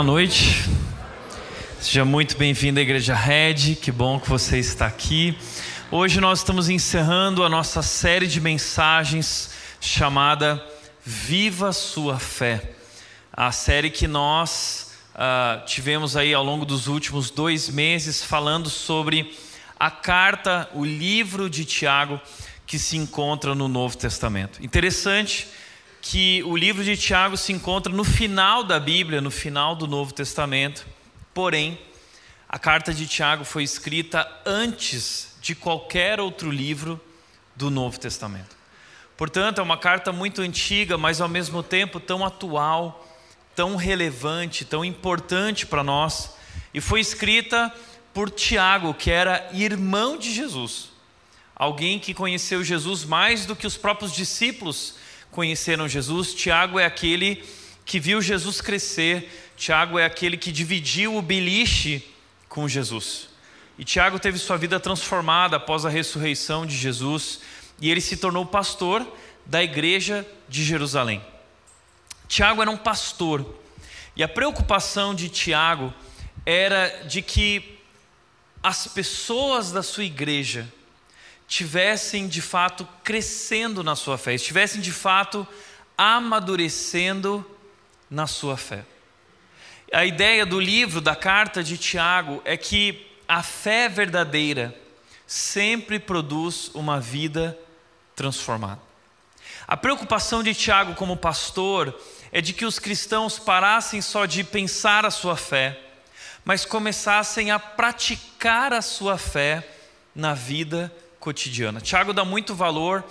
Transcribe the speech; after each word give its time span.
Boa 0.00 0.12
noite. 0.12 0.64
Seja 1.78 2.06
muito 2.06 2.34
bem-vindo 2.38 2.80
à 2.80 2.82
Igreja 2.82 3.14
Red. 3.14 3.74
Que 3.82 3.92
bom 3.92 4.18
que 4.18 4.30
você 4.30 4.58
está 4.58 4.86
aqui. 4.86 5.36
Hoje 5.90 6.22
nós 6.22 6.38
estamos 6.38 6.70
encerrando 6.70 7.44
a 7.44 7.50
nossa 7.50 7.82
série 7.82 8.26
de 8.26 8.40
mensagens 8.40 9.50
chamada 9.78 10.66
Viva 11.04 11.70
Sua 11.74 12.18
Fé. 12.18 12.70
A 13.30 13.52
série 13.52 13.90
que 13.90 14.08
nós 14.08 14.94
uh, 15.14 15.66
tivemos 15.66 16.16
aí 16.16 16.32
ao 16.32 16.42
longo 16.42 16.64
dos 16.64 16.86
últimos 16.86 17.28
dois 17.28 17.68
meses 17.68 18.24
falando 18.24 18.70
sobre 18.70 19.36
a 19.78 19.90
carta, 19.90 20.66
o 20.72 20.82
livro 20.82 21.50
de 21.50 21.66
Tiago 21.66 22.18
que 22.66 22.78
se 22.78 22.96
encontra 22.96 23.54
no 23.54 23.68
Novo 23.68 23.98
Testamento. 23.98 24.64
Interessante 24.64 25.46
que 26.10 26.42
o 26.42 26.56
livro 26.56 26.82
de 26.82 26.96
Tiago 26.96 27.36
se 27.36 27.52
encontra 27.52 27.92
no 27.92 28.02
final 28.02 28.64
da 28.64 28.80
Bíblia, 28.80 29.20
no 29.20 29.30
final 29.30 29.76
do 29.76 29.86
Novo 29.86 30.12
Testamento. 30.12 30.84
Porém, 31.32 31.78
a 32.48 32.58
carta 32.58 32.92
de 32.92 33.06
Tiago 33.06 33.44
foi 33.44 33.62
escrita 33.62 34.28
antes 34.44 35.36
de 35.40 35.54
qualquer 35.54 36.18
outro 36.18 36.50
livro 36.50 37.00
do 37.54 37.70
Novo 37.70 37.96
Testamento. 38.00 38.56
Portanto, 39.16 39.60
é 39.60 39.62
uma 39.62 39.78
carta 39.78 40.10
muito 40.10 40.42
antiga, 40.42 40.98
mas 40.98 41.20
ao 41.20 41.28
mesmo 41.28 41.62
tempo 41.62 42.00
tão 42.00 42.24
atual, 42.24 43.08
tão 43.54 43.76
relevante, 43.76 44.64
tão 44.64 44.84
importante 44.84 45.64
para 45.64 45.84
nós. 45.84 46.34
E 46.74 46.80
foi 46.80 46.98
escrita 46.98 47.72
por 48.12 48.28
Tiago, 48.30 48.94
que 48.94 49.12
era 49.12 49.48
irmão 49.52 50.18
de 50.18 50.34
Jesus. 50.34 50.88
Alguém 51.54 52.00
que 52.00 52.12
conheceu 52.12 52.64
Jesus 52.64 53.04
mais 53.04 53.46
do 53.46 53.54
que 53.54 53.66
os 53.66 53.76
próprios 53.76 54.12
discípulos 54.12 54.98
conheceram 55.30 55.88
Jesus. 55.88 56.34
Tiago 56.34 56.78
é 56.78 56.84
aquele 56.84 57.44
que 57.84 58.00
viu 58.00 58.20
Jesus 58.20 58.60
crescer. 58.60 59.52
Tiago 59.56 59.98
é 59.98 60.04
aquele 60.04 60.36
que 60.36 60.52
dividiu 60.52 61.16
o 61.16 61.22
beliche 61.22 62.04
com 62.48 62.68
Jesus. 62.68 63.28
E 63.78 63.84
Tiago 63.84 64.18
teve 64.18 64.38
sua 64.38 64.56
vida 64.56 64.78
transformada 64.78 65.56
após 65.56 65.86
a 65.86 65.88
ressurreição 65.88 66.66
de 66.66 66.76
Jesus 66.76 67.40
e 67.80 67.90
ele 67.90 68.00
se 68.00 68.16
tornou 68.16 68.44
pastor 68.44 69.06
da 69.46 69.62
igreja 69.62 70.26
de 70.48 70.62
Jerusalém. 70.62 71.24
Tiago 72.28 72.60
era 72.60 72.70
um 72.70 72.76
pastor 72.76 73.58
e 74.14 74.22
a 74.22 74.28
preocupação 74.28 75.14
de 75.14 75.28
Tiago 75.28 75.92
era 76.44 77.04
de 77.08 77.22
que 77.22 77.78
as 78.62 78.86
pessoas 78.86 79.72
da 79.72 79.82
sua 79.82 80.04
igreja 80.04 80.70
tivessem 81.50 82.28
de 82.28 82.40
fato 82.40 82.86
crescendo 83.02 83.82
na 83.82 83.96
sua 83.96 84.16
fé, 84.16 84.34
estivessem 84.34 84.80
de 84.80 84.92
fato 84.92 85.44
amadurecendo 85.98 87.44
na 88.08 88.28
sua 88.28 88.56
fé. 88.56 88.84
A 89.92 90.04
ideia 90.04 90.46
do 90.46 90.60
livro, 90.60 91.00
da 91.00 91.16
carta 91.16 91.60
de 91.60 91.76
Tiago, 91.76 92.40
é 92.44 92.56
que 92.56 93.04
a 93.26 93.42
fé 93.42 93.88
verdadeira 93.88 94.72
sempre 95.26 95.98
produz 95.98 96.70
uma 96.72 97.00
vida 97.00 97.58
transformada. 98.14 98.80
A 99.66 99.76
preocupação 99.76 100.44
de 100.44 100.54
Tiago 100.54 100.94
como 100.94 101.16
pastor 101.16 101.92
é 102.30 102.40
de 102.40 102.52
que 102.52 102.64
os 102.64 102.78
cristãos 102.78 103.40
parassem 103.40 104.00
só 104.00 104.24
de 104.24 104.44
pensar 104.44 105.04
a 105.04 105.10
sua 105.10 105.36
fé, 105.36 105.80
mas 106.44 106.64
começassem 106.64 107.50
a 107.50 107.58
praticar 107.58 108.72
a 108.72 108.80
sua 108.80 109.18
fé 109.18 109.66
na 110.14 110.32
vida 110.32 110.92
cotidiana. 111.20 111.80
Tiago 111.80 112.12
dá 112.12 112.24
muito 112.24 112.54
valor 112.54 113.04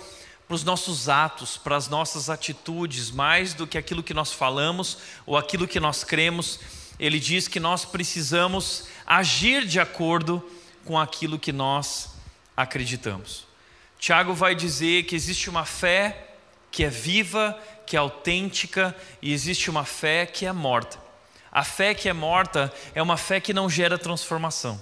para 0.46 0.56
os 0.56 0.64
nossos 0.64 1.08
atos, 1.08 1.56
para 1.56 1.76
as 1.76 1.88
nossas 1.88 2.28
atitudes, 2.28 3.10
mais 3.10 3.54
do 3.54 3.66
que 3.68 3.78
aquilo 3.78 4.02
que 4.02 4.12
nós 4.12 4.32
falamos 4.32 4.98
ou 5.24 5.36
aquilo 5.36 5.68
que 5.68 5.78
nós 5.78 6.02
cremos. 6.02 6.58
Ele 6.98 7.20
diz 7.20 7.46
que 7.46 7.60
nós 7.60 7.84
precisamos 7.84 8.88
agir 9.06 9.64
de 9.64 9.78
acordo 9.78 10.44
com 10.84 10.98
aquilo 10.98 11.38
que 11.38 11.52
nós 11.52 12.10
acreditamos. 12.56 13.46
Tiago 13.98 14.34
vai 14.34 14.54
dizer 14.54 15.04
que 15.04 15.14
existe 15.14 15.48
uma 15.48 15.64
fé 15.64 16.34
que 16.70 16.84
é 16.84 16.88
viva, 16.88 17.58
que 17.86 17.96
é 17.96 17.98
autêntica, 17.98 18.96
e 19.20 19.32
existe 19.32 19.70
uma 19.70 19.84
fé 19.84 20.26
que 20.26 20.46
é 20.46 20.52
morta. 20.52 20.98
A 21.52 21.64
fé 21.64 21.94
que 21.94 22.08
é 22.08 22.12
morta 22.12 22.72
é 22.94 23.02
uma 23.02 23.16
fé 23.16 23.40
que 23.40 23.52
não 23.52 23.68
gera 23.68 23.98
transformação. 23.98 24.80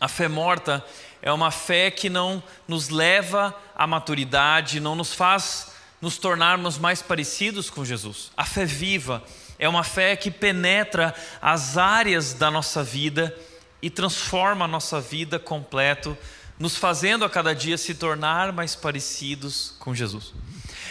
A 0.00 0.08
fé 0.08 0.28
morta 0.28 0.84
é 1.22 1.32
uma 1.32 1.52
fé 1.52 1.90
que 1.90 2.10
não 2.10 2.42
nos 2.66 2.88
leva 2.88 3.56
à 3.74 3.86
maturidade, 3.86 4.80
não 4.80 4.96
nos 4.96 5.14
faz 5.14 5.70
nos 6.00 6.18
tornarmos 6.18 6.78
mais 6.78 7.00
parecidos 7.00 7.70
com 7.70 7.84
Jesus. 7.84 8.32
A 8.36 8.44
fé 8.44 8.64
viva 8.64 9.22
é 9.56 9.68
uma 9.68 9.84
fé 9.84 10.16
que 10.16 10.32
penetra 10.32 11.14
as 11.40 11.78
áreas 11.78 12.34
da 12.34 12.50
nossa 12.50 12.82
vida 12.82 13.34
e 13.80 13.88
transforma 13.88 14.64
a 14.64 14.68
nossa 14.68 15.00
vida 15.00 15.38
completo, 15.38 16.18
nos 16.58 16.76
fazendo 16.76 17.24
a 17.24 17.30
cada 17.30 17.54
dia 17.54 17.78
se 17.78 17.94
tornar 17.94 18.52
mais 18.52 18.74
parecidos 18.74 19.76
com 19.78 19.94
Jesus. 19.94 20.34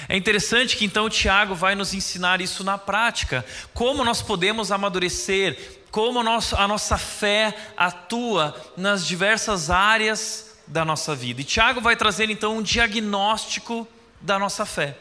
É 0.07 0.15
interessante 0.15 0.77
que 0.77 0.85
então 0.85 1.09
Tiago 1.09 1.53
vai 1.53 1.75
nos 1.75 1.93
ensinar 1.93 2.39
isso 2.39 2.63
na 2.63 2.77
prática, 2.77 3.45
como 3.73 4.03
nós 4.05 4.21
podemos 4.21 4.71
amadurecer, 4.71 5.80
como 5.91 6.21
a 6.21 6.67
nossa 6.67 6.97
fé 6.97 7.53
atua 7.75 8.55
nas 8.77 9.05
diversas 9.05 9.69
áreas 9.69 10.55
da 10.65 10.85
nossa 10.85 11.13
vida. 11.13 11.41
E 11.41 11.43
Tiago 11.43 11.81
vai 11.81 11.97
trazer 11.97 12.29
então 12.29 12.57
um 12.57 12.61
diagnóstico 12.61 13.85
da 14.21 14.39
nossa 14.39 14.65
fé. 14.65 14.97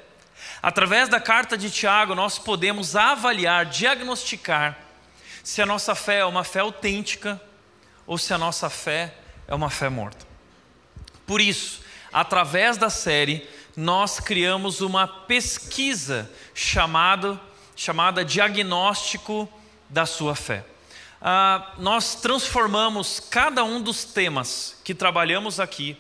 Através 0.61 1.09
da 1.09 1.21
carta 1.21 1.57
de 1.57 1.71
Tiago, 1.71 2.15
nós 2.15 2.39
podemos 2.39 2.97
avaliar, 2.97 3.67
diagnosticar 3.67 4.77
se 5.45 5.63
a 5.63 5.67
nossa 5.67 5.95
fé 5.95 6.19
é 6.19 6.25
uma 6.25 6.43
fé 6.43 6.59
autêntica 6.59 7.41
ou 8.05 8.19
se 8.19 8.35
a 8.35 8.39
nossa 8.39 8.69
fé 8.69 9.15
é 9.47 9.55
uma 9.55 9.71
fé 9.71 9.89
morta. 9.89 10.27
Por 11.25 11.41
isso, 11.41 11.83
através 12.13 12.77
da 12.77 12.91
série, 12.91 13.49
nós 13.77 14.19
criamos 14.19 14.81
uma 14.81 15.07
pesquisa 15.07 16.29
chamado, 16.53 17.41
chamada 17.77 18.25
Diagnóstico 18.25 19.49
da 19.89 20.05
Sua 20.05 20.35
Fé 20.35 20.65
ah, 21.21 21.75
nós 21.77 22.15
transformamos 22.15 23.21
cada 23.21 23.63
um 23.63 23.81
dos 23.81 24.05
temas 24.05 24.77
que 24.83 24.95
trabalhamos 24.95 25.61
aqui, 25.61 25.97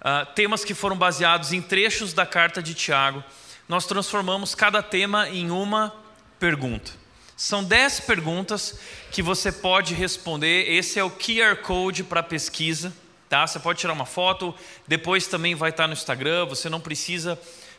ah, 0.00 0.24
temas 0.24 0.64
que 0.64 0.72
foram 0.72 0.96
baseados 0.96 1.52
em 1.52 1.60
trechos 1.60 2.14
da 2.14 2.24
carta 2.24 2.62
de 2.62 2.72
Tiago, 2.72 3.22
nós 3.68 3.86
transformamos 3.86 4.54
cada 4.54 4.82
tema 4.82 5.28
em 5.28 5.50
uma 5.50 5.94
pergunta. 6.38 6.92
São 7.36 7.64
dez 7.64 8.00
perguntas 8.00 8.78
que 9.10 9.20
você 9.20 9.50
pode 9.50 9.92
responder. 9.92 10.70
Esse 10.70 10.98
é 10.98 11.04
o 11.04 11.10
QR 11.10 11.56
Code 11.62 12.04
para 12.04 12.22
pesquisa. 12.22 12.92
Tá? 13.28 13.46
Você 13.46 13.58
pode 13.58 13.80
tirar 13.80 13.92
uma 13.92 14.06
foto, 14.06 14.54
depois 14.86 15.26
também 15.26 15.54
vai 15.54 15.70
estar 15.70 15.88
no 15.88 15.94
Instagram. 15.94 16.44
Você 16.44 16.68
não 16.68 16.80
precisa 16.80 17.38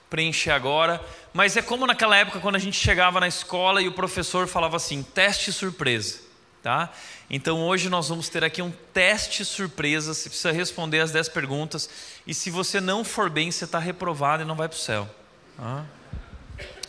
preencher 0.09 0.51
agora. 0.51 1.01
Mas 1.33 1.55
é 1.55 1.61
como 1.61 1.87
naquela 1.87 2.17
época 2.17 2.39
quando 2.39 2.55
a 2.55 2.59
gente 2.59 2.77
chegava 2.77 3.19
na 3.19 3.27
escola 3.27 3.81
e 3.81 3.87
o 3.87 3.93
professor 3.93 4.45
falava 4.47 4.75
assim: 4.75 5.01
teste 5.01 5.53
surpresa 5.53 6.24
tá? 6.65 6.89
Então 7.29 7.61
hoje 7.61 7.89
nós 7.89 8.09
vamos 8.09 8.27
ter 8.27 8.43
aqui 8.43 8.59
um 8.59 8.71
teste 8.91 9.45
surpresa. 9.45 10.15
Você 10.15 10.29
precisa 10.29 10.51
responder 10.51 10.99
as 10.99 11.11
10 11.11 11.29
perguntas. 11.29 11.87
E 12.25 12.33
se 12.33 12.49
você 12.49 12.81
não 12.81 13.03
for 13.03 13.29
bem, 13.29 13.51
você 13.51 13.65
está 13.65 13.77
reprovado 13.77 14.41
e 14.41 14.47
não 14.47 14.55
vai 14.55 14.67
para 14.67 14.75
o 14.75 14.79
céu. 14.79 15.07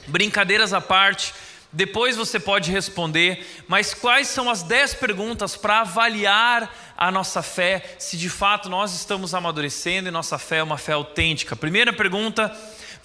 Brincadeiras 0.06 0.72
à 0.72 0.80
parte, 0.80 1.34
depois 1.70 2.16
você 2.16 2.40
pode 2.40 2.70
responder, 2.70 3.64
mas 3.68 3.92
quais 3.92 4.28
são 4.28 4.48
as 4.48 4.62
10 4.62 4.94
perguntas 4.94 5.56
para 5.56 5.80
avaliar 5.80 6.74
a 6.96 7.10
nossa 7.10 7.42
fé, 7.42 7.96
se 7.98 8.16
de 8.16 8.30
fato 8.30 8.70
nós 8.70 8.94
estamos 8.94 9.34
amadurecendo 9.34 10.08
e 10.08 10.10
nossa 10.10 10.38
fé 10.38 10.56
é 10.56 10.62
uma 10.62 10.78
fé 10.78 10.92
autêntica? 10.92 11.54
Primeira 11.54 11.92
pergunta: 11.92 12.50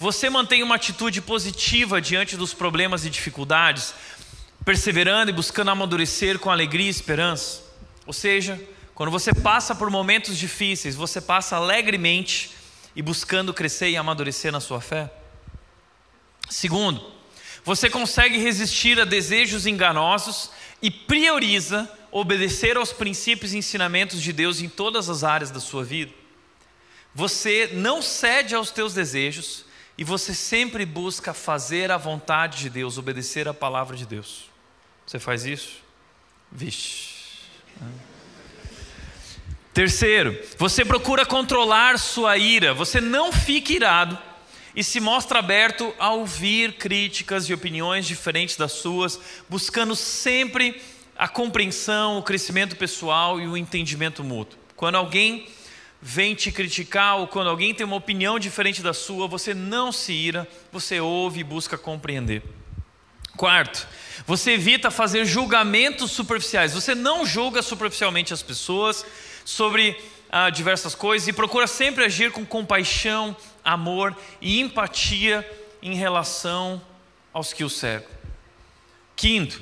você 0.01 0.31
mantém 0.31 0.63
uma 0.63 0.75
atitude 0.75 1.21
positiva 1.21 2.01
diante 2.01 2.35
dos 2.35 2.55
problemas 2.55 3.05
e 3.05 3.09
dificuldades? 3.09 3.93
Perseverando 4.63 5.31
e 5.31 5.33
buscando 5.33 5.71
amadurecer 5.71 6.39
com 6.39 6.49
alegria 6.49 6.87
e 6.87 6.89
esperança. 6.89 7.61
Ou 8.05 8.13
seja, 8.13 8.59
quando 8.93 9.09
você 9.09 9.33
passa 9.33 9.73
por 9.73 9.89
momentos 9.89 10.37
difíceis, 10.37 10.95
você 10.95 11.19
passa 11.19 11.55
alegremente 11.55 12.51
e 12.95 13.01
buscando 13.01 13.53
crescer 13.53 13.89
e 13.89 13.97
amadurecer 13.97 14.51
na 14.51 14.59
sua 14.59 14.81
fé. 14.81 15.11
Segundo, 16.49 17.01
você 17.63 17.89
consegue 17.89 18.37
resistir 18.37 18.99
a 18.99 19.05
desejos 19.05 19.65
enganosos 19.65 20.51
e 20.81 20.91
prioriza 20.91 21.89
obedecer 22.11 22.75
aos 22.75 22.91
princípios 22.91 23.53
e 23.53 23.57
ensinamentos 23.57 24.21
de 24.21 24.33
Deus 24.33 24.61
em 24.61 24.67
todas 24.67 25.09
as 25.09 25.23
áreas 25.23 25.49
da 25.49 25.59
sua 25.59 25.83
vida. 25.83 26.11
Você 27.15 27.69
não 27.73 28.01
cede 28.01 28.53
aos 28.53 28.69
teus 28.69 28.93
desejos 28.93 29.65
e 29.97 30.03
você 30.03 30.33
sempre 30.33 30.85
busca 30.85 31.33
fazer 31.33 31.91
a 31.91 31.97
vontade 31.97 32.59
de 32.59 32.69
Deus, 32.69 32.97
obedecer 32.97 33.47
a 33.47 33.53
palavra 33.53 33.95
de 33.95 34.05
Deus. 34.05 34.50
Você 35.11 35.19
faz 35.19 35.45
isso? 35.45 35.79
Vixe. 36.49 37.09
Terceiro, 39.73 40.41
você 40.57 40.85
procura 40.85 41.25
controlar 41.25 41.99
sua 41.99 42.37
ira, 42.37 42.73
você 42.73 43.01
não 43.01 43.29
fica 43.29 43.73
irado 43.73 44.17
e 44.73 44.81
se 44.81 45.01
mostra 45.01 45.39
aberto 45.39 45.93
a 45.99 46.13
ouvir 46.13 46.77
críticas 46.77 47.49
e 47.49 47.53
opiniões 47.53 48.07
diferentes 48.07 48.55
das 48.55 48.71
suas, 48.71 49.19
buscando 49.49 49.97
sempre 49.97 50.81
a 51.17 51.27
compreensão, 51.27 52.17
o 52.17 52.23
crescimento 52.23 52.77
pessoal 52.77 53.37
e 53.37 53.45
o 53.45 53.57
entendimento 53.57 54.23
mútuo. 54.23 54.57
Quando 54.77 54.95
alguém 54.95 55.45
vem 56.01 56.35
te 56.35 56.53
criticar 56.53 57.17
ou 57.17 57.27
quando 57.27 57.49
alguém 57.49 57.73
tem 57.73 57.85
uma 57.85 57.97
opinião 57.97 58.39
diferente 58.39 58.81
da 58.81 58.93
sua, 58.93 59.27
você 59.27 59.53
não 59.53 59.91
se 59.91 60.13
ira, 60.13 60.47
você 60.71 61.01
ouve 61.01 61.41
e 61.41 61.43
busca 61.43 61.77
compreender. 61.77 62.60
Quarto, 63.41 63.87
você 64.27 64.51
evita 64.51 64.91
fazer 64.91 65.25
julgamentos 65.25 66.11
superficiais. 66.11 66.75
Você 66.75 66.93
não 66.93 67.25
julga 67.25 67.63
superficialmente 67.63 68.31
as 68.31 68.43
pessoas 68.43 69.03
sobre 69.43 69.99
ah, 70.29 70.51
diversas 70.51 70.93
coisas 70.93 71.27
e 71.27 71.33
procura 71.33 71.65
sempre 71.65 72.05
agir 72.05 72.31
com 72.31 72.45
compaixão, 72.45 73.35
amor 73.65 74.15
e 74.39 74.59
empatia 74.59 75.43
em 75.81 75.95
relação 75.95 76.79
aos 77.33 77.51
que 77.51 77.63
o 77.63 77.69
cercam. 77.69 78.13
Quinto, 79.15 79.59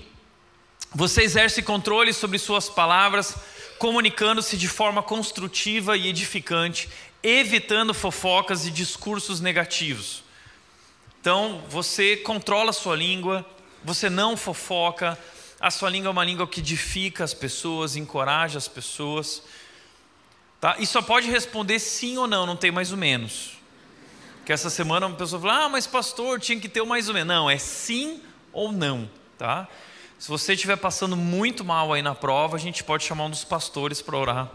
você 0.93 1.21
exerce 1.21 1.61
controle 1.61 2.11
sobre 2.11 2.37
suas 2.37 2.67
palavras, 2.67 3.33
comunicando-se 3.77 4.57
de 4.57 4.67
forma 4.67 5.01
construtiva 5.01 5.95
e 5.95 6.09
edificante, 6.09 6.89
evitando 7.23 7.93
fofocas 7.93 8.67
e 8.67 8.71
discursos 8.71 9.39
negativos. 9.39 10.21
Então, 11.21 11.63
você 11.69 12.17
controla 12.17 12.73
sua 12.73 12.97
língua, 12.97 13.45
você 13.83 14.09
não 14.09 14.35
fofoca, 14.37 15.17
a 15.59 15.69
sua 15.69 15.89
língua 15.89 16.09
é 16.09 16.11
uma 16.11 16.23
língua 16.23 16.47
que 16.47 16.59
edifica 16.59 17.23
as 17.23 17.33
pessoas, 17.33 17.95
encoraja 17.95 18.57
as 18.57 18.67
pessoas. 18.67 19.43
Tá? 20.59 20.75
E 20.79 20.85
só 20.85 21.01
pode 21.01 21.29
responder 21.29 21.79
sim 21.79 22.17
ou 22.17 22.27
não, 22.27 22.45
não 22.45 22.55
tem 22.55 22.71
mais 22.71 22.91
ou 22.91 22.97
menos. 22.97 23.57
Que 24.45 24.53
essa 24.53 24.69
semana 24.69 25.07
uma 25.07 25.15
pessoa 25.15 25.41
falou: 25.41 25.55
"Ah, 25.55 25.69
mas 25.69 25.85
pastor, 25.85 26.39
tinha 26.39 26.59
que 26.59 26.69
ter 26.69 26.81
o 26.81 26.85
mais 26.85 27.07
ou 27.07 27.13
menos". 27.13 27.27
Não, 27.27 27.49
é 27.49 27.57
sim 27.57 28.21
ou 28.51 28.71
não, 28.71 29.09
tá? 29.37 29.67
Se 30.17 30.27
você 30.27 30.53
estiver 30.53 30.75
passando 30.75 31.15
muito 31.15 31.63
mal 31.63 31.93
aí 31.93 32.01
na 32.01 32.13
prova, 32.13 32.57
a 32.57 32.59
gente 32.59 32.83
pode 32.83 33.05
chamar 33.05 33.25
um 33.25 33.29
dos 33.29 33.45
pastores 33.45 34.01
para 34.01 34.17
orar 34.17 34.51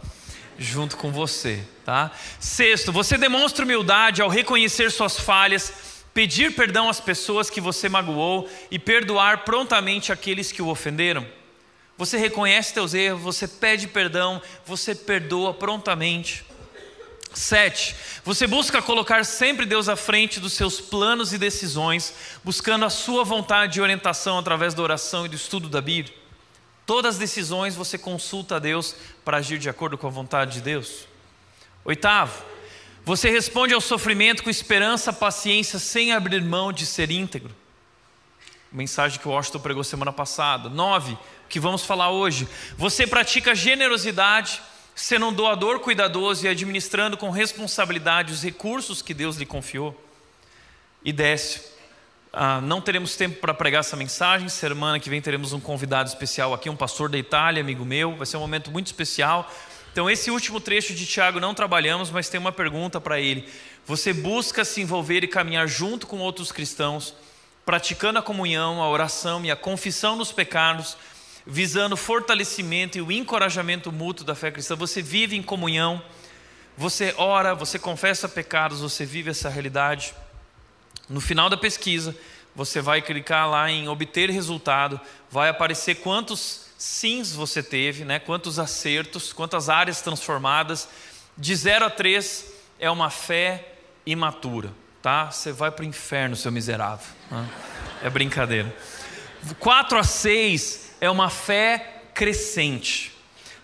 junto 0.59 0.97
com 0.97 1.11
você, 1.11 1.65
tá? 1.85 2.11
Sexto, 2.38 2.93
você 2.93 3.17
demonstra 3.17 3.65
humildade 3.65 4.23
ao 4.23 4.29
reconhecer 4.29 4.91
suas 4.91 5.19
falhas, 5.19 5.73
pedir 6.14 6.55
perdão 6.55 6.88
às 6.88 7.00
pessoas 7.00 7.50
que 7.50 7.61
você 7.61 7.88
magoou 7.88 8.49
e 8.70 8.78
perdoar 8.78 9.44
prontamente 9.44 10.12
aqueles 10.12 10.52
que 10.52 10.62
o 10.62 10.69
ofenderam. 10.69 11.26
Você 11.99 12.16
reconhece 12.16 12.72
seus 12.72 12.94
erros, 12.94 13.22
você 13.22 13.46
pede 13.46 13.88
perdão, 13.88 14.40
você 14.64 14.94
perdoa 14.94 15.52
prontamente. 15.52 16.44
Sete, 17.32 17.96
você 18.25 18.46
busca 18.46 18.81
colocar 18.81 19.25
sempre 19.25 19.66
Deus 19.66 19.88
à 19.88 19.96
frente 19.96 20.38
dos 20.38 20.52
seus 20.52 20.81
planos 20.81 21.32
e 21.32 21.38
decisões, 21.38 22.14
buscando 22.44 22.84
a 22.84 22.90
sua 22.90 23.25
vontade 23.25 23.78
e 23.78 23.82
orientação 23.82 24.38
através 24.38 24.72
da 24.72 24.82
oração 24.82 25.26
e 25.26 25.28
do 25.28 25.34
estudo 25.34 25.69
da 25.69 25.81
Bíblia. 25.81 26.14
Todas 26.87 27.16
as 27.16 27.19
decisões 27.19 27.75
você 27.75 27.99
consulta 27.99 28.56
a 28.56 28.58
Deus 28.61 28.94
para 29.25 29.38
agir 29.38 29.58
de 29.58 29.69
acordo 29.69 29.99
com 29.99 30.06
a 30.06 30.11
vontade 30.11 30.55
de 30.55 30.61
Deus. 30.61 31.08
Oitavo, 31.84 32.44
você 33.05 33.29
responde 33.29 33.75
ao 33.75 33.81
sofrimento 33.81 34.43
com 34.43 34.49
esperança, 34.49 35.12
paciência, 35.12 35.79
sem 35.79 36.12
abrir 36.12 36.43
mão 36.43 36.73
de 36.73 36.87
ser 36.87 37.11
íntegro. 37.11 37.55
Mensagem 38.73 39.21
que 39.21 39.29
o 39.29 39.31
Washington 39.31 39.61
pregou 39.61 39.85
semana 39.85 40.12
passada. 40.12 40.69
Nove, 40.71 41.17
que 41.49 41.61
vamos 41.61 41.85
falar 41.85 42.11
hoje. 42.11 42.49
Você 42.79 43.06
pratica 43.06 43.55
generosidade 43.55 44.61
sendo 44.95 45.27
um 45.27 45.33
doador 45.33 45.81
cuidadoso 45.81 46.47
e 46.47 46.49
administrando 46.49 47.17
com 47.17 47.31
responsabilidade 47.31 48.33
os 48.33 48.43
recursos 48.43 49.03
que 49.03 49.12
Deus 49.12 49.37
lhe 49.37 49.47
confiou. 49.47 49.95
E 51.05 51.12
desce. 51.12 51.61
Ah, 52.33 52.61
não 52.61 52.81
teremos 52.81 53.17
tempo 53.17 53.39
para 53.39 53.53
pregar 53.53 53.81
essa 53.81 53.97
mensagem. 53.97 54.49
Semana 54.49 54.99
que 54.99 55.11
vem 55.11 55.21
teremos 55.21 55.53
um 55.53 55.61
convidado 55.61 56.09
especial 56.09 56.55
aqui, 56.55 56.71
um 56.71 56.77
pastor 56.77 57.11
da 57.11 57.19
Itália, 57.19 57.61
amigo 57.61 57.85
meu. 57.85 58.17
Vai 58.17 58.27
ser 58.27 58.39
um 58.39 58.41
momento 58.41 58.71
muito 58.71 58.87
especial. 58.87 59.49
Então, 59.94 60.11
esse 60.11 60.29
último 60.29 60.61
trecho 60.61 60.93
de 60.93 61.06
Tiago 61.06 61.38
não 61.38 61.55
trabalhamos, 61.55 62.11
mas 62.11 62.29
tem 62.29 62.41
uma 62.41 62.50
pergunta 62.50 63.00
para 63.00 63.20
ele. 63.20 63.49
Você 63.87 64.12
busca 64.12 64.64
se 64.64 64.81
envolver 64.81 65.23
e 65.23 65.29
caminhar 65.29 65.69
junto 65.69 66.05
com 66.08 66.19
outros 66.19 66.50
cristãos, 66.50 67.14
praticando 67.64 68.19
a 68.19 68.23
comunhão, 68.23 68.82
a 68.82 68.88
oração 68.88 69.44
e 69.44 69.52
a 69.52 69.56
confissão 69.56 70.19
dos 70.19 70.32
pecados 70.32 70.96
visando 71.46 71.94
o 71.94 71.96
fortalecimento 71.96 72.99
e 72.99 73.02
o 73.02 73.12
encorajamento 73.12 73.93
mútuo 73.93 74.26
da 74.26 74.35
fé 74.35 74.50
cristã. 74.50 74.75
Você 74.75 75.00
vive 75.00 75.37
em 75.37 75.43
comunhão, 75.44 76.02
você 76.76 77.14
ora, 77.17 77.55
você 77.55 77.79
confessa 77.79 78.29
pecados, 78.29 78.81
você 78.81 79.06
vive 79.06 79.31
essa 79.31 79.49
realidade. 79.49 80.12
No 81.08 81.20
final 81.20 81.49
da 81.49 81.56
pesquisa, 81.56 82.16
você 82.52 82.80
vai 82.80 83.00
clicar 83.00 83.49
lá 83.49 83.71
em 83.71 83.87
obter 83.88 84.28
resultado, 84.28 85.00
vai 85.30 85.50
aparecer 85.50 85.95
quantos 85.95 86.63
sims 86.85 87.33
você 87.33 87.62
teve, 87.62 88.05
né? 88.05 88.19
quantos 88.19 88.59
acertos, 88.59 89.33
quantas 89.33 89.71
áreas 89.71 90.03
transformadas. 90.03 90.87
De 91.37 91.57
0 91.57 91.87
a 91.87 91.91
3 91.91 92.45
é 92.79 92.91
uma 92.91 93.09
fé 93.09 93.73
imatura, 94.05 94.71
tá? 95.00 95.31
Você 95.31 95.50
vai 95.50 95.71
para 95.71 95.83
o 95.83 95.87
inferno, 95.87 96.37
seu 96.37 96.53
miserável. 96.53 97.07
Né? 97.31 97.49
É 98.03 98.11
brincadeira. 98.11 98.75
4 99.59 99.99
a 99.99 100.05
6 100.05 100.97
é 101.00 101.09
uma 101.09 101.31
fé 101.31 102.03
crescente. 102.12 103.14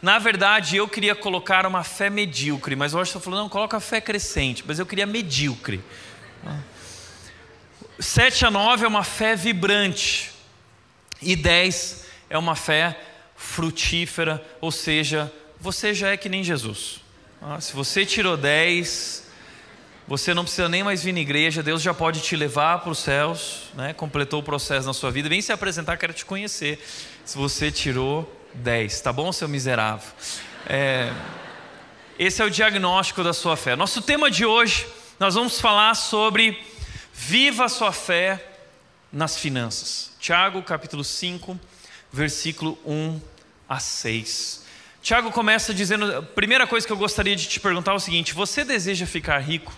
Na 0.00 0.18
verdade, 0.18 0.78
eu 0.78 0.88
queria 0.88 1.14
colocar 1.14 1.66
uma 1.66 1.84
fé 1.84 2.08
medíocre, 2.08 2.74
mas 2.74 2.94
o 2.94 3.02
estou 3.02 3.20
falando, 3.20 3.40
não, 3.40 3.48
coloca 3.50 3.78
fé 3.80 4.00
crescente, 4.00 4.64
mas 4.66 4.78
eu 4.78 4.86
queria 4.86 5.04
medíocre. 5.04 5.84
7 7.98 8.46
a 8.46 8.50
9 8.50 8.86
é 8.86 8.88
uma 8.88 9.04
fé 9.04 9.36
vibrante, 9.36 10.32
e 11.20 11.36
10 11.36 12.06
é 12.30 12.38
uma 12.38 12.56
fé 12.56 13.09
frutífera, 13.40 14.44
ou 14.60 14.70
seja, 14.70 15.32
você 15.58 15.94
já 15.94 16.10
é 16.10 16.16
que 16.16 16.28
nem 16.28 16.44
Jesus. 16.44 17.00
Ah, 17.40 17.58
se 17.58 17.72
você 17.72 18.04
tirou 18.04 18.36
10, 18.36 19.26
você 20.06 20.34
não 20.34 20.44
precisa 20.44 20.68
nem 20.68 20.84
mais 20.84 21.02
vir 21.02 21.14
na 21.14 21.20
igreja, 21.20 21.62
Deus 21.62 21.80
já 21.80 21.94
pode 21.94 22.20
te 22.20 22.36
levar 22.36 22.80
para 22.80 22.90
os 22.90 22.98
céus, 22.98 23.70
né? 23.74 23.94
completou 23.94 24.40
o 24.40 24.42
processo 24.42 24.86
na 24.86 24.92
sua 24.92 25.10
vida. 25.10 25.26
Vem 25.26 25.40
se 25.40 25.52
apresentar, 25.52 25.96
quero 25.96 26.12
te 26.12 26.24
conhecer. 26.24 26.86
Se 27.24 27.38
você 27.38 27.72
tirou 27.72 28.30
10, 28.54 29.00
tá 29.00 29.10
bom, 29.10 29.32
seu 29.32 29.48
miserável? 29.48 30.12
É, 30.66 31.10
esse 32.18 32.42
é 32.42 32.44
o 32.44 32.50
diagnóstico 32.50 33.24
da 33.24 33.32
sua 33.32 33.56
fé. 33.56 33.74
Nosso 33.74 34.02
tema 34.02 34.30
de 34.30 34.44
hoje, 34.44 34.86
nós 35.18 35.34
vamos 35.34 35.58
falar 35.58 35.94
sobre 35.94 36.62
viva 37.12 37.64
a 37.64 37.68
sua 37.70 37.90
fé 37.90 38.44
nas 39.10 39.38
finanças. 39.38 40.12
Tiago, 40.20 40.62
capítulo 40.62 41.02
5, 41.02 41.58
versículo 42.12 42.78
1 42.84 43.29
a 43.70 43.78
6. 43.78 44.64
Tiago 45.00 45.30
começa 45.30 45.72
dizendo: 45.72 46.16
a 46.16 46.22
primeira 46.22 46.66
coisa 46.66 46.84
que 46.84 46.92
eu 46.92 46.96
gostaria 46.96 47.36
de 47.36 47.46
te 47.46 47.60
perguntar 47.60 47.92
é 47.92 47.94
o 47.94 48.00
seguinte: 48.00 48.34
você 48.34 48.64
deseja 48.64 49.06
ficar 49.06 49.38
rico? 49.38 49.72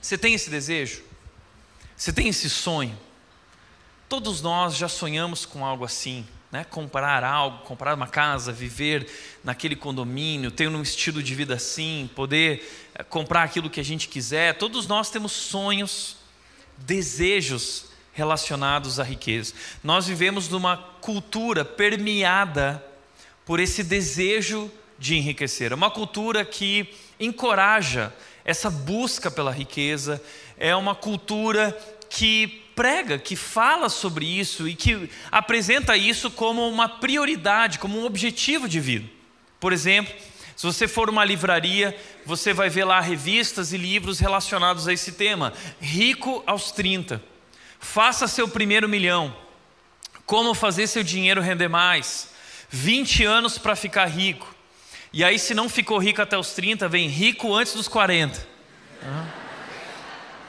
Você 0.00 0.16
tem 0.16 0.34
esse 0.34 0.48
desejo? 0.48 1.02
Você 1.96 2.12
tem 2.12 2.28
esse 2.28 2.48
sonho? 2.48 2.96
Todos 4.08 4.40
nós 4.40 4.76
já 4.76 4.88
sonhamos 4.88 5.44
com 5.44 5.64
algo 5.66 5.84
assim, 5.84 6.24
né? 6.52 6.62
Comprar 6.62 7.24
algo, 7.24 7.64
comprar 7.64 7.92
uma 7.94 8.06
casa, 8.06 8.52
viver 8.52 9.10
naquele 9.42 9.74
condomínio, 9.74 10.52
ter 10.52 10.68
um 10.68 10.80
estilo 10.80 11.20
de 11.20 11.34
vida 11.34 11.54
assim, 11.54 12.08
poder 12.14 12.90
eh, 12.94 13.02
comprar 13.02 13.42
aquilo 13.42 13.68
que 13.68 13.80
a 13.80 13.84
gente 13.84 14.06
quiser. 14.06 14.56
Todos 14.56 14.86
nós 14.86 15.10
temos 15.10 15.32
sonhos, 15.32 16.18
desejos 16.78 17.95
relacionados 18.16 18.98
à 18.98 19.04
riqueza. 19.04 19.52
Nós 19.84 20.06
vivemos 20.06 20.48
numa 20.48 20.78
cultura 21.00 21.64
permeada 21.64 22.82
por 23.44 23.60
esse 23.60 23.84
desejo 23.84 24.70
de 24.98 25.16
enriquecer. 25.16 25.70
É 25.70 25.74
uma 25.74 25.90
cultura 25.90 26.42
que 26.44 26.88
encoraja 27.20 28.12
essa 28.42 28.70
busca 28.70 29.30
pela 29.30 29.52
riqueza, 29.52 30.22
é 30.56 30.74
uma 30.74 30.94
cultura 30.94 31.76
que 32.08 32.64
prega, 32.74 33.18
que 33.18 33.36
fala 33.36 33.90
sobre 33.90 34.24
isso 34.24 34.66
e 34.66 34.74
que 34.74 35.10
apresenta 35.30 35.94
isso 35.96 36.30
como 36.30 36.66
uma 36.68 36.88
prioridade, 36.88 37.78
como 37.78 37.98
um 37.98 38.06
objetivo 38.06 38.66
de 38.66 38.80
vida. 38.80 39.06
Por 39.60 39.72
exemplo, 39.72 40.14
se 40.56 40.64
você 40.64 40.88
for 40.88 41.10
uma 41.10 41.24
livraria, 41.24 41.94
você 42.24 42.54
vai 42.54 42.70
ver 42.70 42.84
lá 42.84 42.98
revistas 42.98 43.74
e 43.74 43.76
livros 43.76 44.20
relacionados 44.20 44.88
a 44.88 44.92
esse 44.92 45.12
tema. 45.12 45.52
Rico 45.78 46.42
aos 46.46 46.72
30. 46.72 47.35
Faça 47.78 48.26
seu 48.26 48.48
primeiro 48.48 48.88
milhão. 48.88 49.34
Como 50.24 50.54
fazer 50.54 50.86
seu 50.86 51.02
dinheiro 51.02 51.40
render 51.40 51.68
mais. 51.68 52.30
20 52.70 53.24
anos 53.24 53.58
para 53.58 53.76
ficar 53.76 54.06
rico. 54.06 54.54
E 55.12 55.24
aí, 55.24 55.38
se 55.38 55.54
não 55.54 55.68
ficou 55.68 55.98
rico 55.98 56.20
até 56.20 56.36
os 56.36 56.52
30, 56.52 56.88
vem 56.88 57.08
rico 57.08 57.54
antes 57.54 57.74
dos 57.74 57.88
40. 57.88 58.46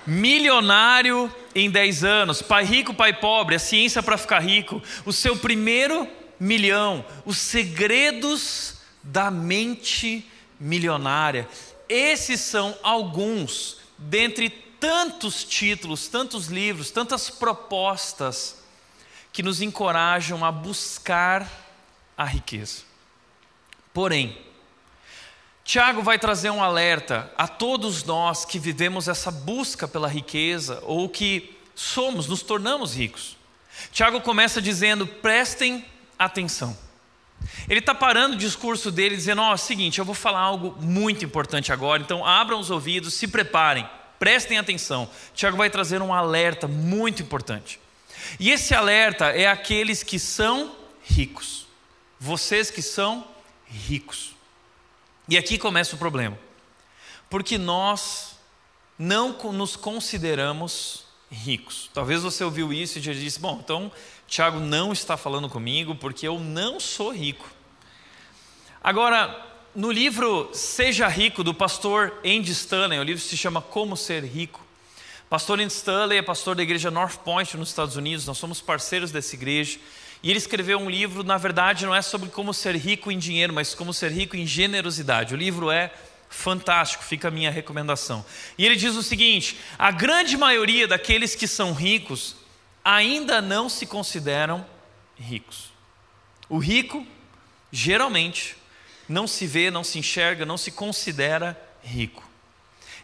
Milionário 0.05 1.33
em 1.53 1.69
10 1.69 2.03
anos, 2.03 2.41
pai 2.41 2.63
rico, 2.63 2.93
pai 2.93 3.13
pobre, 3.13 3.55
a 3.55 3.59
ciência 3.59 4.01
para 4.01 4.17
ficar 4.17 4.39
rico, 4.39 4.81
o 5.05 5.11
seu 5.11 5.35
primeiro 5.35 6.07
milhão, 6.39 7.05
os 7.25 7.37
segredos 7.37 8.75
da 9.03 9.29
mente 9.31 10.25
milionária. 10.59 11.47
Esses 11.89 12.41
são 12.41 12.77
alguns 12.83 13.79
dentre 13.97 14.49
tantos 14.79 15.43
títulos, 15.43 16.07
tantos 16.07 16.47
livros, 16.47 16.91
tantas 16.91 17.29
propostas 17.29 18.57
que 19.31 19.43
nos 19.43 19.61
encorajam 19.61 20.43
a 20.43 20.51
buscar 20.51 21.49
a 22.17 22.23
riqueza. 22.23 22.81
Porém, 23.93 24.37
Tiago 25.63 26.01
vai 26.01 26.17
trazer 26.17 26.49
um 26.49 26.63
alerta 26.63 27.31
a 27.37 27.47
todos 27.47 28.03
nós 28.03 28.45
que 28.45 28.57
vivemos 28.57 29.07
essa 29.07 29.29
busca 29.29 29.87
pela 29.87 30.07
riqueza 30.07 30.81
ou 30.83 31.09
que 31.09 31.57
somos, 31.75 32.27
nos 32.27 32.41
tornamos 32.41 32.95
ricos. 32.95 33.35
Tiago 33.91 34.21
começa 34.21 34.61
dizendo: 34.61 35.05
prestem 35.05 35.85
atenção. 36.17 36.77
Ele 37.69 37.79
está 37.79 37.93
parando 37.93 38.35
o 38.35 38.39
discurso 38.39 38.91
dele, 38.91 39.15
dizendo: 39.15 39.41
Ó, 39.41 39.53
oh, 39.53 39.57
seguinte, 39.57 39.99
eu 39.99 40.05
vou 40.05 40.15
falar 40.15 40.39
algo 40.39 40.75
muito 40.81 41.25
importante 41.25 41.71
agora, 41.71 42.01
então 42.01 42.25
abram 42.25 42.59
os 42.59 42.71
ouvidos, 42.71 43.13
se 43.13 43.27
preparem, 43.27 43.87
prestem 44.19 44.57
atenção. 44.57 45.09
Tiago 45.33 45.57
vai 45.57 45.69
trazer 45.69 46.01
um 46.01 46.13
alerta 46.13 46.67
muito 46.67 47.21
importante. 47.21 47.79
E 48.39 48.51
esse 48.51 48.73
alerta 48.73 49.27
é 49.27 49.47
aqueles 49.47 50.03
que 50.03 50.19
são 50.19 50.75
ricos, 51.03 51.67
vocês 52.19 52.69
que 52.69 52.81
são 52.81 53.25
ricos. 53.65 54.35
E 55.29 55.37
aqui 55.37 55.57
começa 55.57 55.95
o 55.95 55.99
problema, 55.99 56.37
porque 57.29 57.57
nós 57.57 58.35
não 58.97 59.33
nos 59.51 59.75
consideramos 59.75 61.05
ricos. 61.29 61.89
Talvez 61.93 62.23
você 62.23 62.43
ouviu 62.43 62.71
isso 62.73 62.97
e 62.97 63.01
já 63.01 63.13
disse: 63.13 63.39
bom, 63.39 63.59
então 63.63 63.91
Tiago 64.27 64.59
não 64.59 64.91
está 64.91 65.15
falando 65.17 65.49
comigo 65.49 65.95
porque 65.95 66.27
eu 66.27 66.39
não 66.39 66.79
sou 66.79 67.11
rico. 67.11 67.49
Agora, 68.83 69.46
no 69.77 69.91
livro 69.91 70.49
Seja 70.53 71.07
Rico, 71.07 71.43
do 71.43 71.53
pastor 71.53 72.11
Andy 72.25 72.51
Stanley, 72.51 72.97
o 72.97 73.03
livro 73.03 73.21
se 73.21 73.37
chama 73.37 73.61
Como 73.61 73.95
Ser 73.95 74.23
Rico. 74.23 74.65
Pastor 75.29 75.59
Andy 75.59 75.71
Stanley 75.71 76.17
é 76.17 76.21
pastor 76.23 76.55
da 76.55 76.63
igreja 76.63 76.89
North 76.89 77.17
Point 77.17 77.55
nos 77.55 77.69
Estados 77.69 77.95
Unidos, 77.95 78.25
nós 78.25 78.39
somos 78.39 78.59
parceiros 78.59 79.11
dessa 79.11 79.35
igreja. 79.35 79.77
E 80.23 80.31
ele 80.31 80.39
escreveu 80.39 80.79
um 80.79 80.89
livro, 80.89 81.23
na 81.23 81.37
verdade, 81.37 81.85
não 81.85 81.93
é 81.93 82.01
sobre 82.01 82.29
como 82.29 82.55
ser 82.55 82.75
rico 82.75 83.11
em 83.11 83.19
dinheiro, 83.19 83.53
mas 83.53 83.75
como 83.75 83.93
ser 83.93 84.11
rico 84.11 84.35
em 84.35 84.47
generosidade. 84.47 85.35
O 85.35 85.37
livro 85.37 85.69
é 85.69 85.93
fantástico, 86.27 87.03
fica 87.03 87.27
a 87.27 87.31
minha 87.31 87.51
recomendação. 87.51 88.25
E 88.57 88.65
ele 88.65 88.75
diz 88.75 88.95
o 88.95 89.03
seguinte: 89.03 89.59
a 89.77 89.91
grande 89.91 90.35
maioria 90.35 90.87
daqueles 90.87 91.35
que 91.35 91.47
são 91.47 91.71
ricos 91.73 92.35
ainda 92.83 93.43
não 93.43 93.69
se 93.69 93.85
consideram 93.85 94.65
ricos. 95.15 95.71
O 96.49 96.57
rico, 96.57 97.05
geralmente, 97.71 98.57
não 99.07 99.27
se 99.27 99.47
vê, 99.47 99.71
não 99.71 99.83
se 99.83 99.99
enxerga, 99.99 100.45
não 100.45 100.57
se 100.57 100.71
considera 100.71 101.59
rico. 101.83 102.23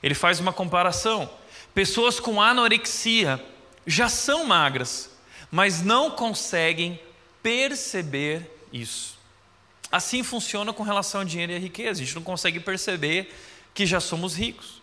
Ele 0.01 0.13
faz 0.13 0.39
uma 0.39 0.51
comparação. 0.51 1.29
Pessoas 1.74 2.19
com 2.19 2.41
anorexia 2.41 3.43
já 3.88 4.10
são 4.10 4.45
magras, 4.45 5.10
mas 5.50 5.81
não 5.81 6.12
conseguem 6.12 7.00
perceber 7.41 8.50
isso. 8.72 9.17
Assim 9.91 10.24
funciona 10.24 10.74
com 10.74 10.83
relação 10.83 11.22
ao 11.22 11.25
dinheiro 11.25 11.51
e 11.51 11.55
à 11.55 11.60
riqueza. 11.60 12.01
A 12.01 12.05
gente 12.05 12.15
não 12.15 12.24
consegue 12.24 12.60
perceber 12.60 13.33
que 13.74 13.86
já 13.86 14.00
somos 14.00 14.36
ricos. 14.36 14.81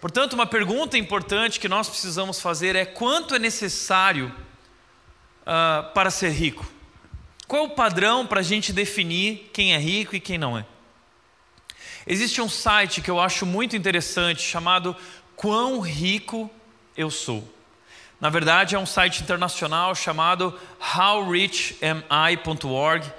Portanto, 0.00 0.34
uma 0.34 0.46
pergunta 0.46 0.98
importante 0.98 1.58
que 1.58 1.68
nós 1.68 1.88
precisamos 1.88 2.40
fazer 2.40 2.76
é: 2.76 2.84
quanto 2.84 3.34
é 3.34 3.38
necessário 3.38 4.34
uh, 5.42 5.92
para 5.94 6.10
ser 6.10 6.30
rico? 6.30 6.66
Qual 7.46 7.62
é 7.62 7.66
o 7.66 7.70
padrão 7.70 8.26
para 8.26 8.40
a 8.40 8.42
gente 8.42 8.72
definir 8.72 9.50
quem 9.52 9.74
é 9.74 9.78
rico 9.78 10.16
e 10.16 10.20
quem 10.20 10.38
não 10.38 10.56
é? 10.56 10.64
Existe 12.06 12.40
um 12.40 12.48
site 12.48 13.00
que 13.00 13.10
eu 13.10 13.20
acho 13.20 13.44
muito 13.44 13.76
interessante 13.76 14.42
chamado 14.42 14.96
Quão 15.36 15.80
Rico 15.80 16.50
Eu 16.96 17.10
Sou. 17.10 17.52
Na 18.20 18.30
verdade, 18.30 18.74
é 18.74 18.78
um 18.78 18.86
site 18.86 19.22
internacional 19.22 19.94
chamado 19.94 20.58
howrichami.org 20.96 23.12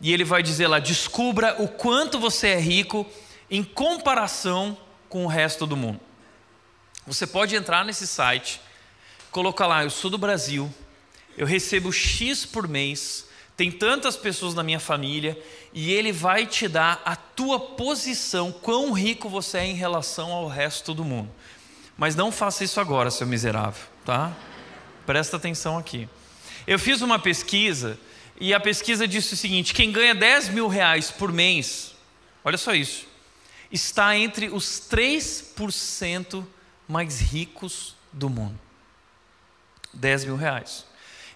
e 0.00 0.12
ele 0.12 0.24
vai 0.24 0.42
dizer 0.42 0.68
lá: 0.68 0.78
descubra 0.78 1.62
o 1.62 1.68
quanto 1.68 2.18
você 2.18 2.48
é 2.48 2.60
rico 2.60 3.06
em 3.50 3.64
comparação 3.64 4.76
com 5.08 5.24
o 5.24 5.28
resto 5.28 5.66
do 5.66 5.76
mundo. 5.76 6.00
Você 7.06 7.26
pode 7.26 7.56
entrar 7.56 7.84
nesse 7.84 8.06
site, 8.06 8.60
colocar 9.30 9.66
lá: 9.66 9.84
eu 9.84 9.90
sou 9.90 10.10
do 10.10 10.18
Brasil, 10.18 10.72
eu 11.36 11.46
recebo 11.46 11.92
X 11.92 12.44
por 12.44 12.68
mês, 12.68 13.26
tem 13.62 13.70
tantas 13.70 14.16
pessoas 14.16 14.54
na 14.54 14.64
minha 14.64 14.80
família, 14.80 15.40
e 15.72 15.92
ele 15.92 16.10
vai 16.10 16.48
te 16.48 16.66
dar 16.66 17.00
a 17.04 17.14
tua 17.14 17.60
posição, 17.60 18.50
quão 18.50 18.90
rico 18.90 19.28
você 19.28 19.58
é 19.58 19.66
em 19.66 19.74
relação 19.74 20.32
ao 20.32 20.48
resto 20.48 20.92
do 20.92 21.04
mundo. 21.04 21.30
Mas 21.96 22.16
não 22.16 22.32
faça 22.32 22.64
isso 22.64 22.80
agora, 22.80 23.08
seu 23.08 23.24
miserável, 23.24 23.84
tá? 24.04 24.36
Presta 25.06 25.36
atenção 25.36 25.78
aqui. 25.78 26.08
Eu 26.66 26.76
fiz 26.76 27.02
uma 27.02 27.20
pesquisa 27.20 27.96
e 28.40 28.52
a 28.52 28.58
pesquisa 28.58 29.06
disse 29.06 29.34
o 29.34 29.36
seguinte: 29.36 29.72
quem 29.72 29.92
ganha 29.92 30.12
10 30.12 30.48
mil 30.48 30.66
reais 30.66 31.12
por 31.12 31.30
mês, 31.30 31.94
olha 32.44 32.58
só 32.58 32.74
isso, 32.74 33.06
está 33.70 34.16
entre 34.16 34.48
os 34.48 34.82
3% 34.90 36.44
mais 36.88 37.20
ricos 37.20 37.94
do 38.12 38.28
mundo. 38.28 38.58
10 39.94 40.24
mil 40.24 40.34
reais. 40.34 40.84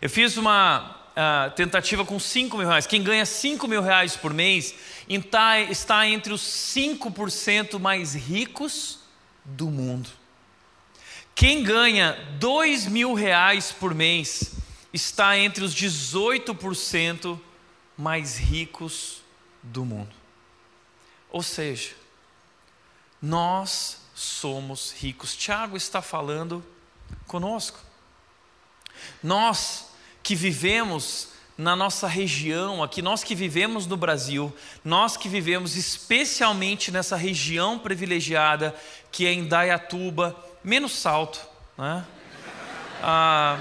Eu 0.02 0.11
fiz 0.11 0.37
uma 0.37 1.05
tentativa 1.54 2.04
com 2.04 2.18
5 2.18 2.58
mil 2.58 2.68
reais. 2.68 2.87
Quem 2.87 3.02
ganha 3.02 3.25
5 3.25 3.66
mil 3.66 3.80
reais 3.80 4.16
por 4.16 4.35
mês 4.35 4.75
está, 5.08 5.61
está 5.61 6.06
entre 6.06 6.32
os 6.32 6.42
5% 6.42 7.78
mais 7.78 8.14
ricos 8.14 8.99
do 9.44 9.70
mundo. 9.70 10.11
Quem 11.35 11.62
ganha 11.62 12.12
2 12.38 12.87
mil 12.87 13.14
reais 13.14 13.73
por 13.73 13.94
mês 13.94 14.54
está 14.92 15.38
entre 15.38 15.64
os 15.64 15.75
18% 15.75 17.38
mais 17.96 18.38
ricos 18.38 19.23
do 19.62 19.85
mundo. 19.85 20.14
Ou 21.30 21.42
seja, 21.42 21.94
nós 23.20 24.00
somos 24.14 24.92
ricos. 24.92 25.37
Tiago 25.37 25.76
está 25.76 26.00
falando 26.00 26.64
conosco. 27.26 27.78
Nós 29.23 29.86
que 30.26 30.35
vivemos 30.35 31.28
na 31.56 31.76
nossa 31.76 32.09
região, 32.09 32.83
aqui, 32.83 33.00
nós 33.00 33.23
que 33.23 33.33
vivemos 33.33 33.87
no 33.87 33.97
Brasil, 33.97 34.52
nós 34.85 35.16
que 35.16 35.28
vivemos 35.28 35.76
especialmente 35.76 36.90
nessa 36.90 37.14
região 37.14 37.78
privilegiada 37.78 38.75
que 39.12 39.25
é 39.25 39.33
em 39.33 39.47
Dayatuba, 39.47 40.35
menos 40.64 40.97
salto, 40.97 41.38
né? 41.78 42.04
Ah, 43.00 43.56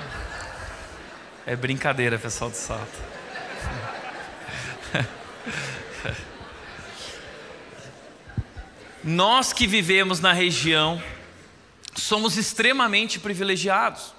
é 1.46 1.56
brincadeira, 1.56 2.18
pessoal 2.18 2.50
do 2.50 2.56
salto. 2.56 2.98
Nós 9.04 9.54
que 9.54 9.68
vivemos 9.68 10.20
na 10.20 10.34
região 10.34 11.00
somos 11.96 12.38
extremamente 12.38 13.20
privilegiados. 13.20 14.16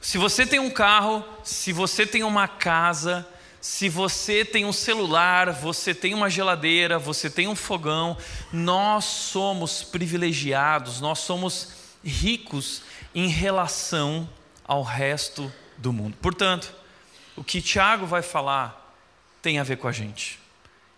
Se 0.00 0.16
você 0.16 0.46
tem 0.46 0.58
um 0.58 0.70
carro, 0.70 1.22
se 1.44 1.72
você 1.72 2.06
tem 2.06 2.22
uma 2.22 2.48
casa, 2.48 3.26
se 3.60 3.86
você 3.88 4.44
tem 4.44 4.64
um 4.64 4.72
celular, 4.72 5.52
você 5.52 5.94
tem 5.94 6.14
uma 6.14 6.30
geladeira, 6.30 6.98
você 6.98 7.28
tem 7.28 7.46
um 7.46 7.54
fogão, 7.54 8.16
nós 8.50 9.04
somos 9.04 9.82
privilegiados, 9.82 11.00
nós 11.00 11.18
somos 11.18 11.72
ricos 12.02 12.82
em 13.14 13.28
relação 13.28 14.26
ao 14.64 14.82
resto 14.82 15.52
do 15.76 15.92
mundo. 15.92 16.16
Portanto, 16.22 16.74
o 17.36 17.44
que 17.44 17.60
Tiago 17.60 18.06
vai 18.06 18.22
falar 18.22 18.96
tem 19.42 19.58
a 19.58 19.62
ver 19.62 19.76
com 19.76 19.88
a 19.88 19.92
gente. 19.92 20.38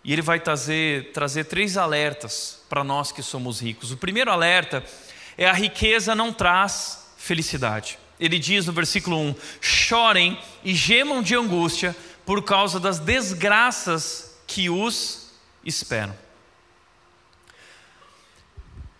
E 0.01 0.13
ele 0.13 0.21
vai 0.21 0.39
trazer, 0.39 1.11
trazer 1.11 1.45
três 1.45 1.75
alertas 1.75 2.61
para 2.69 2.83
nós 2.83 3.11
que 3.11 3.21
somos 3.21 3.61
ricos. 3.61 3.91
O 3.91 3.97
primeiro 3.97 4.31
alerta 4.31 4.81
é 5.37 5.45
a 5.45 5.53
riqueza 5.53 6.15
não 6.15 6.31
traz 6.31 7.13
felicidade. 7.17 7.97
Ele 8.23 8.39
diz 8.39 8.67
no 8.67 8.71
versículo 8.71 9.19
1: 9.19 9.35
chorem 9.59 10.41
e 10.63 10.73
gemam 10.73 11.21
de 11.21 11.35
angústia 11.35 11.93
por 12.25 12.41
causa 12.41 12.79
das 12.79 12.97
desgraças 12.97 14.39
que 14.47 14.69
os 14.69 15.33
esperam. 15.65 16.17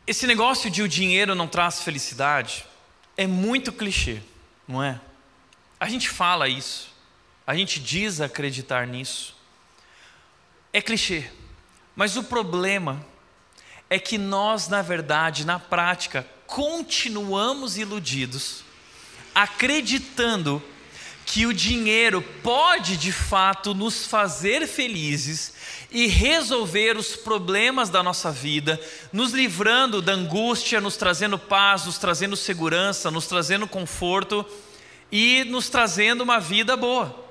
Esse 0.05 0.27
negócio 0.27 0.69
de 0.69 0.81
o 0.81 0.89
dinheiro 0.89 1.33
não 1.35 1.47
traz 1.47 1.81
felicidade 1.81 2.65
é 3.15 3.25
muito 3.25 3.71
clichê, 3.71 4.21
não 4.67 4.83
é? 4.83 4.99
A 5.79 5.87
gente 5.87 6.09
fala 6.09 6.49
isso, 6.49 6.91
a 7.47 7.55
gente 7.55 7.79
diz 7.79 8.19
acreditar 8.19 8.85
nisso. 8.85 9.37
É 10.73 10.81
clichê, 10.81 11.31
mas 11.95 12.17
o 12.17 12.25
problema 12.25 13.05
é 13.89 13.97
que 13.97 14.17
nós, 14.17 14.67
na 14.67 14.81
verdade, 14.81 15.45
na 15.45 15.59
prática, 15.59 16.27
continuamos 16.45 17.77
iludidos, 17.77 18.65
acreditando 19.33 20.61
que 21.25 21.45
o 21.45 21.53
dinheiro 21.53 22.21
pode 22.21 22.97
de 22.97 23.11
fato 23.11 23.73
nos 23.73 24.05
fazer 24.05 24.67
felizes 24.67 25.53
e 25.89 26.07
resolver 26.07 26.97
os 26.97 27.15
problemas 27.15 27.89
da 27.89 28.03
nossa 28.03 28.31
vida, 28.31 28.79
nos 29.11 29.31
livrando 29.31 30.01
da 30.01 30.13
angústia, 30.13 30.81
nos 30.81 30.97
trazendo 30.97 31.39
paz, 31.39 31.85
nos 31.85 31.97
trazendo 31.97 32.35
segurança, 32.35 33.09
nos 33.09 33.27
trazendo 33.27 33.67
conforto 33.67 34.45
e 35.11 35.43
nos 35.45 35.69
trazendo 35.69 36.21
uma 36.21 36.39
vida 36.39 36.75
boa. 36.75 37.23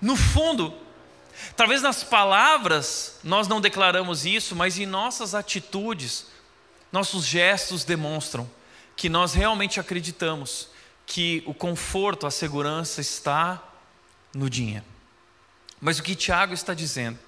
No 0.00 0.16
fundo, 0.16 0.72
talvez 1.56 1.82
nas 1.82 2.04
palavras 2.04 3.18
nós 3.24 3.48
não 3.48 3.60
declaramos 3.60 4.24
isso, 4.24 4.54
mas 4.54 4.78
em 4.78 4.86
nossas 4.86 5.34
atitudes, 5.34 6.26
nossos 6.92 7.24
gestos 7.26 7.84
demonstram 7.84 8.48
que 8.96 9.08
nós 9.08 9.34
realmente 9.34 9.80
acreditamos 9.80 10.68
que 11.06 11.42
o 11.46 11.54
conforto, 11.54 12.26
a 12.26 12.30
segurança 12.30 13.00
está 13.00 13.62
no 14.34 14.48
dinheiro. 14.48 14.84
Mas 15.80 15.98
o 15.98 16.02
que 16.02 16.14
Tiago 16.14 16.54
está 16.54 16.74
dizendo 16.74 17.18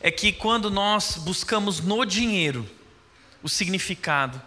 é 0.00 0.10
que 0.10 0.32
quando 0.32 0.70
nós 0.70 1.16
buscamos 1.16 1.80
no 1.80 2.04
dinheiro 2.04 2.68
o 3.42 3.48
significado, 3.48 4.40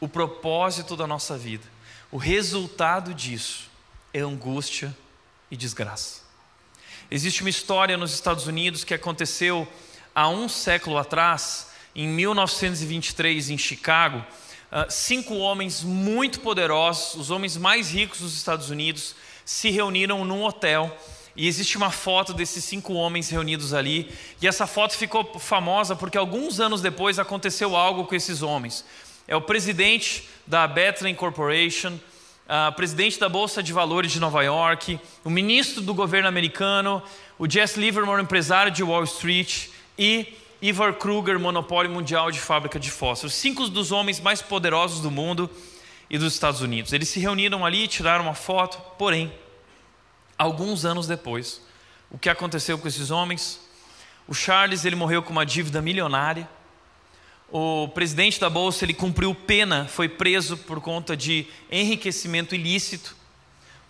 o 0.00 0.08
propósito 0.08 0.96
da 0.96 1.06
nossa 1.06 1.38
vida, 1.38 1.64
o 2.10 2.16
resultado 2.16 3.14
disso 3.14 3.70
é 4.12 4.20
angústia 4.20 4.94
e 5.50 5.56
desgraça. 5.56 6.22
Existe 7.10 7.42
uma 7.42 7.50
história 7.50 7.96
nos 7.96 8.12
Estados 8.12 8.46
Unidos 8.46 8.84
que 8.84 8.94
aconteceu 8.94 9.68
há 10.14 10.28
um 10.28 10.48
século 10.48 10.98
atrás, 10.98 11.68
em 11.94 12.08
1923, 12.08 13.50
em 13.50 13.58
Chicago 13.58 14.24
cinco 14.88 15.34
homens 15.36 15.82
muito 15.82 16.40
poderosos, 16.40 17.14
os 17.14 17.30
homens 17.30 17.56
mais 17.56 17.90
ricos 17.90 18.20
dos 18.20 18.36
Estados 18.36 18.70
Unidos, 18.70 19.14
se 19.44 19.70
reuniram 19.70 20.24
num 20.24 20.42
hotel. 20.42 20.96
E 21.34 21.48
existe 21.48 21.76
uma 21.76 21.90
foto 21.90 22.34
desses 22.34 22.64
cinco 22.64 22.92
homens 22.92 23.30
reunidos 23.30 23.72
ali. 23.72 24.10
E 24.40 24.46
essa 24.46 24.66
foto 24.66 24.94
ficou 24.94 25.24
famosa 25.38 25.96
porque 25.96 26.18
alguns 26.18 26.60
anos 26.60 26.82
depois 26.82 27.18
aconteceu 27.18 27.74
algo 27.74 28.04
com 28.04 28.14
esses 28.14 28.42
homens. 28.42 28.84
É 29.26 29.34
o 29.34 29.40
presidente 29.40 30.28
da 30.46 30.66
Bethlehem 30.66 31.14
Corporation, 31.14 31.94
uh, 31.94 32.72
presidente 32.74 33.18
da 33.18 33.28
Bolsa 33.28 33.62
de 33.62 33.72
Valores 33.72 34.12
de 34.12 34.20
Nova 34.20 34.42
York, 34.42 35.00
o 35.24 35.30
ministro 35.30 35.80
do 35.80 35.94
governo 35.94 36.28
americano, 36.28 37.02
o 37.38 37.48
Jesse 37.48 37.80
Livermore, 37.80 38.22
empresário 38.22 38.70
de 38.70 38.82
Wall 38.82 39.04
Street, 39.04 39.68
e 39.98 40.34
Ivar 40.62 40.94
Kruger, 40.94 41.40
monopólio 41.40 41.90
mundial 41.90 42.30
de 42.30 42.38
fábrica 42.38 42.78
de 42.78 42.88
fósforos. 42.88 43.34
Cinco 43.34 43.68
dos 43.68 43.90
homens 43.90 44.20
mais 44.20 44.40
poderosos 44.40 45.00
do 45.00 45.10
mundo 45.10 45.50
e 46.08 46.16
dos 46.16 46.34
Estados 46.34 46.60
Unidos. 46.60 46.92
Eles 46.92 47.08
se 47.08 47.18
reuniram 47.18 47.66
ali, 47.66 47.88
tiraram 47.88 48.26
uma 48.26 48.34
foto, 48.34 48.80
porém, 48.96 49.32
alguns 50.38 50.84
anos 50.84 51.08
depois, 51.08 51.60
o 52.08 52.16
que 52.16 52.28
aconteceu 52.28 52.78
com 52.78 52.86
esses 52.86 53.10
homens? 53.10 53.58
O 54.28 54.34
Charles 54.34 54.84
ele 54.84 54.94
morreu 54.94 55.20
com 55.20 55.32
uma 55.32 55.44
dívida 55.44 55.82
milionária. 55.82 56.48
O 57.50 57.88
presidente 57.88 58.38
da 58.38 58.48
bolsa 58.48 58.84
ele 58.84 58.94
cumpriu 58.94 59.34
pena, 59.34 59.88
foi 59.88 60.08
preso 60.08 60.56
por 60.56 60.80
conta 60.80 61.16
de 61.16 61.44
enriquecimento 61.72 62.54
ilícito. 62.54 63.16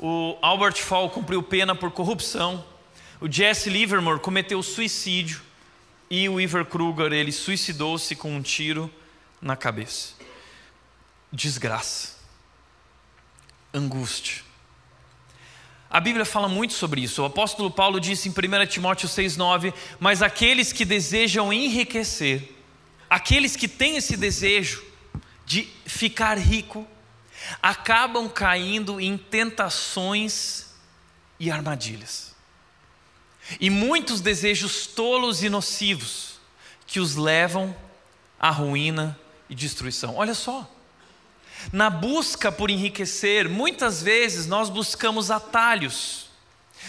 O 0.01 0.39
Albert 0.41 0.77
Fall 0.77 1.11
cumpriu 1.11 1.43
pena 1.43 1.75
por 1.75 1.91
corrupção. 1.91 2.65
O 3.21 3.31
Jesse 3.31 3.69
Livermore 3.69 4.21
cometeu 4.21 4.63
suicídio 4.63 5.52
e 6.13 6.29
o 6.29 6.39
Iver 6.39 6.67
Kruger, 6.67 7.11
ele 7.11 7.33
suicidou-se 7.33 8.15
com 8.15 8.37
um 8.37 8.43
tiro 8.43 8.93
na 9.41 9.57
cabeça. 9.57 10.13
Desgraça. 11.33 12.19
Angústia. 13.73 14.43
A 15.89 15.99
Bíblia 15.99 16.27
fala 16.27 16.51
muito 16.51 16.75
sobre 16.75 17.01
isso. 17.01 17.23
O 17.23 17.25
apóstolo 17.25 17.71
Paulo 17.71 17.99
disse 17.99 18.29
em 18.29 18.31
1 18.31 18.67
Timóteo 18.67 19.09
6,9: 19.09 19.73
Mas 19.99 20.21
aqueles 20.21 20.71
que 20.71 20.85
desejam 20.85 21.51
enriquecer, 21.51 22.47
aqueles 23.09 23.57
que 23.57 23.67
têm 23.67 23.97
esse 23.97 24.15
desejo 24.15 24.85
de 25.47 25.67
ficar 25.87 26.37
rico, 26.37 26.87
acabam 27.63 28.29
caindo 28.29 29.01
em 29.01 29.17
tentações 29.17 30.75
e 31.41 31.51
armadilhas 31.51 32.32
e 33.61 33.71
muitos 33.71 34.21
desejos 34.21 34.87
tolos 34.87 35.43
e 35.43 35.49
nocivos 35.49 36.35
que 36.87 37.01
os 37.01 37.17
levam 37.17 37.75
à 38.39 38.51
ruína 38.51 39.19
e 39.49 39.55
destruição. 39.55 40.17
Olha 40.17 40.35
só. 40.35 40.69
Na 41.73 41.89
busca 41.89 42.51
por 42.51 42.71
enriquecer, 42.71 43.49
muitas 43.49 44.03
vezes 44.03 44.47
nós 44.47 44.69
buscamos 44.69 45.31
atalhos. 45.31 46.27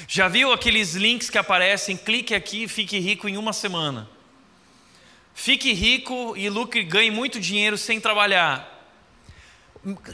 Já 0.07 0.27
viu 0.27 0.51
aqueles 0.51 0.95
links 0.95 1.29
que 1.29 1.37
aparecem? 1.37 1.95
Clique 1.95 2.33
aqui 2.33 2.63
e 2.63 2.67
fique 2.67 2.97
rico 2.99 3.29
em 3.29 3.37
uma 3.37 3.53
semana. 3.53 4.09
Fique 5.35 5.73
rico 5.73 6.35
e 6.35 6.49
lucre, 6.49 6.83
ganhe 6.83 7.11
muito 7.11 7.39
dinheiro 7.39 7.77
sem 7.77 7.99
trabalhar. 7.99 8.69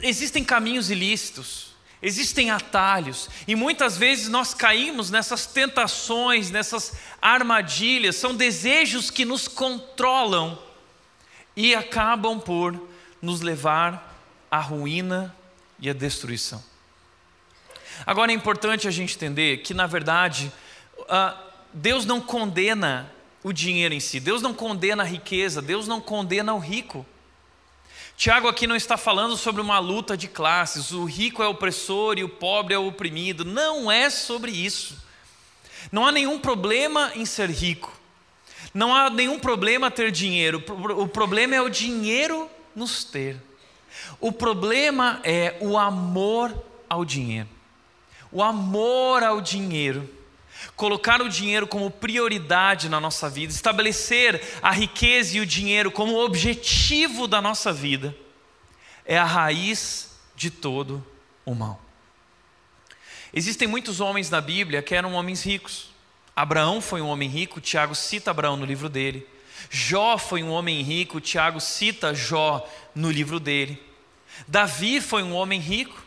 Existem 0.02 0.44
caminhos 0.44 0.90
ilícitos. 0.90 1.69
Existem 2.02 2.50
atalhos 2.50 3.28
e 3.46 3.54
muitas 3.54 3.96
vezes 3.96 4.28
nós 4.28 4.54
caímos 4.54 5.10
nessas 5.10 5.44
tentações, 5.44 6.50
nessas 6.50 6.94
armadilhas, 7.20 8.16
são 8.16 8.34
desejos 8.34 9.10
que 9.10 9.24
nos 9.24 9.46
controlam 9.46 10.58
e 11.54 11.74
acabam 11.74 12.40
por 12.40 12.88
nos 13.20 13.42
levar 13.42 14.16
à 14.50 14.58
ruína 14.58 15.34
e 15.78 15.90
à 15.90 15.92
destruição. 15.92 16.64
Agora 18.06 18.32
é 18.32 18.34
importante 18.34 18.88
a 18.88 18.90
gente 18.90 19.14
entender 19.14 19.58
que, 19.58 19.74
na 19.74 19.86
verdade, 19.86 20.50
Deus 21.72 22.06
não 22.06 22.18
condena 22.18 23.12
o 23.42 23.52
dinheiro 23.52 23.92
em 23.92 24.00
si, 24.00 24.18
Deus 24.18 24.40
não 24.40 24.54
condena 24.54 25.02
a 25.02 25.06
riqueza, 25.06 25.60
Deus 25.60 25.86
não 25.86 26.00
condena 26.00 26.54
o 26.54 26.58
rico. 26.58 27.04
Tiago 28.20 28.48
aqui 28.48 28.66
não 28.66 28.76
está 28.76 28.98
falando 28.98 29.34
sobre 29.34 29.62
uma 29.62 29.78
luta 29.78 30.14
de 30.14 30.28
classes, 30.28 30.92
o 30.92 31.06
rico 31.06 31.42
é 31.42 31.48
opressor 31.48 32.18
e 32.18 32.22
o 32.22 32.28
pobre 32.28 32.74
é 32.74 32.78
oprimido. 32.78 33.46
Não 33.46 33.90
é 33.90 34.10
sobre 34.10 34.52
isso. 34.52 34.94
Não 35.90 36.06
há 36.06 36.12
nenhum 36.12 36.38
problema 36.38 37.12
em 37.14 37.24
ser 37.24 37.48
rico. 37.48 37.98
Não 38.74 38.94
há 38.94 39.08
nenhum 39.08 39.38
problema 39.38 39.90
ter 39.90 40.12
dinheiro. 40.12 40.62
O 40.98 41.08
problema 41.08 41.54
é 41.54 41.62
o 41.62 41.70
dinheiro 41.70 42.46
nos 42.76 43.04
ter. 43.04 43.38
O 44.20 44.30
problema 44.30 45.18
é 45.24 45.56
o 45.58 45.78
amor 45.78 46.54
ao 46.90 47.06
dinheiro. 47.06 47.48
O 48.30 48.42
amor 48.42 49.22
ao 49.22 49.40
dinheiro 49.40 50.06
colocar 50.80 51.20
o 51.20 51.28
dinheiro 51.28 51.66
como 51.66 51.90
prioridade 51.90 52.88
na 52.88 52.98
nossa 52.98 53.28
vida, 53.28 53.52
estabelecer 53.52 54.40
a 54.62 54.70
riqueza 54.70 55.36
e 55.36 55.40
o 55.40 55.44
dinheiro 55.44 55.90
como 55.90 56.16
objetivo 56.16 57.28
da 57.28 57.38
nossa 57.38 57.70
vida, 57.70 58.16
é 59.04 59.18
a 59.18 59.24
raiz 59.26 60.18
de 60.34 60.50
todo 60.50 61.06
o 61.44 61.54
mal. 61.54 61.78
Existem 63.30 63.68
muitos 63.68 64.00
homens 64.00 64.30
na 64.30 64.40
Bíblia 64.40 64.80
que 64.80 64.94
eram 64.94 65.12
homens 65.12 65.44
ricos. 65.44 65.90
Abraão 66.34 66.80
foi 66.80 67.02
um 67.02 67.08
homem 67.08 67.28
rico, 67.28 67.60
Tiago 67.60 67.94
cita 67.94 68.30
Abraão 68.30 68.56
no 68.56 68.64
livro 68.64 68.88
dele. 68.88 69.28
Jó 69.68 70.16
foi 70.16 70.42
um 70.42 70.48
homem 70.48 70.80
rico, 70.80 71.20
Tiago 71.20 71.60
cita 71.60 72.14
Jó 72.14 72.66
no 72.94 73.10
livro 73.10 73.38
dele. 73.38 73.78
Davi 74.48 75.02
foi 75.02 75.22
um 75.22 75.34
homem 75.34 75.60
rico, 75.60 76.02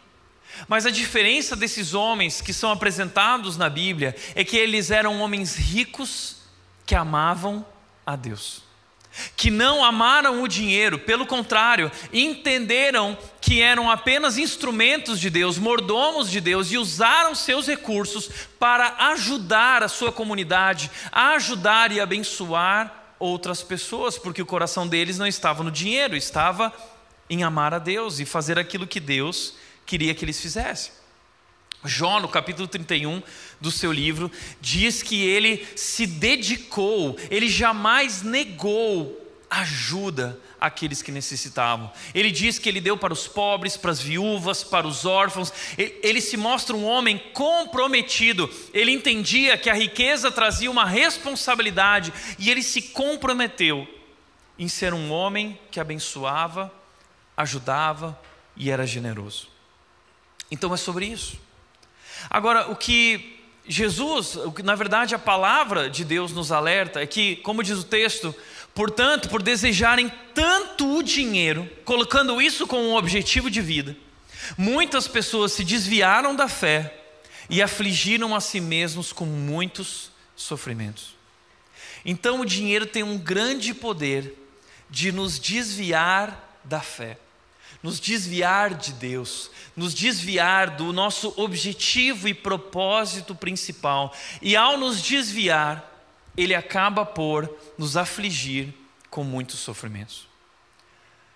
mas 0.68 0.86
a 0.86 0.92
diferença 0.92 1.56
desses 1.56 1.94
homens 1.94 2.42
que 2.42 2.54
são 2.54 2.72
apresentados 2.72 3.58
na 3.58 3.70
Bíblia 3.70 4.16
é 4.36 4.44
que 4.44 4.58
eles 4.58 4.92
eram 4.92 5.22
homens 5.22 5.56
ricos 5.56 6.38
que 6.86 6.96
amavam 6.96 7.66
a 8.06 8.16
Deus. 8.16 8.62
Que 9.36 9.52
não 9.52 9.84
amaram 9.84 10.42
o 10.42 10.48
dinheiro, 10.48 10.98
pelo 10.98 11.26
contrário, 11.26 11.92
entenderam 12.12 13.16
que 13.40 13.62
eram 13.62 13.90
apenas 13.90 14.40
instrumentos 14.40 15.20
de 15.20 15.30
Deus, 15.30 15.60
mordomos 15.60 16.32
de 16.32 16.42
Deus 16.42 16.72
e 16.72 16.78
usaram 16.78 17.36
seus 17.36 17.68
recursos 17.68 18.28
para 18.58 18.96
ajudar 19.12 19.84
a 19.84 19.88
sua 19.88 20.12
comunidade, 20.12 20.90
ajudar 21.12 21.92
e 21.92 22.00
abençoar 22.00 23.16
outras 23.20 23.62
pessoas, 23.62 24.18
porque 24.18 24.42
o 24.42 24.48
coração 24.48 24.88
deles 24.88 25.20
não 25.20 25.28
estava 25.28 25.64
no 25.64 25.72
dinheiro, 25.72 26.16
estava 26.16 26.74
em 27.30 27.44
amar 27.44 27.74
a 27.74 27.80
Deus 27.80 28.20
e 28.20 28.26
fazer 28.26 28.58
aquilo 28.58 28.88
que 28.88 29.00
Deus 29.00 29.54
queria 29.94 30.16
que 30.16 30.26
eles 30.26 30.42
fizessem. 30.42 30.92
Jó, 31.86 32.20
no 32.20 32.28
capítulo 32.28 32.68
31 32.68 33.22
do 33.62 33.70
seu 33.70 33.92
livro, 33.92 34.32
diz 34.60 35.04
que 35.04 35.24
ele 35.24 35.64
se 35.76 36.08
dedicou, 36.08 37.16
ele 37.30 37.48
jamais 37.48 38.24
negou 38.24 39.20
ajuda 39.52 40.40
àqueles 40.60 41.04
que 41.04 41.12
necessitavam. 41.12 41.92
Ele 42.12 42.32
diz 42.32 42.58
que 42.58 42.68
ele 42.68 42.82
deu 42.82 42.98
para 42.98 43.14
os 43.14 43.28
pobres, 43.28 43.78
para 43.78 43.92
as 43.92 44.02
viúvas, 44.02 44.64
para 44.64 44.88
os 44.88 45.06
órfãos. 45.06 45.54
Ele 45.78 46.20
se 46.20 46.38
mostra 46.38 46.76
um 46.76 46.86
homem 46.86 47.22
comprometido. 47.32 48.50
Ele 48.74 48.92
entendia 48.92 49.60
que 49.60 49.70
a 49.70 49.76
riqueza 49.76 50.32
trazia 50.32 50.72
uma 50.72 50.88
responsabilidade 50.88 52.12
e 52.40 52.50
ele 52.50 52.64
se 52.64 52.82
comprometeu 52.82 53.88
em 54.58 54.68
ser 54.68 54.92
um 54.92 55.12
homem 55.12 55.60
que 55.70 55.80
abençoava, 55.80 56.74
ajudava 57.38 58.20
e 58.58 58.72
era 58.72 58.88
generoso. 58.88 59.53
Então 60.52 60.74
é 60.74 60.78
sobre 60.78 61.06
isso. 61.06 61.38
Agora, 62.30 62.72
o 62.72 62.76
que 62.76 63.40
Jesus, 63.68 64.38
na 64.64 64.76
verdade 64.76 65.16
a 65.16 65.20
palavra 65.20 65.90
de 65.90 66.04
Deus 66.04 66.32
nos 66.32 66.52
alerta 66.52 67.02
é 67.02 67.08
que, 67.08 67.38
como 67.38 67.64
diz 67.64 67.80
o 67.80 67.84
texto, 67.84 68.36
portanto, 68.74 69.30
por 69.30 69.42
desejarem 69.42 70.12
tanto 70.34 70.98
o 70.98 71.04
dinheiro, 71.04 71.70
colocando 71.86 72.42
isso 72.42 72.68
como 72.68 72.84
um 72.84 72.96
objetivo 72.96 73.50
de 73.50 73.62
vida, 73.62 73.96
muitas 74.58 75.08
pessoas 75.08 75.54
se 75.54 75.64
desviaram 75.64 76.36
da 76.36 76.48
fé 76.48 77.00
e 77.50 77.62
afligiram 77.62 78.36
a 78.36 78.42
si 78.42 78.60
mesmos 78.60 79.14
com 79.14 79.26
muitos 79.26 80.12
sofrimentos. 80.36 81.16
Então, 82.06 82.42
o 82.42 82.46
dinheiro 82.46 82.86
tem 82.86 83.04
um 83.04 83.18
grande 83.18 83.74
poder 83.74 84.38
de 84.90 85.12
nos 85.12 85.40
desviar 85.40 86.60
da 86.64 86.82
fé, 86.82 87.18
nos 87.84 88.00
desviar 88.00 88.74
de 88.74 88.94
Deus, 88.94 89.52
nos 89.76 89.94
desviar 89.94 90.72
do 90.72 90.94
nosso 90.94 91.34
objetivo 91.36 92.30
e 92.30 92.34
propósito 92.34 93.36
principal. 93.36 94.16
E 94.42 94.56
ao 94.56 94.78
nos 94.78 95.02
desviar, 95.02 95.92
ele 96.36 96.56
acaba 96.56 97.06
por 97.06 97.54
nos 97.78 97.98
afligir 97.98 98.74
com 99.10 99.24
muitos 99.24 99.60
sofrimentos. 99.60 100.28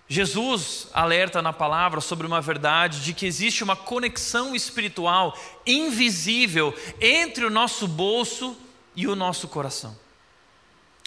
Jesus 0.08 0.88
alerta 0.94 1.42
na 1.42 1.52
palavra 1.52 2.00
sobre 2.00 2.26
uma 2.26 2.40
verdade 2.40 3.02
de 3.02 3.12
que 3.12 3.26
existe 3.26 3.62
uma 3.62 3.76
conexão 3.76 4.56
espiritual 4.56 5.38
invisível 5.66 6.74
entre 6.98 7.44
o 7.44 7.50
nosso 7.50 7.86
bolso 7.86 8.56
e 8.96 9.06
o 9.06 9.14
nosso 9.14 9.46
coração. 9.48 9.94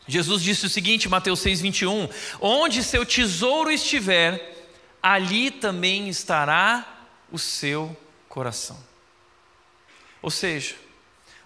Jesus 0.08 0.43
disse 0.43 0.67
o 0.67 0.69
seguinte, 0.69 1.10
Mateus 1.10 1.39
6:21, 1.39 2.10
onde 2.39 2.84
seu 2.84 3.04
tesouro 3.04 3.71
estiver, 3.71 4.61
ali 5.01 5.51
também 5.51 6.09
estará 6.09 7.07
o 7.31 7.39
seu 7.39 7.95
coração. 8.29 8.77
Ou 10.21 10.29
seja, 10.29 10.75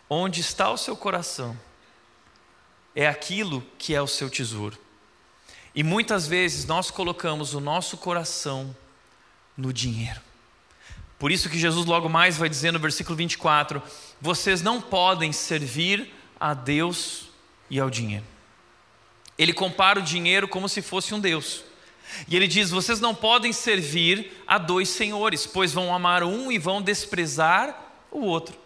onde 0.10 0.42
está 0.42 0.70
o 0.70 0.78
seu 0.78 0.96
coração, 0.96 1.58
é 2.96 3.08
aquilo 3.08 3.66
que 3.78 3.94
é 3.94 4.02
o 4.02 4.08
seu 4.08 4.30
tesouro. 4.30 4.78
E 5.74 5.84
muitas 5.84 6.28
vezes 6.28 6.66
nós 6.66 6.90
colocamos 6.90 7.54
o 7.54 7.60
nosso 7.60 7.98
coração 7.98 8.76
no 9.58 9.74
dinheiro. 9.74 10.22
Por 11.20 11.32
isso 11.32 11.50
que 11.50 11.58
Jesus 11.58 11.86
logo 11.86 12.10
mais 12.10 12.38
vai 12.38 12.50
dizer 12.50 12.72
no 12.72 12.80
versículo 12.80 13.16
24: 13.16 13.82
vocês 14.22 14.62
não 14.62 14.82
podem 14.82 15.32
servir 15.32 16.14
a 16.40 16.54
Deus 16.54 17.30
e 17.70 17.80
ao 17.80 17.90
dinheiro. 17.90 18.26
Ele 19.38 19.54
compara 19.54 20.00
o 20.00 20.04
dinheiro 20.04 20.48
como 20.48 20.70
se 20.70 20.82
fosse 20.82 21.14
um 21.14 21.20
Deus. 21.20 21.64
E 22.28 22.36
ele 22.36 22.48
diz: 22.48 22.70
vocês 22.70 23.00
não 23.00 23.14
podem 23.14 23.52
servir 23.54 24.32
a 24.46 24.58
dois 24.58 24.90
senhores, 24.90 25.46
pois 25.46 25.74
vão 25.74 25.94
amar 25.94 26.24
um 26.24 26.52
e 26.52 26.58
vão 26.58 26.82
desprezar 26.82 28.08
o 28.12 28.22
outro. 28.22 28.66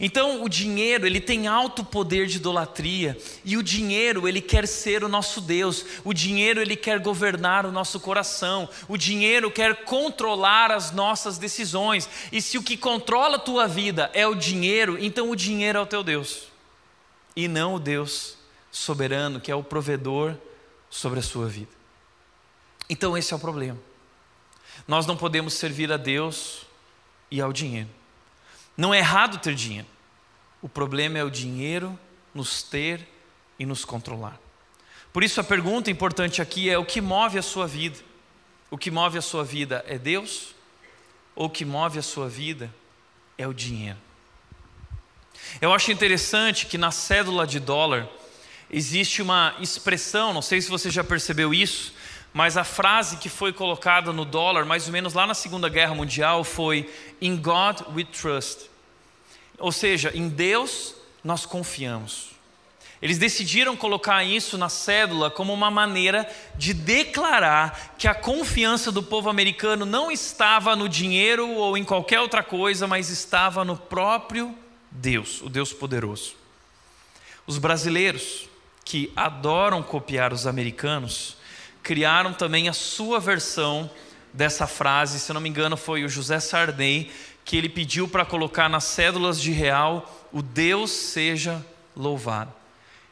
Então, 0.00 0.42
o 0.42 0.48
dinheiro, 0.48 1.06
ele 1.06 1.20
tem 1.20 1.46
alto 1.46 1.84
poder 1.84 2.26
de 2.26 2.36
idolatria, 2.36 3.18
e 3.44 3.56
o 3.56 3.62
dinheiro, 3.62 4.26
ele 4.26 4.40
quer 4.40 4.66
ser 4.66 5.04
o 5.04 5.08
nosso 5.08 5.40
Deus. 5.40 5.84
O 6.04 6.14
dinheiro, 6.14 6.60
ele 6.60 6.76
quer 6.76 6.98
governar 7.00 7.66
o 7.66 7.72
nosso 7.72 8.00
coração. 8.00 8.68
O 8.88 8.96
dinheiro 8.96 9.50
quer 9.50 9.84
controlar 9.84 10.70
as 10.70 10.90
nossas 10.90 11.38
decisões. 11.38 12.08
E 12.32 12.40
se 12.40 12.56
o 12.56 12.62
que 12.62 12.76
controla 12.76 13.36
a 13.36 13.40
tua 13.40 13.66
vida 13.66 14.10
é 14.14 14.26
o 14.26 14.34
dinheiro, 14.34 14.96
então 14.98 15.30
o 15.30 15.36
dinheiro 15.36 15.78
é 15.78 15.82
o 15.82 15.86
teu 15.86 16.02
Deus. 16.02 16.44
E 17.36 17.48
não 17.48 17.74
o 17.74 17.80
Deus 17.80 18.38
soberano, 18.70 19.40
que 19.40 19.50
é 19.50 19.54
o 19.54 19.62
provedor 19.62 20.34
sobre 20.88 21.18
a 21.18 21.22
sua 21.22 21.46
vida. 21.46 21.83
Então, 22.88 23.16
esse 23.16 23.32
é 23.32 23.36
o 23.36 23.40
problema. 23.40 23.78
Nós 24.86 25.06
não 25.06 25.16
podemos 25.16 25.54
servir 25.54 25.90
a 25.92 25.96
Deus 25.96 26.66
e 27.30 27.40
ao 27.40 27.52
dinheiro. 27.52 27.88
Não 28.76 28.92
é 28.92 28.98
errado 28.98 29.38
ter 29.38 29.54
dinheiro. 29.54 29.86
O 30.60 30.68
problema 30.68 31.18
é 31.18 31.24
o 31.24 31.30
dinheiro 31.30 31.98
nos 32.34 32.62
ter 32.62 33.06
e 33.58 33.64
nos 33.64 33.84
controlar. 33.84 34.38
Por 35.12 35.22
isso 35.22 35.40
a 35.40 35.44
pergunta 35.44 35.90
importante 35.90 36.42
aqui 36.42 36.68
é: 36.68 36.76
o 36.76 36.84
que 36.84 37.00
move 37.00 37.38
a 37.38 37.42
sua 37.42 37.66
vida? 37.66 37.98
O 38.70 38.76
que 38.76 38.90
move 38.90 39.16
a 39.16 39.22
sua 39.22 39.44
vida 39.44 39.84
é 39.86 39.96
Deus? 39.96 40.54
Ou 41.36 41.46
o 41.46 41.50
que 41.50 41.64
move 41.64 41.98
a 41.98 42.02
sua 42.02 42.28
vida 42.28 42.74
é 43.38 43.46
o 43.46 43.54
dinheiro? 43.54 43.98
Eu 45.60 45.72
acho 45.72 45.92
interessante 45.92 46.66
que 46.66 46.78
na 46.78 46.90
cédula 46.90 47.46
de 47.46 47.60
dólar 47.60 48.08
existe 48.70 49.22
uma 49.22 49.54
expressão, 49.60 50.32
não 50.32 50.42
sei 50.42 50.60
se 50.60 50.68
você 50.68 50.90
já 50.90 51.04
percebeu 51.04 51.54
isso, 51.54 51.92
mas 52.34 52.56
a 52.56 52.64
frase 52.64 53.18
que 53.18 53.28
foi 53.28 53.52
colocada 53.52 54.12
no 54.12 54.24
dólar, 54.24 54.64
mais 54.64 54.86
ou 54.88 54.92
menos 54.92 55.14
lá 55.14 55.24
na 55.24 55.34
Segunda 55.34 55.68
Guerra 55.68 55.94
Mundial, 55.94 56.42
foi 56.42 56.92
In 57.20 57.36
God 57.36 57.82
we 57.94 58.04
trust. 58.04 58.68
Ou 59.56 59.70
seja, 59.70 60.10
em 60.12 60.28
Deus 60.28 60.96
nós 61.22 61.46
confiamos. 61.46 62.34
Eles 63.00 63.18
decidiram 63.18 63.76
colocar 63.76 64.24
isso 64.24 64.58
na 64.58 64.68
cédula 64.68 65.30
como 65.30 65.52
uma 65.52 65.70
maneira 65.70 66.28
de 66.56 66.74
declarar 66.74 67.94
que 67.96 68.08
a 68.08 68.14
confiança 68.14 68.90
do 68.90 69.02
povo 69.02 69.30
americano 69.30 69.86
não 69.86 70.10
estava 70.10 70.74
no 70.74 70.88
dinheiro 70.88 71.48
ou 71.48 71.76
em 71.76 71.84
qualquer 71.84 72.18
outra 72.18 72.42
coisa, 72.42 72.88
mas 72.88 73.10
estava 73.10 73.64
no 73.64 73.76
próprio 73.76 74.52
Deus, 74.90 75.40
o 75.40 75.48
Deus 75.48 75.72
poderoso. 75.72 76.34
Os 77.46 77.58
brasileiros, 77.58 78.48
que 78.84 79.12
adoram 79.14 79.84
copiar 79.84 80.32
os 80.32 80.48
americanos, 80.48 81.36
criaram 81.84 82.32
também 82.32 82.68
a 82.68 82.72
sua 82.72 83.20
versão 83.20 83.88
dessa 84.32 84.66
frase, 84.66 85.20
se 85.20 85.32
não 85.32 85.40
me 85.40 85.48
engano, 85.48 85.76
foi 85.76 86.02
o 86.02 86.08
José 86.08 86.40
Sarney 86.40 87.12
que 87.44 87.58
ele 87.58 87.68
pediu 87.68 88.08
para 88.08 88.24
colocar 88.24 88.70
nas 88.70 88.84
cédulas 88.84 89.40
de 89.40 89.52
real: 89.52 90.26
o 90.32 90.42
Deus 90.42 90.90
seja 90.90 91.64
louvado. 91.94 92.52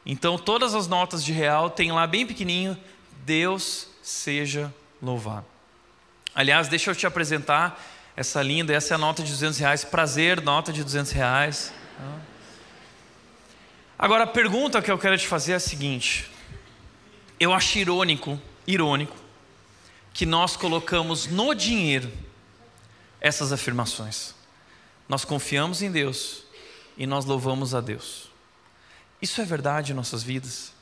Então, 0.05 0.37
todas 0.37 0.73
as 0.75 0.87
notas 0.87 1.23
de 1.23 1.31
real 1.31 1.69
tem 1.69 1.91
lá 1.91 2.07
bem 2.07 2.25
pequenininho: 2.25 2.77
Deus 3.23 3.87
seja 4.01 4.73
louvado. 5.01 5.45
Aliás, 6.35 6.67
deixa 6.67 6.89
eu 6.89 6.95
te 6.95 7.05
apresentar 7.05 7.79
essa 8.17 8.41
linda, 8.41 8.73
essa 8.73 8.93
é 8.93 8.95
a 8.95 8.97
nota 8.97 9.21
de 9.21 9.31
200 9.31 9.59
reais. 9.59 9.85
Prazer, 9.85 10.41
nota 10.41 10.73
de 10.73 10.83
200 10.83 11.11
reais. 11.11 11.71
Agora, 13.97 14.23
a 14.23 14.27
pergunta 14.27 14.81
que 14.81 14.91
eu 14.91 14.97
quero 14.97 15.17
te 15.17 15.27
fazer 15.27 15.53
é 15.53 15.55
a 15.55 15.59
seguinte: 15.59 16.29
eu 17.39 17.53
acho 17.53 17.77
irônico 17.77 18.41
irônico 18.65 19.15
que 20.13 20.25
nós 20.25 20.55
colocamos 20.55 21.27
no 21.27 21.53
dinheiro 21.53 22.11
essas 23.19 23.51
afirmações. 23.51 24.35
Nós 25.09 25.25
confiamos 25.25 25.81
em 25.81 25.91
Deus 25.91 26.43
e 26.97 27.07
nós 27.07 27.25
louvamos 27.25 27.73
a 27.73 27.81
Deus. 27.81 28.29
Isso 29.21 29.41
é 29.41 29.45
verdade 29.45 29.91
em 29.91 29.95
nossas 29.95 30.21
vidas? 30.21 30.73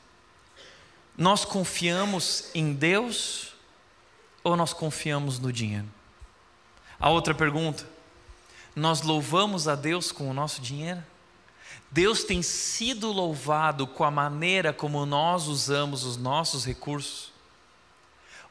Nós 1.16 1.44
confiamos 1.44 2.50
em 2.54 2.72
Deus 2.72 3.54
ou 4.42 4.56
nós 4.56 4.72
confiamos 4.72 5.38
no 5.38 5.52
dinheiro? 5.52 5.88
A 6.98 7.10
outra 7.10 7.34
pergunta: 7.34 7.88
nós 8.74 9.02
louvamos 9.02 9.68
a 9.68 9.74
Deus 9.74 10.12
com 10.12 10.28
o 10.28 10.34
nosso 10.34 10.60
dinheiro? 10.60 11.02
Deus 11.90 12.24
tem 12.24 12.42
sido 12.42 13.12
louvado 13.12 13.86
com 13.86 14.02
a 14.02 14.10
maneira 14.10 14.72
como 14.72 15.04
nós 15.04 15.46
usamos 15.46 16.04
os 16.04 16.16
nossos 16.16 16.64
recursos? 16.64 17.31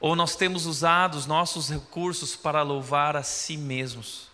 Ou 0.02 0.16
nós 0.16 0.36
temos 0.36 0.66
usado 0.66 1.16
os 1.16 1.28
nossos 1.28 1.70
recursos 1.70 2.36
para 2.36 2.64
louvar 2.64 3.16
a 3.16 3.22
si 3.22 3.56
mesmos? 3.56 4.32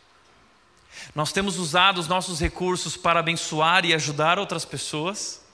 Nós 1.13 1.33
temos 1.33 1.57
usado 1.57 1.99
os 1.99 2.07
nossos 2.07 2.39
recursos 2.39 2.95
para 2.95 3.19
abençoar 3.19 3.85
e 3.85 3.93
ajudar 3.93 4.39
outras 4.39 4.63
pessoas? 4.63 5.45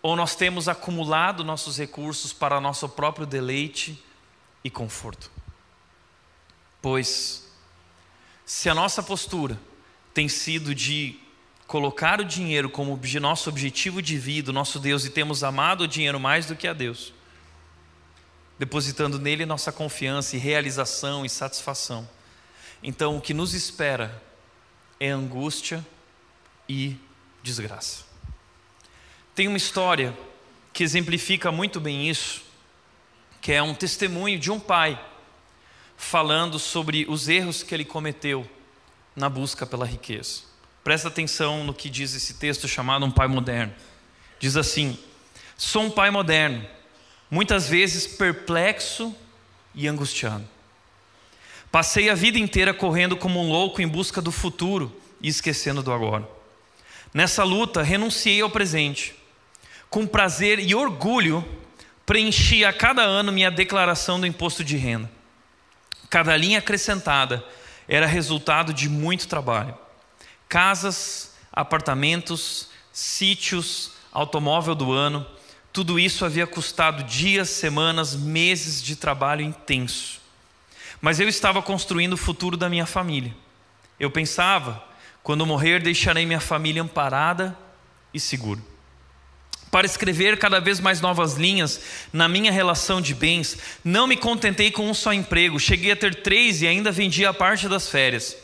Ou 0.00 0.14
nós 0.14 0.36
temos 0.36 0.68
acumulado 0.68 1.42
nossos 1.42 1.76
recursos 1.76 2.32
para 2.32 2.60
nosso 2.60 2.88
próprio 2.88 3.26
deleite 3.26 4.00
e 4.62 4.70
conforto? 4.70 5.32
Pois, 6.80 7.50
se 8.46 8.70
a 8.70 8.74
nossa 8.74 9.02
postura 9.02 9.58
tem 10.14 10.28
sido 10.28 10.72
de 10.72 11.18
colocar 11.66 12.20
o 12.20 12.24
dinheiro 12.24 12.70
como 12.70 12.98
nosso 13.20 13.50
objetivo 13.50 14.00
de 14.00 14.16
vida, 14.16 14.52
nosso 14.52 14.78
Deus, 14.78 15.04
e 15.04 15.10
temos 15.10 15.42
amado 15.42 15.82
o 15.82 15.88
dinheiro 15.88 16.20
mais 16.20 16.46
do 16.46 16.54
que 16.54 16.68
a 16.68 16.72
Deus, 16.72 17.12
depositando 18.58 19.18
nele 19.18 19.46
nossa 19.46 19.70
confiança 19.70 20.36
e 20.36 20.38
realização 20.38 21.24
e 21.24 21.28
satisfação. 21.28 22.08
Então, 22.82 23.16
o 23.16 23.20
que 23.20 23.32
nos 23.32 23.54
espera 23.54 24.22
é 24.98 25.10
angústia 25.10 25.84
e 26.68 26.96
desgraça. 27.42 28.04
Tem 29.34 29.46
uma 29.46 29.56
história 29.56 30.16
que 30.72 30.82
exemplifica 30.82 31.52
muito 31.52 31.80
bem 31.80 32.08
isso, 32.08 32.42
que 33.40 33.52
é 33.52 33.62
um 33.62 33.74
testemunho 33.74 34.38
de 34.38 34.50
um 34.50 34.58
pai 34.58 35.00
falando 35.96 36.58
sobre 36.58 37.06
os 37.08 37.28
erros 37.28 37.62
que 37.62 37.74
ele 37.74 37.84
cometeu 37.84 38.48
na 39.14 39.28
busca 39.28 39.66
pela 39.66 39.86
riqueza. 39.86 40.42
Presta 40.82 41.08
atenção 41.08 41.64
no 41.64 41.74
que 41.74 41.90
diz 41.90 42.14
esse 42.14 42.34
texto 42.34 42.66
chamado 42.66 43.04
Um 43.04 43.10
Pai 43.10 43.28
Moderno. 43.28 43.74
Diz 44.38 44.56
assim: 44.56 44.98
Sou 45.56 45.82
um 45.82 45.90
pai 45.90 46.10
moderno 46.10 46.64
muitas 47.30 47.68
vezes 47.68 48.06
perplexo 48.06 49.14
e 49.74 49.86
angustiado. 49.86 50.46
Passei 51.70 52.08
a 52.08 52.14
vida 52.14 52.38
inteira 52.38 52.72
correndo 52.72 53.16
como 53.16 53.40
um 53.40 53.50
louco 53.50 53.82
em 53.82 53.88
busca 53.88 54.22
do 54.22 54.32
futuro, 54.32 54.94
e 55.20 55.28
esquecendo 55.28 55.82
do 55.82 55.92
agora. 55.92 56.28
Nessa 57.12 57.42
luta, 57.44 57.82
renunciei 57.82 58.40
ao 58.40 58.50
presente. 58.50 59.14
Com 59.90 60.06
prazer 60.06 60.58
e 60.58 60.74
orgulho, 60.74 61.46
preenchi 62.04 62.64
a 62.64 62.72
cada 62.72 63.02
ano 63.02 63.32
minha 63.32 63.50
declaração 63.50 64.20
do 64.20 64.26
imposto 64.26 64.62
de 64.62 64.76
renda. 64.76 65.10
Cada 66.10 66.36
linha 66.36 66.58
acrescentada 66.58 67.44
era 67.86 68.06
resultado 68.06 68.72
de 68.72 68.88
muito 68.88 69.28
trabalho. 69.28 69.76
Casas, 70.48 71.34
apartamentos, 71.52 72.68
sítios, 72.92 73.92
automóvel 74.12 74.74
do 74.74 74.92
ano, 74.92 75.26
tudo 75.78 75.96
isso 75.96 76.24
havia 76.24 76.44
custado 76.44 77.04
dias, 77.04 77.50
semanas, 77.50 78.16
meses 78.16 78.82
de 78.82 78.96
trabalho 78.96 79.42
intenso. 79.42 80.20
Mas 81.00 81.20
eu 81.20 81.28
estava 81.28 81.62
construindo 81.62 82.14
o 82.14 82.16
futuro 82.16 82.56
da 82.56 82.68
minha 82.68 82.84
família. 82.84 83.32
Eu 84.00 84.10
pensava, 84.10 84.82
quando 85.22 85.46
morrer, 85.46 85.80
deixarei 85.80 86.26
minha 86.26 86.40
família 86.40 86.82
amparada 86.82 87.56
e 88.12 88.18
segura. 88.18 88.60
Para 89.70 89.86
escrever 89.86 90.36
cada 90.36 90.58
vez 90.60 90.80
mais 90.80 91.00
novas 91.00 91.34
linhas 91.34 91.80
na 92.12 92.28
minha 92.28 92.50
relação 92.50 93.00
de 93.00 93.14
bens, 93.14 93.56
não 93.84 94.08
me 94.08 94.16
contentei 94.16 94.72
com 94.72 94.90
um 94.90 94.94
só 94.94 95.12
emprego, 95.12 95.60
cheguei 95.60 95.92
a 95.92 95.96
ter 95.96 96.24
três 96.24 96.60
e 96.60 96.66
ainda 96.66 96.90
vendia 96.90 97.30
a 97.30 97.34
parte 97.34 97.68
das 97.68 97.88
férias. 97.88 98.36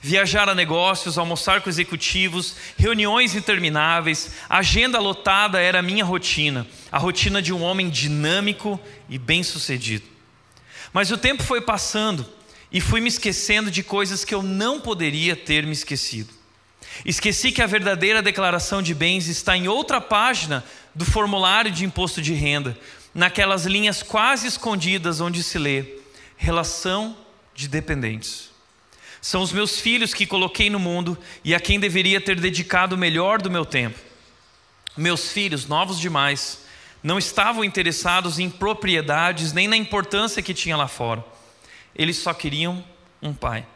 Viajar 0.00 0.48
a 0.48 0.54
negócios, 0.54 1.18
almoçar 1.18 1.60
com 1.60 1.68
executivos, 1.68 2.54
reuniões 2.76 3.34
intermináveis, 3.34 4.30
agenda 4.48 5.00
lotada 5.00 5.60
era 5.60 5.80
a 5.80 5.82
minha 5.82 6.04
rotina, 6.04 6.66
a 6.92 6.98
rotina 6.98 7.42
de 7.42 7.52
um 7.52 7.62
homem 7.62 7.90
dinâmico 7.90 8.80
e 9.08 9.18
bem-sucedido. 9.18 10.04
Mas 10.92 11.10
o 11.10 11.18
tempo 11.18 11.42
foi 11.42 11.60
passando 11.60 12.26
e 12.70 12.80
fui 12.80 13.00
me 13.00 13.08
esquecendo 13.08 13.70
de 13.70 13.82
coisas 13.82 14.24
que 14.24 14.34
eu 14.34 14.42
não 14.42 14.80
poderia 14.80 15.34
ter 15.34 15.66
me 15.66 15.72
esquecido. 15.72 16.32
Esqueci 17.04 17.50
que 17.50 17.62
a 17.62 17.66
verdadeira 17.66 18.22
declaração 18.22 18.82
de 18.82 18.94
bens 18.94 19.26
está 19.26 19.56
em 19.56 19.68
outra 19.68 20.00
página 20.00 20.64
do 20.94 21.04
formulário 21.04 21.70
de 21.70 21.84
imposto 21.84 22.20
de 22.20 22.32
renda, 22.32 22.78
naquelas 23.14 23.64
linhas 23.64 24.02
quase 24.02 24.46
escondidas 24.46 25.20
onde 25.20 25.42
se 25.42 25.58
lê 25.58 25.98
relação 26.36 27.16
de 27.54 27.68
dependentes. 27.68 28.49
São 29.20 29.42
os 29.42 29.52
meus 29.52 29.80
filhos 29.80 30.14
que 30.14 30.26
coloquei 30.26 30.70
no 30.70 30.78
mundo 30.78 31.16
e 31.44 31.54
a 31.54 31.60
quem 31.60 31.78
deveria 31.78 32.20
ter 32.20 32.40
dedicado 32.40 32.94
o 32.94 32.98
melhor 32.98 33.40
do 33.40 33.50
meu 33.50 33.64
tempo. 33.64 33.98
Meus 34.96 35.30
filhos, 35.30 35.66
novos 35.66 35.98
demais, 35.98 36.60
não 37.02 37.18
estavam 37.18 37.64
interessados 37.64 38.38
em 38.38 38.48
propriedades 38.48 39.52
nem 39.52 39.68
na 39.68 39.76
importância 39.76 40.42
que 40.42 40.54
tinha 40.54 40.76
lá 40.76 40.88
fora. 40.88 41.24
Eles 41.94 42.16
só 42.16 42.32
queriam 42.32 42.84
um 43.20 43.32
pai. 43.32 43.66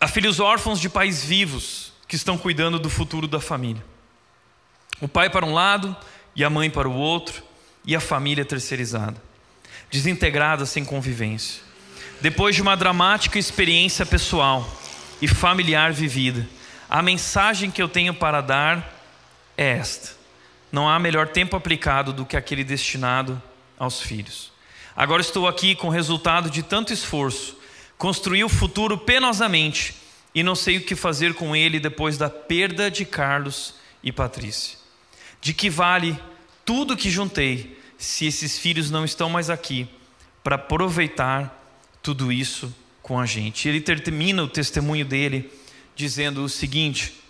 Há 0.00 0.08
filhos 0.08 0.40
órfãos 0.40 0.80
de 0.80 0.88
pais 0.88 1.24
vivos 1.24 1.92
que 2.06 2.16
estão 2.16 2.36
cuidando 2.36 2.78
do 2.78 2.90
futuro 2.90 3.26
da 3.26 3.40
família. 3.40 3.84
O 5.00 5.08
pai 5.08 5.30
para 5.30 5.44
um 5.44 5.52
lado 5.52 5.96
e 6.34 6.44
a 6.44 6.50
mãe 6.50 6.70
para 6.70 6.88
o 6.88 6.94
outro, 6.94 7.42
e 7.86 7.94
a 7.94 8.00
família 8.00 8.44
terceirizada, 8.44 9.22
desintegrada 9.90 10.66
sem 10.66 10.84
convivência. 10.84 11.62
Depois 12.20 12.56
de 12.56 12.62
uma 12.62 12.76
dramática 12.76 13.38
experiência 13.38 14.06
pessoal 14.06 14.66
e 15.20 15.28
familiar 15.28 15.92
vivida, 15.92 16.48
a 16.88 17.02
mensagem 17.02 17.70
que 17.70 17.82
eu 17.82 17.88
tenho 17.88 18.14
para 18.14 18.40
dar 18.40 18.94
é 19.56 19.68
esta: 19.68 20.16
não 20.72 20.88
há 20.88 20.98
melhor 20.98 21.28
tempo 21.28 21.56
aplicado 21.56 22.12
do 22.12 22.24
que 22.24 22.36
aquele 22.36 22.64
destinado 22.64 23.40
aos 23.78 24.00
filhos. 24.00 24.50
Agora 24.96 25.20
estou 25.20 25.46
aqui 25.46 25.74
com 25.74 25.88
o 25.88 25.90
resultado 25.90 26.48
de 26.48 26.62
tanto 26.62 26.90
esforço, 26.90 27.56
construí 27.98 28.42
o 28.42 28.48
futuro 28.48 28.96
penosamente 28.96 29.94
e 30.34 30.42
não 30.42 30.54
sei 30.54 30.78
o 30.78 30.84
que 30.84 30.96
fazer 30.96 31.34
com 31.34 31.54
ele 31.54 31.78
depois 31.78 32.16
da 32.16 32.30
perda 32.30 32.90
de 32.90 33.04
Carlos 33.04 33.74
e 34.02 34.10
Patrícia. 34.10 34.78
De 35.38 35.52
que 35.52 35.68
vale 35.68 36.18
tudo 36.64 36.96
que 36.96 37.10
juntei 37.10 37.78
se 37.98 38.26
esses 38.26 38.58
filhos 38.58 38.90
não 38.90 39.04
estão 39.04 39.28
mais 39.28 39.50
aqui 39.50 39.86
para 40.42 40.56
aproveitar 40.56 41.55
tudo 42.06 42.30
isso 42.30 42.72
com 43.02 43.18
a 43.18 43.26
gente? 43.26 43.68
Ele 43.68 43.80
termina 43.80 44.40
o 44.40 44.48
testemunho 44.48 45.04
dele 45.04 45.52
dizendo 45.96 46.44
o 46.44 46.48
seguinte: 46.48 47.20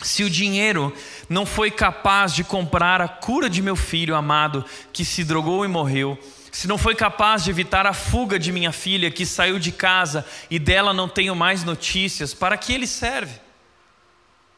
se 0.00 0.24
o 0.24 0.30
dinheiro 0.30 0.94
não 1.28 1.44
foi 1.44 1.70
capaz 1.70 2.32
de 2.32 2.42
comprar 2.42 3.02
a 3.02 3.08
cura 3.08 3.50
de 3.50 3.60
meu 3.60 3.76
filho 3.76 4.16
amado 4.16 4.64
que 4.94 5.04
se 5.04 5.24
drogou 5.24 5.62
e 5.62 5.68
morreu, 5.68 6.18
se 6.50 6.66
não 6.66 6.78
foi 6.78 6.94
capaz 6.94 7.44
de 7.44 7.50
evitar 7.50 7.86
a 7.86 7.92
fuga 7.92 8.38
de 8.38 8.50
minha 8.50 8.72
filha 8.72 9.10
que 9.10 9.26
saiu 9.26 9.58
de 9.58 9.72
casa 9.72 10.24
e 10.50 10.58
dela 10.58 10.94
não 10.94 11.06
tenho 11.06 11.36
mais 11.36 11.62
notícias, 11.62 12.32
para 12.32 12.56
que 12.56 12.72
ele 12.72 12.86
serve? 12.86 13.38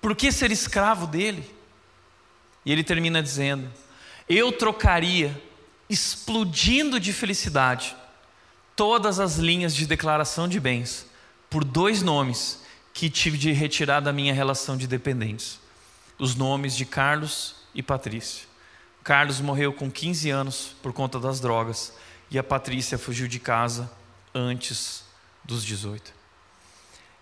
Por 0.00 0.14
que 0.14 0.30
ser 0.30 0.52
escravo 0.52 1.08
dele? 1.08 1.44
E 2.64 2.70
ele 2.70 2.84
termina 2.84 3.20
dizendo: 3.20 3.68
Eu 4.28 4.52
trocaria, 4.52 5.36
explodindo 5.88 7.00
de 7.00 7.12
felicidade, 7.12 7.96
todas 8.80 9.20
as 9.20 9.36
linhas 9.36 9.74
de 9.74 9.84
declaração 9.84 10.48
de 10.48 10.58
bens 10.58 11.04
por 11.50 11.64
dois 11.64 12.00
nomes 12.00 12.62
que 12.94 13.10
tive 13.10 13.36
de 13.36 13.52
retirar 13.52 14.00
da 14.00 14.10
minha 14.10 14.32
relação 14.32 14.74
de 14.74 14.86
dependentes: 14.86 15.60
os 16.18 16.34
nomes 16.34 16.74
de 16.74 16.86
Carlos 16.86 17.56
e 17.74 17.82
Patrícia. 17.82 18.46
Carlos 19.04 19.38
morreu 19.38 19.70
com 19.70 19.90
15 19.90 20.30
anos 20.30 20.74
por 20.82 20.94
conta 20.94 21.20
das 21.20 21.40
drogas 21.40 21.92
e 22.30 22.38
a 22.38 22.42
Patrícia 22.42 22.96
fugiu 22.96 23.28
de 23.28 23.38
casa 23.38 23.92
antes 24.34 25.04
dos 25.44 25.62
18. 25.62 26.14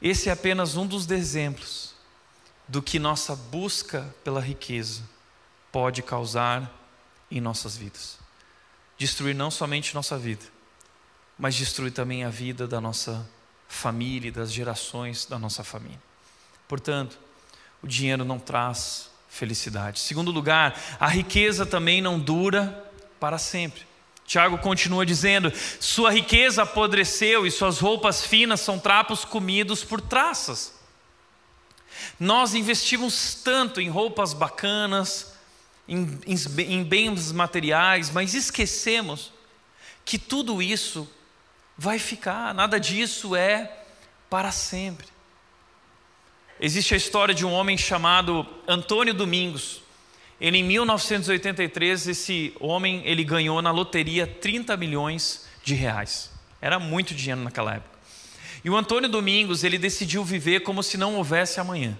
Esse 0.01 0.29
é 0.29 0.33
apenas 0.33 0.77
um 0.77 0.87
dos 0.87 1.11
exemplos 1.11 1.93
do 2.69 2.81
que 2.81 3.01
nossa 3.01 3.35
busca 3.35 4.15
pela 4.23 4.41
riqueza 4.41 5.03
pode 5.73 6.05
causar 6.05 6.73
em 7.29 7.41
nossas 7.41 7.77
vidas. 7.77 8.17
Destruir 8.97 9.35
não 9.35 9.51
somente 9.51 9.93
nossa 9.93 10.17
vida, 10.17 10.57
mas 11.39 11.55
destruir 11.55 11.93
também 11.93 12.25
a 12.25 12.31
vida 12.31 12.67
da 12.67 12.81
nossa 12.81 13.29
família 13.69 14.29
e 14.29 14.33
das 14.33 14.53
gerações 14.53 15.27
da 15.27 15.39
nossa 15.39 15.63
família. 15.63 16.01
Portanto, 16.67 17.19
o 17.83 17.87
dinheiro 17.87 18.25
não 18.25 18.39
traz 18.39 19.11
felicidade. 19.29 20.01
Segundo 20.01 20.31
lugar, 20.31 20.79
a 20.99 21.07
riqueza 21.07 21.65
também 21.65 22.01
não 22.01 22.19
dura 22.19 22.91
para 23.21 23.39
sempre. 23.39 23.87
Tiago 24.27 24.59
continua 24.59 25.07
dizendo: 25.07 25.53
Sua 25.81 26.11
riqueza 26.11 26.63
apodreceu 26.63 27.47
e 27.47 27.51
suas 27.51 27.79
roupas 27.79 28.25
finas 28.25 28.61
são 28.61 28.79
trapos 28.79 29.25
comidos 29.25 29.85
por 29.85 30.01
traças. 30.01 30.75
Nós 32.19 32.55
investimos 32.55 33.35
tanto 33.35 33.81
em 33.81 33.89
roupas 33.89 34.33
bacanas, 34.33 35.33
em, 35.87 36.19
em, 36.27 36.37
em 36.73 36.85
bens 36.85 37.33
materiais, 37.33 38.11
mas 38.11 38.35
esquecemos 38.35 39.33
que 40.05 40.19
tudo 40.19 40.61
isso 40.61 41.09
vai 41.79 42.01
ficar, 42.01 42.53
nada 42.53 42.81
disso 42.81 43.37
é 43.37 43.73
para 44.29 44.51
sempre. 44.51 45.07
Existe 46.61 46.93
a 46.93 46.97
história 46.97 47.33
de 47.33 47.47
um 47.47 47.53
homem 47.53 47.79
chamado 47.79 48.45
Antônio 48.67 49.15
Domingos. 49.15 49.81
Ele, 50.41 50.59
em 50.59 50.65
1983, 50.65 52.09
esse 52.09 52.53
homem 52.59 53.01
ele 53.05 53.23
ganhou 53.23 53.63
na 53.63 53.71
loteria 53.71 54.27
30 54.27 54.77
milhões 54.77 55.47
de 55.63 55.75
reais. 55.75 56.33
Era 56.61 56.81
muito 56.81 57.15
dinheiro 57.15 57.43
naquela 57.43 57.77
época. 57.77 57.97
E 58.65 58.69
o 58.69 58.77
Antônio 58.77 59.09
Domingos 59.09 59.63
ele 59.63 59.79
decidiu 59.79 60.25
viver 60.25 60.61
como 60.61 60.83
se 60.83 60.99
não 60.99 61.15
houvesse 61.15 61.61
amanhã. 61.61 61.97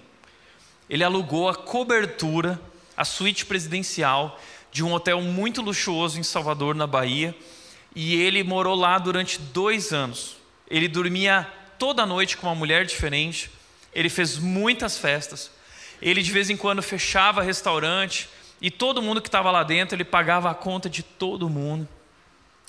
Ele 0.89 1.05
alugou 1.05 1.47
a 1.47 1.55
cobertura, 1.55 2.59
a 2.97 3.05
suíte 3.05 3.45
presidencial 3.45 4.37
de 4.71 4.83
um 4.83 4.91
hotel 4.91 5.21
muito 5.21 5.61
luxuoso 5.61 6.19
em 6.19 6.23
Salvador, 6.23 6.75
na 6.75 6.85
Bahia, 6.85 7.33
e 7.95 8.15
ele 8.15 8.43
morou 8.43 8.75
lá 8.75 8.97
durante 8.97 9.39
dois 9.39 9.91
anos. 9.91 10.37
Ele 10.69 10.87
dormia 10.87 11.47
toda 11.77 12.05
noite 12.05 12.37
com 12.37 12.47
uma 12.47 12.55
mulher 12.55 12.85
diferente 12.85 13.51
ele 13.93 14.09
fez 14.09 14.37
muitas 14.37 14.97
festas. 14.97 15.51
Ele 16.01 16.21
de 16.21 16.31
vez 16.31 16.49
em 16.49 16.57
quando 16.57 16.81
fechava 16.81 17.41
restaurante 17.41 18.29
e 18.61 18.69
todo 18.69 19.01
mundo 19.01 19.21
que 19.21 19.27
estava 19.27 19.51
lá 19.51 19.63
dentro, 19.63 19.95
ele 19.95 20.03
pagava 20.03 20.49
a 20.49 20.53
conta 20.53 20.89
de 20.89 21.03
todo 21.03 21.49
mundo. 21.49 21.87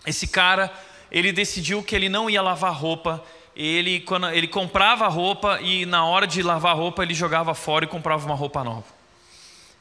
Esse 0.07 0.27
cara, 0.27 0.73
ele 1.11 1.33
decidiu 1.33 1.83
que 1.83 1.95
ele 1.95 2.09
não 2.09 2.29
ia 2.29 2.43
lavar 2.43 2.75
roupa. 2.75 3.23
Ele, 3.55 4.01
quando, 4.01 4.29
ele 4.31 4.47
comprava 4.47 5.07
roupa 5.09 5.61
e 5.61 5.85
na 5.85 6.05
hora 6.05 6.27
de 6.27 6.43
lavar 6.43 6.77
roupa 6.77 7.03
ele 7.03 7.15
jogava 7.15 7.55
fora 7.55 7.85
e 7.85 7.89
comprava 7.89 8.25
uma 8.25 8.35
roupa 8.35 8.65
nova. 8.65 9.01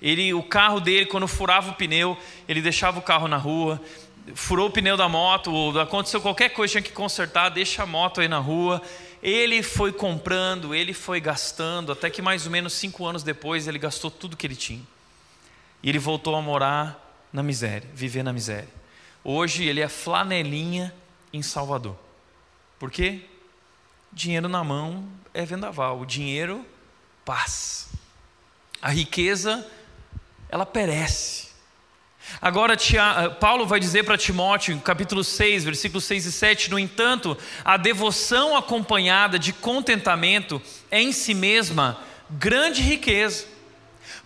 Ele, 0.01 0.33
o 0.33 0.41
carro 0.41 0.79
dele, 0.79 1.05
quando 1.05 1.27
furava 1.27 1.71
o 1.71 1.73
pneu, 1.73 2.17
ele 2.47 2.61
deixava 2.61 2.99
o 2.99 3.01
carro 3.01 3.27
na 3.27 3.37
rua. 3.37 3.81
Furou 4.35 4.67
o 4.67 4.71
pneu 4.71 4.95
da 4.95 5.09
moto, 5.09 5.51
ou 5.51 5.79
aconteceu 5.79 6.21
qualquer 6.21 6.49
coisa, 6.49 6.73
tinha 6.73 6.81
que 6.81 6.91
consertar, 6.91 7.49
deixa 7.49 7.83
a 7.83 7.85
moto 7.85 8.21
aí 8.21 8.27
na 8.27 8.39
rua 8.39 8.81
ele 9.21 9.61
foi 9.61 9.91
comprando, 9.91 10.73
ele 10.73 10.93
foi 10.93 11.19
gastando, 11.19 11.91
até 11.91 12.09
que 12.09 12.21
mais 12.21 12.45
ou 12.45 12.51
menos 12.51 12.73
cinco 12.73 13.05
anos 13.05 13.21
depois 13.21 13.67
ele 13.67 13.77
gastou 13.77 14.09
tudo 14.09 14.37
que 14.37 14.47
ele 14.47 14.55
tinha. 14.55 14.85
E 15.83 15.89
ele 15.89 15.99
voltou 15.99 16.35
a 16.35 16.41
morar 16.41 17.27
na 17.31 17.43
miséria, 17.43 17.87
viver 17.93 18.23
na 18.23 18.31
miséria. 18.31 18.69
Hoje 19.23 19.65
ele 19.65 19.81
é 19.81 19.89
flanelinha 19.89 20.93
em 21.33 21.41
Salvador. 21.41 21.97
Por 22.77 22.89
quê? 22.89 23.25
Dinheiro 24.11 24.47
na 24.47 24.63
mão 24.63 25.07
é 25.33 25.45
vendaval. 25.45 25.99
O 25.99 26.05
dinheiro 26.05 26.65
paz. 27.25 27.89
A 28.81 28.89
riqueza, 28.89 29.69
ela 30.47 30.65
perece. 30.65 31.48
Agora, 32.41 32.73
eh, 32.73 33.29
Paulo 33.39 33.65
vai 33.65 33.79
dizer 33.79 34.03
para 34.03 34.17
Timóteo, 34.17 34.79
capítulo 34.79 35.23
6, 35.23 35.63
versículos 35.63 36.05
6 36.05 36.25
e 36.25 36.31
7, 36.31 36.71
no 36.71 36.79
entanto, 36.79 37.37
a 37.65 37.75
devoção 37.75 38.55
acompanhada 38.55 39.37
de 39.37 39.51
contentamento 39.51 40.61
é 40.89 41.01
em 41.01 41.11
si 41.11 41.33
mesma 41.33 41.97
grande 42.29 42.81
riqueza. 42.81 43.45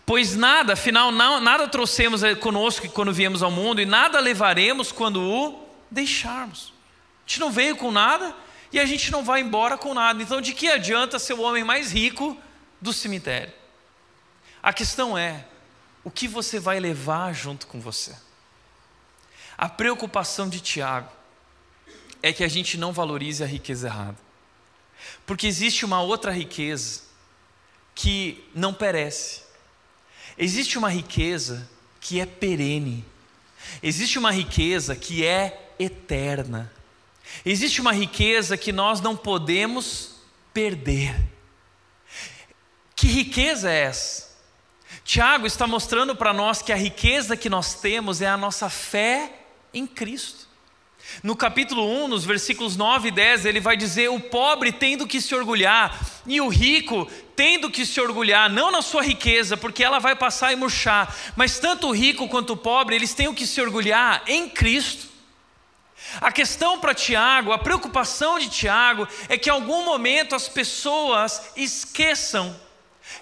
Pois 0.05 0.35
nada, 0.35 0.73
afinal, 0.73 1.11
não, 1.11 1.39
nada 1.39 1.67
trouxemos 1.67 2.21
conosco 2.39 2.89
quando 2.89 3.13
viemos 3.13 3.41
ao 3.41 3.49
mundo 3.49 3.81
e 3.81 3.85
nada 3.85 4.19
levaremos 4.19 4.91
quando 4.91 5.21
o 5.21 5.67
deixarmos. 5.89 6.73
A 7.25 7.29
gente 7.29 7.39
não 7.39 7.51
veio 7.51 7.75
com 7.77 7.91
nada 7.91 8.35
e 8.71 8.79
a 8.79 8.85
gente 8.85 9.11
não 9.11 9.23
vai 9.23 9.39
embora 9.39 9.77
com 9.77 9.93
nada. 9.93 10.21
Então, 10.21 10.41
de 10.41 10.53
que 10.53 10.69
adianta 10.69 11.17
ser 11.17 11.33
o 11.33 11.41
homem 11.41 11.63
mais 11.63 11.93
rico 11.93 12.37
do 12.81 12.91
cemitério? 12.91 13.53
A 14.61 14.73
questão 14.73 15.17
é: 15.17 15.45
o 16.03 16.11
que 16.11 16.27
você 16.27 16.59
vai 16.59 16.79
levar 16.79 17.33
junto 17.33 17.67
com 17.67 17.79
você? 17.79 18.15
A 19.57 19.69
preocupação 19.69 20.49
de 20.49 20.59
Tiago 20.59 21.11
é 22.21 22.33
que 22.33 22.43
a 22.43 22.47
gente 22.47 22.77
não 22.77 22.91
valorize 22.91 23.43
a 23.43 23.47
riqueza 23.47 23.87
errada. 23.87 24.17
Porque 25.25 25.47
existe 25.47 25.85
uma 25.85 26.01
outra 26.01 26.31
riqueza 26.31 27.01
que 27.93 28.49
não 28.55 28.73
perece 28.73 29.43
Existe 30.37 30.77
uma 30.77 30.89
riqueza 30.89 31.69
que 31.99 32.19
é 32.19 32.25
perene. 32.25 33.05
Existe 33.81 34.17
uma 34.17 34.31
riqueza 34.31 34.95
que 34.95 35.25
é 35.25 35.73
eterna. 35.79 36.71
Existe 37.45 37.81
uma 37.81 37.93
riqueza 37.93 38.57
que 38.57 38.71
nós 38.71 38.99
não 38.99 39.15
podemos 39.15 40.15
perder. 40.53 41.15
Que 42.95 43.07
riqueza 43.07 43.71
é 43.71 43.81
essa? 43.81 44.32
Tiago 45.03 45.45
está 45.45 45.67
mostrando 45.67 46.15
para 46.15 46.33
nós 46.33 46.61
que 46.61 46.71
a 46.71 46.77
riqueza 46.77 47.35
que 47.35 47.49
nós 47.49 47.75
temos 47.75 48.21
é 48.21 48.27
a 48.27 48.37
nossa 48.37 48.69
fé 48.69 49.31
em 49.73 49.85
Cristo. 49.85 50.47
No 51.21 51.35
capítulo 51.35 51.85
1, 52.05 52.07
nos 52.07 52.23
versículos 52.23 52.77
9 52.77 53.09
e 53.09 53.11
10, 53.11 53.45
ele 53.45 53.59
vai 53.59 53.75
dizer: 53.75 54.09
O 54.09 54.19
pobre 54.19 54.71
tendo 54.71 55.05
que 55.05 55.19
se 55.19 55.35
orgulhar, 55.35 55.99
e 56.25 56.39
o 56.39 56.47
rico 56.47 57.05
tendo 57.35 57.69
que 57.69 57.85
se 57.85 57.99
orgulhar, 57.99 58.49
não 58.49 58.71
na 58.71 58.81
sua 58.81 59.03
riqueza, 59.03 59.57
porque 59.57 59.83
ela 59.83 59.99
vai 59.99 60.15
passar 60.15 60.53
e 60.53 60.55
murchar, 60.55 61.13
mas 61.35 61.59
tanto 61.59 61.87
o 61.87 61.91
rico 61.91 62.29
quanto 62.29 62.53
o 62.53 62.57
pobre, 62.57 62.95
eles 62.95 63.13
têm 63.13 63.33
que 63.33 63.45
se 63.45 63.61
orgulhar 63.61 64.23
em 64.25 64.49
Cristo. 64.49 65.11
A 66.21 66.31
questão 66.31 66.79
para 66.79 66.93
Tiago, 66.93 67.51
a 67.51 67.57
preocupação 67.57 68.39
de 68.39 68.49
Tiago, 68.49 69.07
é 69.27 69.37
que 69.37 69.49
em 69.49 69.53
algum 69.53 69.83
momento 69.83 70.35
as 70.35 70.47
pessoas 70.47 71.51
esqueçam 71.55 72.55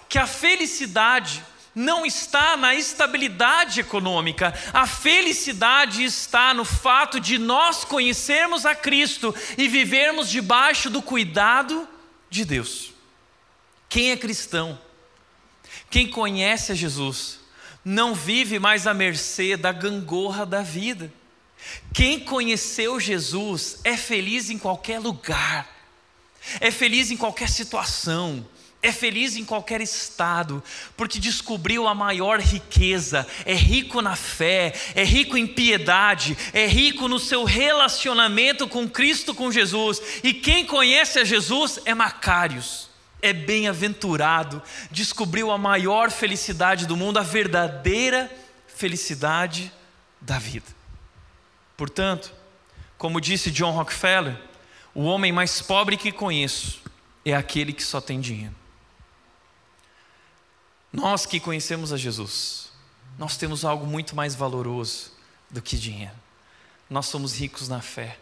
que 0.08 0.18
a 0.18 0.26
felicidade 0.26 1.42
não 1.74 2.04
está 2.04 2.56
na 2.56 2.74
estabilidade 2.74 3.80
econômica, 3.80 4.54
a 4.72 4.86
felicidade 4.86 6.04
está 6.04 6.52
no 6.52 6.64
fato 6.64 7.18
de 7.18 7.38
nós 7.38 7.84
conhecermos 7.84 8.66
a 8.66 8.74
Cristo 8.74 9.34
e 9.56 9.68
vivermos 9.68 10.28
debaixo 10.28 10.90
do 10.90 11.00
cuidado 11.00 11.88
de 12.28 12.44
Deus. 12.44 12.92
Quem 13.88 14.10
é 14.10 14.16
cristão, 14.16 14.78
quem 15.90 16.08
conhece 16.08 16.72
a 16.72 16.74
Jesus, 16.74 17.40
não 17.84 18.14
vive 18.14 18.58
mais 18.58 18.86
à 18.86 18.94
mercê 18.94 19.56
da 19.56 19.72
gangorra 19.72 20.46
da 20.46 20.62
vida. 20.62 21.12
Quem 21.92 22.20
conheceu 22.20 22.98
Jesus 22.98 23.78
é 23.84 23.96
feliz 23.96 24.50
em 24.50 24.58
qualquer 24.58 24.98
lugar, 24.98 25.68
é 26.60 26.70
feliz 26.70 27.10
em 27.10 27.16
qualquer 27.16 27.48
situação, 27.48 28.46
é 28.82 28.90
feliz 28.90 29.36
em 29.36 29.44
qualquer 29.44 29.80
estado, 29.80 30.60
porque 30.96 31.20
descobriu 31.20 31.86
a 31.86 31.94
maior 31.94 32.40
riqueza, 32.40 33.24
é 33.46 33.54
rico 33.54 34.02
na 34.02 34.16
fé, 34.16 34.74
é 34.96 35.04
rico 35.04 35.36
em 35.36 35.46
piedade, 35.46 36.36
é 36.52 36.66
rico 36.66 37.06
no 37.06 37.20
seu 37.20 37.44
relacionamento 37.44 38.66
com 38.66 38.90
Cristo, 38.90 39.34
com 39.34 39.52
Jesus. 39.52 40.02
E 40.24 40.34
quem 40.34 40.66
conhece 40.66 41.20
a 41.20 41.24
Jesus 41.24 41.78
é 41.84 41.94
Macários, 41.94 42.90
é 43.22 43.32
bem-aventurado, 43.32 44.60
descobriu 44.90 45.52
a 45.52 45.56
maior 45.56 46.10
felicidade 46.10 46.84
do 46.84 46.96
mundo, 46.96 47.18
a 47.18 47.22
verdadeira 47.22 48.28
felicidade 48.66 49.72
da 50.20 50.40
vida. 50.40 50.66
Portanto, 51.76 52.34
como 52.98 53.20
disse 53.20 53.48
John 53.52 53.70
Rockefeller, 53.70 54.36
o 54.92 55.04
homem 55.04 55.30
mais 55.30 55.62
pobre 55.62 55.96
que 55.96 56.10
conheço 56.10 56.82
é 57.24 57.32
aquele 57.32 57.72
que 57.72 57.82
só 57.84 58.00
tem 58.00 58.20
dinheiro. 58.20 58.61
Nós 60.92 61.24
que 61.24 61.40
conhecemos 61.40 61.92
a 61.92 61.96
Jesus, 61.96 62.70
nós 63.18 63.36
temos 63.36 63.64
algo 63.64 63.86
muito 63.86 64.14
mais 64.14 64.34
valoroso 64.34 65.12
do 65.50 65.62
que 65.62 65.78
dinheiro. 65.78 66.14
Nós 66.90 67.06
somos 67.06 67.38
ricos 67.38 67.68
na 67.68 67.80
fé, 67.80 68.18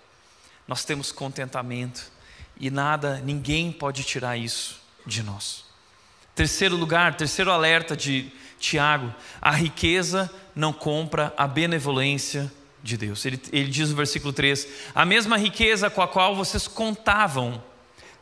nós 0.69 0.85
temos 0.85 1.11
contentamento 1.11 2.13
e 2.59 2.71
nada, 2.71 3.21
ninguém 3.25 3.73
pode 3.73 4.05
tirar 4.05 4.37
isso 4.37 4.81
de 5.05 5.23
nós. 5.23 5.65
Terceiro 6.35 6.77
lugar, 6.77 7.17
terceiro 7.17 7.51
alerta 7.51 7.97
de 7.97 8.31
Tiago: 8.59 9.13
a 9.41 9.51
riqueza 9.51 10.31
não 10.55 10.73
compra 10.73 11.35
a 11.37 11.49
benevolência 11.49 12.53
de 12.83 12.97
Deus. 12.97 13.25
Ele, 13.25 13.41
ele 13.53 13.71
diz 13.71 13.91
no 13.91 13.97
versículo 13.97 14.33
3: 14.33 14.67
A 14.95 15.05
mesma 15.05 15.37
riqueza 15.37 15.91
com 15.91 16.03
a 16.03 16.09
qual 16.09 16.37
vocês 16.37 16.69
contavam 16.69 17.63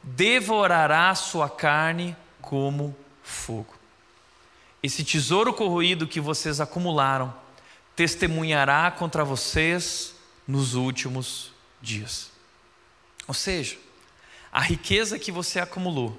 devorará 0.03 1.15
sua 1.15 1.51
carne 1.51 2.17
como 2.41 2.97
fogo. 3.23 3.78
Esse 4.83 5.05
tesouro 5.05 5.53
corroído 5.53 6.07
que 6.07 6.21
vocês 6.21 6.61
acumularam 6.61 7.35
testemunhará 7.97 8.91
contra 8.91 9.25
vocês 9.25 10.15
nos 10.47 10.75
últimos 10.75 11.53
dias. 11.83 12.31
Ou 13.27 13.35
seja, 13.35 13.77
a 14.53 14.61
riqueza 14.61 15.19
que 15.19 15.33
você 15.33 15.59
acumulou 15.59 16.19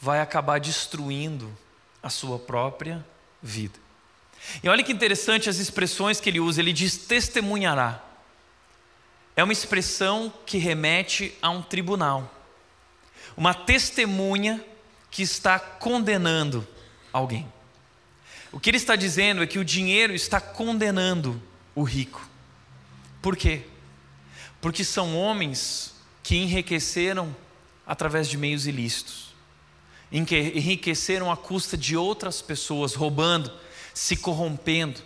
vai 0.00 0.20
acabar 0.20 0.60
destruindo 0.60 1.50
a 2.02 2.08
sua 2.08 2.38
própria 2.38 3.04
vida. 3.42 3.78
E 4.62 4.68
olha 4.68 4.84
que 4.84 4.92
interessante 4.92 5.48
as 5.48 5.56
expressões 5.56 6.20
que 6.20 6.28
ele 6.28 6.40
usa, 6.40 6.60
ele 6.60 6.72
diz 6.72 6.96
testemunhará. 6.96 8.02
É 9.36 9.42
uma 9.42 9.52
expressão 9.52 10.32
que 10.46 10.58
remete 10.58 11.36
a 11.42 11.50
um 11.50 11.60
tribunal. 11.60 12.30
Uma 13.36 13.52
testemunha 13.52 14.64
que 15.10 15.22
está 15.22 15.58
condenando 15.58 16.66
alguém. 17.12 17.52
O 18.54 18.60
que 18.60 18.70
ele 18.70 18.76
está 18.76 18.94
dizendo 18.94 19.42
é 19.42 19.48
que 19.48 19.58
o 19.58 19.64
dinheiro 19.64 20.14
está 20.14 20.40
condenando 20.40 21.42
o 21.74 21.82
rico. 21.82 22.24
Por 23.20 23.36
quê? 23.36 23.62
Porque 24.60 24.84
são 24.84 25.18
homens 25.18 25.92
que 26.22 26.36
enriqueceram 26.36 27.34
através 27.84 28.28
de 28.28 28.38
meios 28.38 28.68
ilícitos, 28.68 29.34
enriqueceram 30.12 31.32
à 31.32 31.36
custa 31.36 31.76
de 31.76 31.96
outras 31.96 32.40
pessoas, 32.40 32.94
roubando, 32.94 33.50
se 33.92 34.16
corrompendo, 34.16 35.00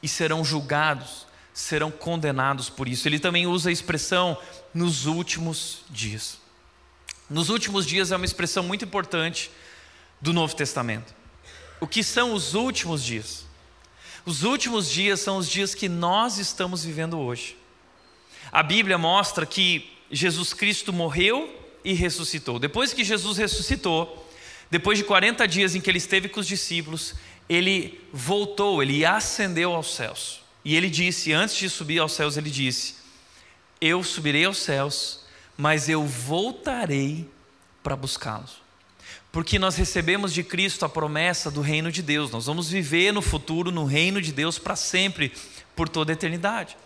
e 0.00 0.06
serão 0.06 0.44
julgados, 0.44 1.26
serão 1.52 1.90
condenados 1.90 2.70
por 2.70 2.86
isso. 2.86 3.08
Ele 3.08 3.18
também 3.18 3.44
usa 3.44 3.70
a 3.70 3.72
expressão 3.72 4.38
nos 4.72 5.04
últimos 5.04 5.80
dias. 5.90 6.38
Nos 7.28 7.48
últimos 7.48 7.84
dias 7.84 8.12
é 8.12 8.16
uma 8.16 8.24
expressão 8.24 8.62
muito 8.62 8.84
importante 8.84 9.50
do 10.20 10.32
Novo 10.32 10.54
Testamento 10.54 11.17
o 11.80 11.86
que 11.86 12.02
são 12.02 12.32
os 12.32 12.54
últimos 12.54 13.04
dias. 13.04 13.46
Os 14.24 14.42
últimos 14.42 14.90
dias 14.90 15.20
são 15.20 15.38
os 15.38 15.48
dias 15.48 15.74
que 15.74 15.88
nós 15.88 16.38
estamos 16.38 16.84
vivendo 16.84 17.18
hoje. 17.18 17.56
A 18.52 18.62
Bíblia 18.62 18.98
mostra 18.98 19.46
que 19.46 19.90
Jesus 20.10 20.52
Cristo 20.52 20.92
morreu 20.92 21.54
e 21.84 21.92
ressuscitou. 21.92 22.58
Depois 22.58 22.92
que 22.92 23.04
Jesus 23.04 23.38
ressuscitou, 23.38 24.26
depois 24.70 24.98
de 24.98 25.04
40 25.04 25.46
dias 25.46 25.74
em 25.74 25.80
que 25.80 25.88
ele 25.88 25.98
esteve 25.98 26.28
com 26.28 26.40
os 26.40 26.46
discípulos, 26.46 27.14
ele 27.48 28.00
voltou, 28.12 28.82
ele 28.82 29.04
ascendeu 29.04 29.74
aos 29.74 29.94
céus. 29.94 30.40
E 30.64 30.76
ele 30.76 30.90
disse, 30.90 31.32
antes 31.32 31.56
de 31.56 31.70
subir 31.70 31.98
aos 31.98 32.12
céus, 32.12 32.36
ele 32.36 32.50
disse: 32.50 32.96
Eu 33.80 34.02
subirei 34.02 34.44
aos 34.44 34.58
céus, 34.58 35.20
mas 35.56 35.88
eu 35.88 36.04
voltarei 36.04 37.26
para 37.82 37.96
buscá-los 37.96 38.67
porque 39.30 39.58
nós 39.58 39.76
recebemos 39.76 40.32
de 40.32 40.42
Cristo 40.42 40.84
a 40.84 40.88
promessa 40.88 41.50
do 41.50 41.60
reino 41.60 41.92
de 41.92 42.02
Deus. 42.02 42.30
Nós 42.30 42.46
vamos 42.46 42.68
viver 42.68 43.12
no 43.12 43.22
futuro 43.22 43.70
no 43.70 43.84
reino 43.84 44.20
de 44.22 44.32
Deus 44.32 44.58
para 44.58 44.74
sempre, 44.74 45.32
por 45.76 45.88
toda 45.88 46.12
a 46.12 46.14
eternidade. 46.14 46.76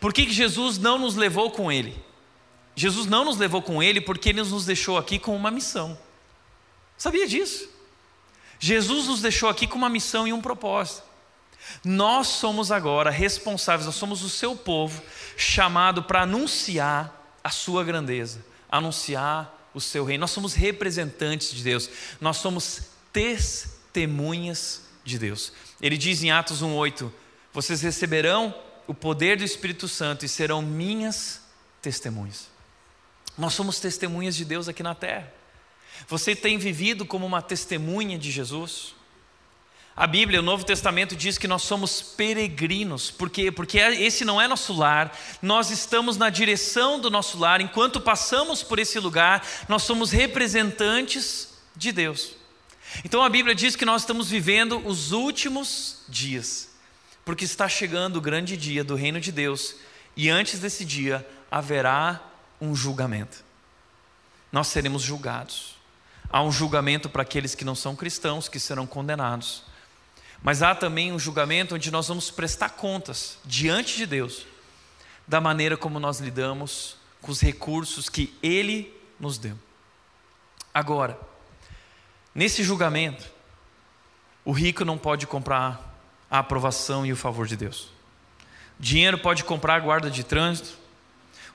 Por 0.00 0.12
que, 0.12 0.26
que 0.26 0.32
Jesus 0.32 0.78
não 0.78 0.98
nos 0.98 1.14
levou 1.14 1.50
com 1.50 1.70
Ele? 1.70 1.96
Jesus 2.74 3.06
não 3.06 3.24
nos 3.24 3.36
levou 3.36 3.62
com 3.62 3.82
Ele 3.82 4.00
porque 4.00 4.28
Ele 4.28 4.42
nos 4.42 4.64
deixou 4.64 4.98
aqui 4.98 5.18
com 5.18 5.34
uma 5.34 5.50
missão. 5.50 5.98
Sabia 6.96 7.26
disso? 7.26 7.68
Jesus 8.58 9.06
nos 9.06 9.20
deixou 9.20 9.48
aqui 9.48 9.66
com 9.66 9.76
uma 9.76 9.88
missão 9.88 10.26
e 10.26 10.32
um 10.32 10.40
propósito. 10.40 11.02
Nós 11.84 12.28
somos 12.28 12.72
agora 12.72 13.10
responsáveis, 13.10 13.86
nós 13.86 13.94
somos 13.94 14.22
o 14.22 14.28
seu 14.28 14.56
povo, 14.56 15.02
chamado 15.36 16.02
para 16.02 16.22
anunciar 16.22 17.38
a 17.42 17.50
sua 17.50 17.84
grandeza, 17.84 18.44
anunciar 18.70 19.57
o 19.74 19.80
seu 19.80 20.04
reino. 20.04 20.22
Nós 20.22 20.30
somos 20.30 20.54
representantes 20.54 21.52
de 21.52 21.62
Deus, 21.62 21.88
nós 22.20 22.38
somos 22.38 22.82
testemunhas 23.12 24.82
de 25.04 25.18
Deus. 25.18 25.52
Ele 25.80 25.96
diz 25.96 26.22
em 26.22 26.30
Atos 26.30 26.62
1:8: 26.62 27.10
Vocês 27.52 27.80
receberão 27.80 28.54
o 28.86 28.94
poder 28.94 29.36
do 29.36 29.44
Espírito 29.44 29.86
Santo 29.88 30.24
e 30.24 30.28
serão 30.28 30.62
minhas 30.62 31.42
testemunhas. 31.82 32.48
Nós 33.36 33.54
somos 33.54 33.78
testemunhas 33.78 34.34
de 34.34 34.44
Deus 34.44 34.68
aqui 34.68 34.82
na 34.82 34.94
terra. 34.94 35.32
Você 36.08 36.34
tem 36.34 36.58
vivido 36.58 37.04
como 37.04 37.26
uma 37.26 37.42
testemunha 37.42 38.18
de 38.18 38.30
Jesus? 38.30 38.94
A 40.00 40.06
Bíblia, 40.06 40.38
o 40.38 40.44
Novo 40.44 40.64
Testamento 40.64 41.16
diz 41.16 41.38
que 41.38 41.48
nós 41.48 41.62
somos 41.62 42.00
peregrinos, 42.00 43.10
por 43.10 43.28
quê? 43.28 43.50
Porque 43.50 43.78
esse 43.78 44.24
não 44.24 44.40
é 44.40 44.46
nosso 44.46 44.72
lar, 44.72 45.12
nós 45.42 45.72
estamos 45.72 46.16
na 46.16 46.30
direção 46.30 47.00
do 47.00 47.10
nosso 47.10 47.36
lar, 47.36 47.60
enquanto 47.60 48.00
passamos 48.00 48.62
por 48.62 48.78
esse 48.78 49.00
lugar, 49.00 49.44
nós 49.68 49.82
somos 49.82 50.12
representantes 50.12 51.48
de 51.74 51.90
Deus. 51.90 52.36
Então 53.04 53.24
a 53.24 53.28
Bíblia 53.28 53.56
diz 53.56 53.74
que 53.74 53.84
nós 53.84 54.02
estamos 54.02 54.30
vivendo 54.30 54.78
os 54.86 55.10
últimos 55.10 56.04
dias, 56.08 56.68
porque 57.24 57.44
está 57.44 57.68
chegando 57.68 58.18
o 58.18 58.20
grande 58.20 58.56
dia 58.56 58.84
do 58.84 58.94
reino 58.94 59.20
de 59.20 59.32
Deus, 59.32 59.74
e 60.16 60.30
antes 60.30 60.60
desse 60.60 60.84
dia 60.84 61.28
haverá 61.50 62.22
um 62.60 62.72
julgamento. 62.72 63.42
Nós 64.52 64.68
seremos 64.68 65.02
julgados. 65.02 65.74
Há 66.30 66.40
um 66.40 66.52
julgamento 66.52 67.08
para 67.08 67.22
aqueles 67.22 67.56
que 67.56 67.64
não 67.64 67.74
são 67.74 67.96
cristãos, 67.96 68.48
que 68.48 68.60
serão 68.60 68.86
condenados. 68.86 69.66
Mas 70.42 70.62
há 70.62 70.74
também 70.74 71.12
um 71.12 71.18
julgamento 71.18 71.74
onde 71.74 71.90
nós 71.90 72.08
vamos 72.08 72.30
prestar 72.30 72.70
contas 72.70 73.38
diante 73.44 73.96
de 73.96 74.06
Deus 74.06 74.46
da 75.26 75.40
maneira 75.40 75.76
como 75.76 76.00
nós 76.00 76.20
lidamos 76.20 76.96
com 77.20 77.30
os 77.30 77.40
recursos 77.40 78.08
que 78.08 78.34
Ele 78.42 78.94
nos 79.20 79.36
deu. 79.36 79.58
Agora, 80.72 81.18
nesse 82.34 82.62
julgamento, 82.62 83.28
o 84.44 84.52
rico 84.52 84.84
não 84.84 84.96
pode 84.96 85.26
comprar 85.26 85.98
a 86.30 86.38
aprovação 86.38 87.04
e 87.04 87.12
o 87.12 87.16
favor 87.16 87.46
de 87.46 87.56
Deus. 87.56 87.90
O 88.78 88.82
dinheiro 88.82 89.18
pode 89.18 89.44
comprar 89.44 89.74
a 89.74 89.80
guarda 89.80 90.10
de 90.10 90.22
trânsito, 90.22 90.78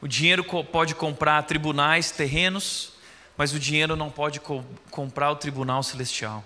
o 0.02 0.08
dinheiro 0.08 0.44
pode 0.44 0.94
comprar 0.94 1.42
tribunais 1.44 2.12
terrenos, 2.12 2.92
mas 3.38 3.54
o 3.54 3.60
dinheiro 3.60 3.96
não 3.96 4.12
pode 4.12 4.40
co 4.40 4.64
comprar 4.92 5.32
o 5.32 5.36
tribunal 5.36 5.82
celestial. 5.82 6.44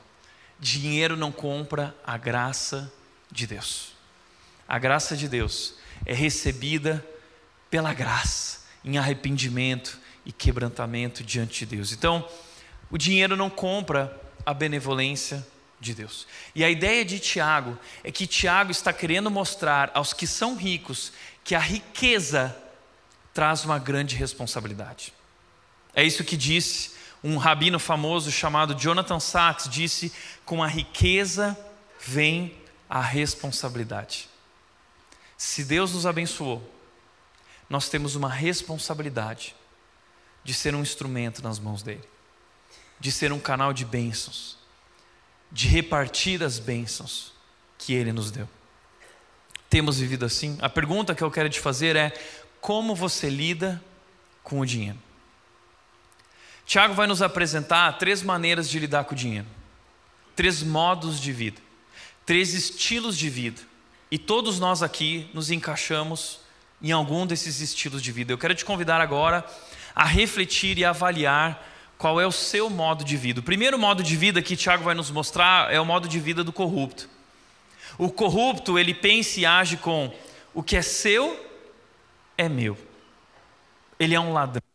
Dinheiro 0.60 1.16
não 1.16 1.32
compra 1.32 1.96
a 2.04 2.18
graça 2.18 2.92
de 3.32 3.46
Deus. 3.46 3.94
A 4.68 4.80
graça 4.80 5.16
de 5.16 5.28
Deus 5.28 5.76
é 6.06 6.14
recebida 6.14 7.06
pela 7.70 7.94
graça, 7.94 8.62
em 8.84 8.98
arrependimento 8.98 10.00
e 10.26 10.32
quebrantamento 10.32 11.24
diante 11.24 11.66
de 11.66 11.78
Deus. 11.78 11.92
Então, 11.92 12.28
o 12.90 12.98
dinheiro 12.98 13.36
não 13.36 13.50
compra 13.50 14.20
a 14.46 14.54
benevolência 14.54 15.46
de 15.80 15.94
Deus. 15.94 16.26
E 16.56 16.64
a 16.64 16.70
ideia 16.70 17.06
de 17.06 17.20
Tiago 17.20 17.78
é 18.04 18.12
que 18.12 18.26
Tiago 18.26 18.72
está 18.72 18.92
querendo 18.92 19.30
mostrar 19.30 19.92
aos 19.94 20.14
que 20.14 20.26
são 20.26 20.56
ricos 20.56 21.12
que 21.44 21.54
a 21.54 21.60
riqueza 21.60 22.56
traz 23.34 23.64
uma 23.64 23.78
grande 23.78 24.16
responsabilidade. 24.16 25.14
É 25.94 26.04
isso 26.04 26.24
que 26.24 26.36
disse 26.36 26.97
um 27.24 27.38
rabino 27.38 27.80
famoso 27.80 28.32
chamado 28.32 28.76
Jonathan 28.76 29.20
Sachs 29.20 29.70
disse: 29.70 30.12
com 30.46 30.64
a 30.64 30.68
riqueza 30.68 31.58
vem 32.00 32.56
a 32.90 33.02
responsabilidade. 33.02 34.30
Se 35.38 35.64
Deus 35.64 35.94
nos 35.94 36.06
abençoou, 36.06 36.74
nós 37.70 37.90
temos 37.90 38.16
uma 38.16 38.30
responsabilidade 38.30 39.56
de 40.44 40.54
ser 40.54 40.74
um 40.74 40.82
instrumento 40.82 41.44
nas 41.44 41.60
mãos 41.60 41.84
dele, 41.84 42.08
de 43.00 43.12
ser 43.12 43.32
um 43.34 43.40
canal 43.40 43.74
de 43.74 43.84
bênçãos, 43.84 44.58
de 45.52 45.68
repartir 45.68 46.42
as 46.42 46.60
bênçãos 46.60 47.34
que 47.78 47.94
ele 47.94 48.14
nos 48.14 48.32
deu. 48.32 48.48
Temos 49.70 50.00
vivido 50.00 50.26
assim? 50.26 50.58
A 50.62 50.70
pergunta 50.70 51.14
que 51.14 51.24
eu 51.24 51.30
quero 51.30 51.50
te 51.50 51.60
fazer 51.60 51.96
é: 51.96 52.14
como 52.62 52.96
você 52.96 53.30
lida 53.30 53.84
com 54.42 54.60
o 54.60 54.66
dinheiro? 54.66 55.07
Tiago 56.68 56.94
vai 56.94 57.08
nos 57.08 57.22
apresentar 57.22 57.94
três 57.94 58.22
maneiras 58.22 58.70
de 58.70 58.78
lidar 58.78 59.06
com 59.06 59.14
o 59.14 59.18
dinheiro, 59.18 59.48
três 60.36 60.62
modos 60.62 61.18
de 61.18 61.32
vida, 61.32 61.62
três 62.26 62.54
estilos 62.54 63.18
de 63.18 63.30
vida. 63.30 63.62
E 64.12 64.18
todos 64.18 64.60
nós 64.60 64.84
aqui 64.84 65.30
nos 65.34 65.50
encaixamos 65.50 66.42
em 66.82 66.92
algum 66.92 67.26
desses 67.26 67.62
estilos 67.62 68.02
de 68.02 68.12
vida. 68.12 68.34
Eu 68.34 68.38
quero 68.38 68.54
te 68.54 68.66
convidar 68.66 69.00
agora 69.00 69.46
a 69.96 70.04
refletir 70.04 70.78
e 70.78 70.84
avaliar 70.84 71.66
qual 71.98 72.20
é 72.20 72.28
o 72.28 72.34
seu 72.34 72.70
modo 72.70 73.06
de 73.06 73.16
vida. 73.16 73.40
O 73.40 73.44
primeiro 73.44 73.80
modo 73.80 74.04
de 74.04 74.18
vida 74.18 74.42
que 74.42 74.58
Tiago 74.58 74.84
vai 74.84 74.94
nos 74.94 75.10
mostrar 75.10 75.74
é 75.74 75.80
o 75.80 75.86
modo 75.86 76.06
de 76.06 76.20
vida 76.20 76.44
do 76.44 76.52
corrupto. 76.52 77.10
O 77.98 78.12
corrupto, 78.12 78.78
ele 78.78 78.94
pensa 78.94 79.40
e 79.40 79.46
age 79.46 79.78
com 79.78 80.14
o 80.54 80.62
que 80.62 80.76
é 80.76 80.82
seu 80.82 81.48
é 82.38 82.50
meu. 82.50 82.78
Ele 83.98 84.14
é 84.14 84.20
um 84.20 84.34
ladrão. 84.34 84.67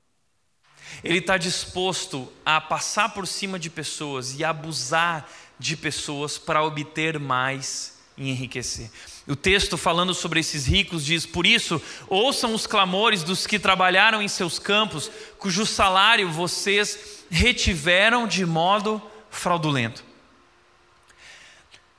Ele 1.03 1.19
está 1.19 1.37
disposto 1.37 2.33
a 2.45 2.61
passar 2.61 3.09
por 3.11 3.27
cima 3.27 3.59
de 3.59 3.69
pessoas 3.69 4.39
e 4.39 4.45
abusar 4.45 5.29
de 5.59 5.77
pessoas 5.77 6.39
para 6.39 6.63
obter 6.63 7.19
mais 7.19 7.99
e 8.17 8.31
enriquecer. 8.31 8.91
O 9.27 9.37
texto 9.37 9.77
falando 9.77 10.15
sobre 10.15 10.41
esses 10.41 10.67
ricos 10.67 11.05
diz: 11.05 11.25
Por 11.25 11.47
isso, 11.47 11.81
ouçam 12.09 12.55
os 12.55 12.67
clamores 12.67 13.23
dos 13.23 13.47
que 13.47 13.59
trabalharam 13.59 14.21
em 14.21 14.29
seus 14.29 14.59
campos, 14.59 15.11
cujo 15.39 15.65
salário 15.65 16.31
vocês 16.31 17.25
retiveram 17.31 18.27
de 18.27 18.45
modo 18.45 19.01
fraudulento. 19.31 20.05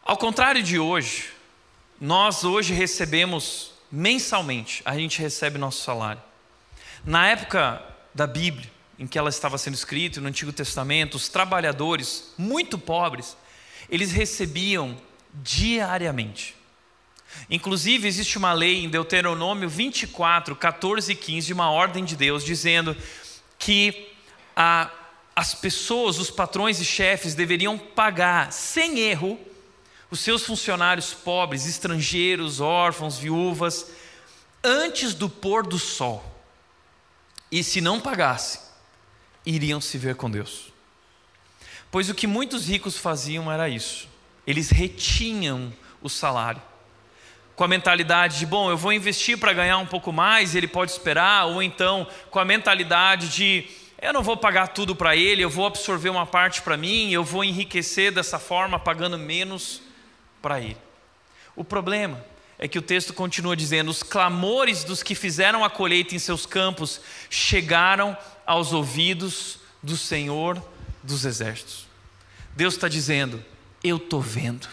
Ao 0.04 0.18
contrário 0.18 0.62
de 0.62 0.78
hoje, 0.78 1.30
nós 2.00 2.44
hoje 2.44 2.74
recebemos 2.74 3.72
mensalmente, 3.90 4.82
a 4.84 4.98
gente 4.98 5.20
recebe 5.22 5.58
nosso 5.58 5.82
salário. 5.84 6.22
Na 7.06 7.28
época 7.28 7.82
da 8.14 8.28
Bíblia, 8.28 8.73
em 9.04 9.08
que 9.08 9.20
ela 9.20 9.30
estava 9.30 9.58
sendo 9.58 9.74
escrita, 9.74 10.22
no 10.22 10.30
Antigo 10.30 10.54
Testamento, 10.54 11.16
os 11.16 11.28
trabalhadores 11.28 12.34
muito 12.38 12.80
pobres, 12.80 13.36
eles 13.90 14.14
recebiam 14.14 14.98
diariamente. 15.34 16.56
Inclusive, 17.50 18.08
existe 18.08 18.38
uma 18.38 18.54
lei 18.54 18.82
em 18.82 18.88
Deuteronômio 18.88 19.68
24, 19.68 20.56
14 20.56 21.12
e 21.12 21.16
15, 21.16 21.48
de 21.48 21.54
uma 21.54 21.70
ordem 21.70 22.06
de 22.06 22.16
Deus, 22.16 22.46
dizendo 22.46 22.96
que 23.60 24.10
a, 24.56 24.90
as 25.36 25.54
pessoas, 25.54 26.18
os 26.18 26.32
patrões 26.32 26.80
e 26.80 26.86
chefes, 26.86 27.36
deveriam 27.36 27.78
pagar, 27.78 28.54
sem 28.54 29.00
erro, 29.00 29.38
os 30.10 30.22
seus 30.22 30.46
funcionários 30.46 31.14
pobres, 31.14 31.66
estrangeiros, 31.66 32.62
órfãos, 32.62 33.18
viúvas, 33.18 33.92
antes 34.64 35.14
do 35.14 35.28
pôr 35.28 35.68
do 35.68 35.78
sol. 35.78 36.24
E 37.52 37.62
se 37.66 37.82
não 37.82 38.00
pagasse, 38.00 38.63
iriam 39.46 39.82
se 39.82 39.98
ver 39.98 40.16
com 40.16 40.30
Deus. 40.30 40.72
Pois 41.92 42.10
o 42.10 42.16
que 42.16 42.26
muitos 42.26 42.68
ricos 42.68 42.98
faziam 42.98 43.52
era 43.52 43.70
isso: 43.70 44.08
eles 44.48 44.70
retinham 44.70 45.72
o 46.02 46.10
salário. 46.10 46.62
Com 47.56 47.64
a 47.64 47.68
mentalidade 47.68 48.40
de, 48.40 48.46
bom, 48.48 48.72
eu 48.72 48.78
vou 48.78 48.92
investir 48.92 49.38
para 49.38 49.54
ganhar 49.54 49.78
um 49.78 49.86
pouco 49.86 50.12
mais, 50.12 50.56
ele 50.56 50.68
pode 50.68 50.92
esperar, 50.92 51.46
ou 51.46 51.62
então 51.62 52.08
com 52.32 52.40
a 52.40 52.46
mentalidade 52.46 53.30
de, 53.30 53.68
eu 54.02 54.12
não 54.12 54.24
vou 54.24 54.36
pagar 54.36 54.70
tudo 54.70 54.96
para 54.96 55.16
ele, 55.16 55.44
eu 55.44 55.52
vou 55.52 55.68
absorver 55.68 56.10
uma 56.10 56.26
parte 56.26 56.64
para 56.64 56.76
mim, 56.76 57.12
eu 57.12 57.24
vou 57.24 57.44
enriquecer 57.44 58.12
dessa 58.12 58.40
forma, 58.40 58.80
pagando 58.80 59.20
menos 59.20 59.84
para 60.42 60.60
ele. 60.60 60.78
O 61.56 61.64
problema 61.64 62.26
é 62.64 62.68
que 62.70 62.80
o 62.80 62.82
texto 62.82 63.14
continua 63.14 63.58
dizendo: 63.58 63.92
os 63.92 64.02
clamores 64.02 64.86
dos 64.86 65.04
que 65.04 65.16
fizeram 65.16 65.66
a 65.66 65.70
colheita 65.70 66.16
em 66.16 66.20
seus 66.20 66.46
campos 66.46 67.02
chegaram 67.30 68.18
aos 68.46 68.72
ouvidos 68.72 69.60
do 69.84 69.98
Senhor 69.98 70.64
dos 71.04 71.26
Exércitos. 71.26 71.86
Deus 72.56 72.76
está 72.76 72.88
dizendo: 72.88 73.44
Eu 73.84 73.98
estou 73.98 74.22
vendo, 74.22 74.70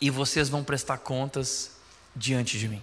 e 0.00 0.10
vocês 0.10 0.48
vão 0.48 0.64
prestar 0.64 0.98
contas 0.98 1.76
diante 2.16 2.58
de 2.58 2.66
mim. 2.66 2.82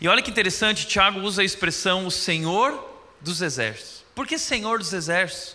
E 0.00 0.08
olha 0.08 0.20
que 0.20 0.32
interessante, 0.32 0.84
Tiago 0.84 1.20
usa 1.20 1.42
a 1.42 1.44
expressão 1.44 2.08
o 2.08 2.10
Senhor 2.10 2.92
dos 3.20 3.40
Exércitos. 3.40 4.04
Por 4.16 4.26
que 4.26 4.36
Senhor 4.36 4.80
dos 4.80 4.92
Exércitos? 4.92 5.54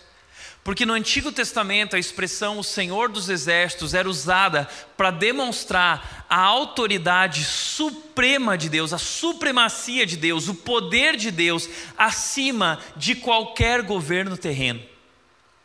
Porque 0.66 0.84
no 0.84 0.94
Antigo 0.94 1.30
Testamento 1.30 1.94
a 1.94 1.98
expressão 1.98 2.58
o 2.58 2.64
Senhor 2.64 3.08
dos 3.08 3.28
Exércitos 3.28 3.94
era 3.94 4.10
usada 4.10 4.68
para 4.96 5.12
demonstrar 5.12 6.26
a 6.28 6.40
autoridade 6.40 7.44
suprema 7.44 8.58
de 8.58 8.68
Deus, 8.68 8.92
a 8.92 8.98
supremacia 8.98 10.04
de 10.04 10.16
Deus, 10.16 10.48
o 10.48 10.56
poder 10.56 11.16
de 11.16 11.30
Deus 11.30 11.68
acima 11.96 12.80
de 12.96 13.14
qualquer 13.14 13.82
governo 13.82 14.36
terreno. 14.36 14.82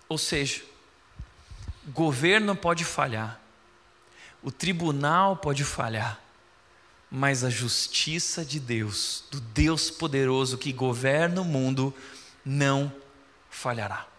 Ou 0.07 0.19
seja, 0.19 0.61
governo 1.87 2.55
pode 2.55 2.85
falhar, 2.85 3.41
o 4.43 4.51
tribunal 4.51 5.35
pode 5.35 5.63
falhar, 5.63 6.21
mas 7.09 7.43
a 7.43 7.49
justiça 7.49 8.45
de 8.45 8.59
Deus, 8.59 9.23
do 9.31 9.41
Deus 9.41 9.89
poderoso 9.89 10.59
que 10.59 10.71
governa 10.71 11.41
o 11.41 11.45
mundo, 11.45 11.91
não 12.45 12.93
falhará. 13.49 14.10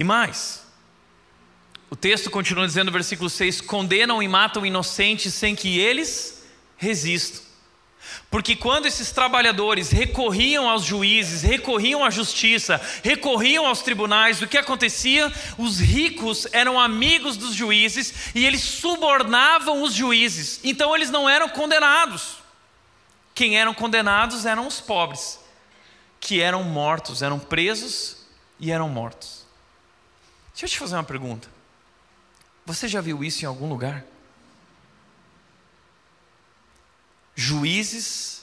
E 0.00 0.04
mais, 0.04 0.62
O 1.90 1.96
texto 1.96 2.30
continua 2.30 2.66
dizendo 2.66 2.86
no 2.86 2.92
versículo 2.92 3.28
6: 3.28 3.60
condenam 3.60 4.22
e 4.22 4.28
matam 4.28 4.64
inocentes 4.64 5.34
sem 5.34 5.54
que 5.54 5.78
eles 5.78 6.42
resistam. 6.78 7.42
Porque 8.30 8.56
quando 8.56 8.86
esses 8.86 9.12
trabalhadores 9.12 9.90
recorriam 9.90 10.70
aos 10.70 10.84
juízes, 10.84 11.42
recorriam 11.42 12.02
à 12.02 12.08
justiça, 12.08 12.80
recorriam 13.04 13.66
aos 13.66 13.82
tribunais, 13.82 14.40
o 14.40 14.46
que 14.46 14.56
acontecia? 14.56 15.30
Os 15.58 15.80
ricos 15.80 16.46
eram 16.52 16.80
amigos 16.80 17.36
dos 17.36 17.54
juízes 17.54 18.34
e 18.34 18.46
eles 18.46 18.62
subornavam 18.62 19.82
os 19.82 19.92
juízes. 19.92 20.60
Então 20.64 20.96
eles 20.96 21.10
não 21.10 21.28
eram 21.28 21.50
condenados. 21.50 22.36
Quem 23.34 23.58
eram 23.58 23.74
condenados 23.74 24.46
eram 24.46 24.66
os 24.66 24.80
pobres, 24.80 25.38
que 26.18 26.40
eram 26.40 26.62
mortos, 26.62 27.20
eram 27.20 27.38
presos 27.38 28.16
e 28.58 28.70
eram 28.70 28.88
mortos. 28.88 29.39
Deixa 30.60 30.66
eu 30.66 30.68
te 30.68 30.78
fazer 30.78 30.96
uma 30.96 31.04
pergunta. 31.04 31.48
Você 32.66 32.86
já 32.86 33.00
viu 33.00 33.24
isso 33.24 33.44
em 33.44 33.48
algum 33.48 33.68
lugar? 33.68 34.04
juízes 37.40 38.42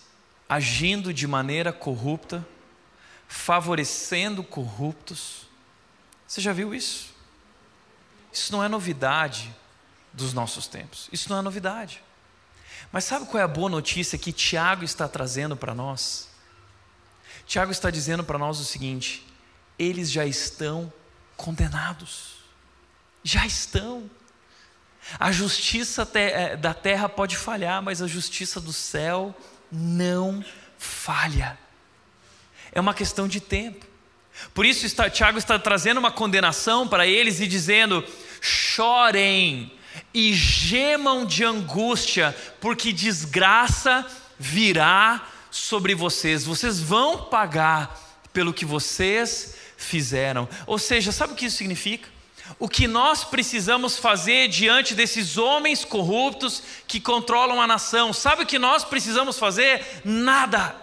agindo 0.50 1.14
de 1.14 1.28
maneira 1.28 1.72
corrupta, 1.72 2.46
favorecendo 3.28 4.44
corruptos. 4.44 5.46
Você 6.28 6.42
já 6.42 6.52
viu 6.52 6.74
isso? 6.74 7.14
Isso 8.34 8.52
não 8.52 8.64
é 8.64 8.68
novidade 8.68 9.54
dos 10.12 10.34
nossos 10.34 10.66
tempos. 10.66 11.10
Isso 11.12 11.30
não 11.30 11.38
é 11.38 11.42
novidade. 11.44 12.04
Mas 12.92 13.04
sabe 13.04 13.28
qual 13.28 13.40
é 13.40 13.44
a 13.44 13.48
boa 13.48 13.70
notícia 13.70 14.18
que 14.18 14.34
Tiago 14.34 14.84
está 14.84 15.08
trazendo 15.08 15.56
para 15.56 15.76
nós? 15.76 16.28
Tiago 17.46 17.72
está 17.72 17.92
dizendo 17.92 18.24
para 18.24 18.40
nós 18.40 18.60
o 18.60 18.66
seguinte: 18.66 19.28
eles 19.78 20.10
já 20.10 20.26
estão 20.26 20.92
condenados. 21.38 22.36
Já 23.24 23.46
estão. 23.46 24.10
A 25.18 25.32
justiça 25.32 26.10
é, 26.16 26.58
da 26.58 26.74
terra 26.74 27.08
pode 27.08 27.38
falhar, 27.38 27.82
mas 27.82 28.02
a 28.02 28.08
justiça 28.08 28.60
do 28.60 28.74
céu 28.74 29.34
não 29.72 30.44
falha. 30.78 31.58
É 32.74 32.82
uma 32.82 32.94
questão 32.94 33.28
de 33.28 33.40
tempo. 33.40 33.86
Por 34.54 34.66
isso, 34.66 34.86
está, 34.86 35.10
Tiago 35.10 35.38
está 35.38 35.58
trazendo 35.58 36.00
uma 36.00 36.12
condenação 36.12 36.88
para 36.88 37.08
eles 37.08 37.40
e 37.40 37.48
dizendo: 37.48 38.04
chorem 38.42 39.72
e 40.14 40.34
gemam 40.34 41.26
de 41.26 41.44
angústia, 41.44 42.36
porque 42.60 42.92
desgraça 42.92 44.06
virá 44.38 45.28
sobre 45.50 45.96
vocês. 45.96 46.46
Vocês 46.46 46.80
vão 46.80 47.26
pagar 47.26 48.00
pelo 48.32 48.54
que 48.54 48.66
vocês 48.66 49.56
fizeram. 49.88 50.48
Ou 50.66 50.78
seja, 50.78 51.12
sabe 51.12 51.34
o 51.34 51.36
que 51.36 51.46
isso 51.46 51.58
significa? 51.58 52.10
O 52.60 52.70
que 52.70 52.88
nós 52.88 53.24
precisamos 53.24 53.98
fazer 53.98 54.48
diante 54.48 54.96
desses 54.96 55.38
homens 55.38 55.84
corruptos 55.84 56.64
que 56.88 57.00
controlam 57.00 57.62
a 57.62 57.68
nação? 57.68 58.14
Sabe 58.14 58.44
o 58.44 58.46
que 58.46 58.58
nós 58.58 58.84
precisamos 58.84 59.38
fazer? 59.38 59.86
Nada. 60.06 60.76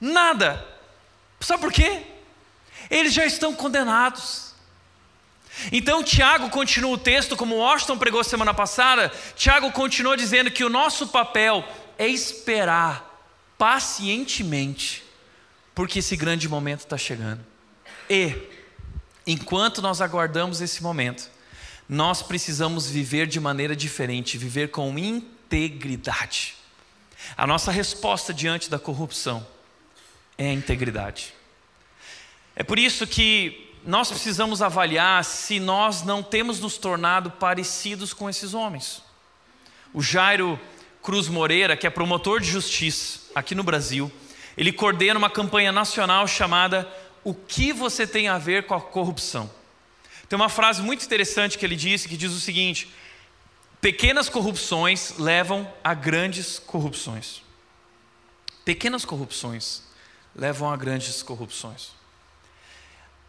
Nada. 0.00 0.66
Sabe 1.40 1.62
por 1.62 1.72
quê? 1.72 2.02
Eles 2.90 3.12
já 3.12 3.24
estão 3.24 3.54
condenados. 3.54 4.48
Então, 5.72 6.02
Tiago 6.04 6.50
continua 6.50 6.92
o 6.92 6.98
texto, 6.98 7.36
como 7.36 7.56
Washington 7.56 7.98
pregou 7.98 8.22
semana 8.22 8.54
passada. 8.54 9.12
Tiago 9.36 9.72
continua 9.72 10.16
dizendo 10.16 10.50
que 10.50 10.64
o 10.64 10.68
nosso 10.68 11.08
papel 11.08 11.64
é 11.98 12.06
esperar 12.06 13.04
pacientemente, 13.56 15.04
porque 15.74 15.98
esse 15.98 16.16
grande 16.16 16.48
momento 16.48 16.80
está 16.80 16.96
chegando. 16.96 17.44
E 18.08 18.34
enquanto 19.26 19.82
nós 19.82 20.00
aguardamos 20.00 20.60
esse 20.60 20.82
momento, 20.82 21.30
nós 21.88 22.22
precisamos 22.22 22.88
viver 22.88 23.26
de 23.26 23.40
maneira 23.40 23.74
diferente, 23.74 24.38
viver 24.38 24.70
com 24.70 24.98
integridade. 24.98 26.54
A 27.36 27.46
nossa 27.46 27.70
resposta 27.70 28.32
diante 28.32 28.70
da 28.70 28.78
corrupção 28.78 29.46
é 30.36 30.48
a 30.48 30.52
integridade. 30.52 31.34
É 32.54 32.62
por 32.62 32.78
isso 32.78 33.06
que 33.06 33.72
nós 33.84 34.08
precisamos 34.08 34.60
avaliar 34.60 35.24
se 35.24 35.60
nós 35.60 36.02
não 36.02 36.22
temos 36.22 36.60
nos 36.60 36.76
tornado 36.76 37.30
parecidos 37.30 38.12
com 38.12 38.28
esses 38.28 38.54
homens. 38.54 39.02
O 39.94 40.02
Jairo 40.02 40.58
Cruz 41.02 41.28
Moreira, 41.28 41.76
que 41.76 41.86
é 41.86 41.90
promotor 41.90 42.40
de 42.40 42.50
justiça 42.50 43.20
aqui 43.34 43.54
no 43.54 43.62
Brasil, 43.62 44.12
ele 44.56 44.72
coordena 44.72 45.18
uma 45.18 45.30
campanha 45.30 45.70
nacional 45.70 46.26
chamada 46.26 46.86
o 47.28 47.34
que 47.34 47.74
você 47.74 48.06
tem 48.06 48.26
a 48.26 48.38
ver 48.38 48.66
com 48.66 48.74
a 48.74 48.80
corrupção. 48.80 49.50
Tem 50.28 50.36
uma 50.36 50.48
frase 50.48 50.80
muito 50.80 51.04
interessante 51.04 51.58
que 51.58 51.66
ele 51.66 51.76
disse 51.76 52.08
que 52.08 52.16
diz 52.16 52.32
o 52.32 52.40
seguinte: 52.40 52.90
pequenas 53.82 54.30
corrupções 54.30 55.18
levam 55.18 55.70
a 55.84 55.92
grandes 55.92 56.58
corrupções. 56.58 57.42
Pequenas 58.64 59.04
corrupções 59.04 59.82
levam 60.34 60.70
a 60.70 60.76
grandes 60.76 61.22
corrupções. 61.22 61.90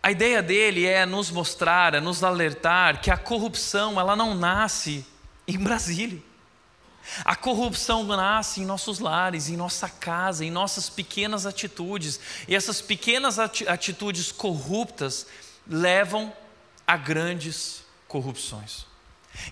A 0.01 0.11
ideia 0.11 0.41
dele 0.41 0.85
é 0.85 1.05
nos 1.05 1.29
mostrar, 1.29 1.93
é 1.93 1.99
nos 1.99 2.23
alertar 2.23 3.01
que 3.01 3.11
a 3.11 3.17
corrupção 3.17 3.99
ela 3.99 4.15
não 4.15 4.33
nasce 4.33 5.05
em 5.45 5.57
Brasília. 5.57 6.21
A 7.25 7.35
corrupção 7.35 8.03
nasce 8.03 8.61
em 8.61 8.65
nossos 8.65 8.99
lares, 8.99 9.49
em 9.49 9.57
nossa 9.57 9.89
casa, 9.89 10.45
em 10.45 10.51
nossas 10.51 10.89
pequenas 10.89 11.45
atitudes. 11.45 12.19
E 12.47 12.55
essas 12.55 12.81
pequenas 12.81 13.37
atitudes 13.39 14.31
corruptas 14.31 15.27
levam 15.67 16.33
a 16.85 16.97
grandes 16.97 17.83
corrupções. 18.07 18.85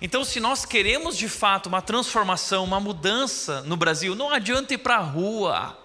Então, 0.02 0.24
se 0.24 0.40
nós 0.40 0.64
queremos 0.64 1.16
de 1.16 1.28
fato 1.28 1.66
uma 1.66 1.80
transformação, 1.80 2.64
uma 2.64 2.80
mudança 2.80 3.62
no 3.62 3.76
Brasil, 3.76 4.14
não 4.14 4.30
adianta 4.30 4.74
ir 4.74 4.78
para 4.78 4.96
a 4.96 5.02
rua. 5.02 5.78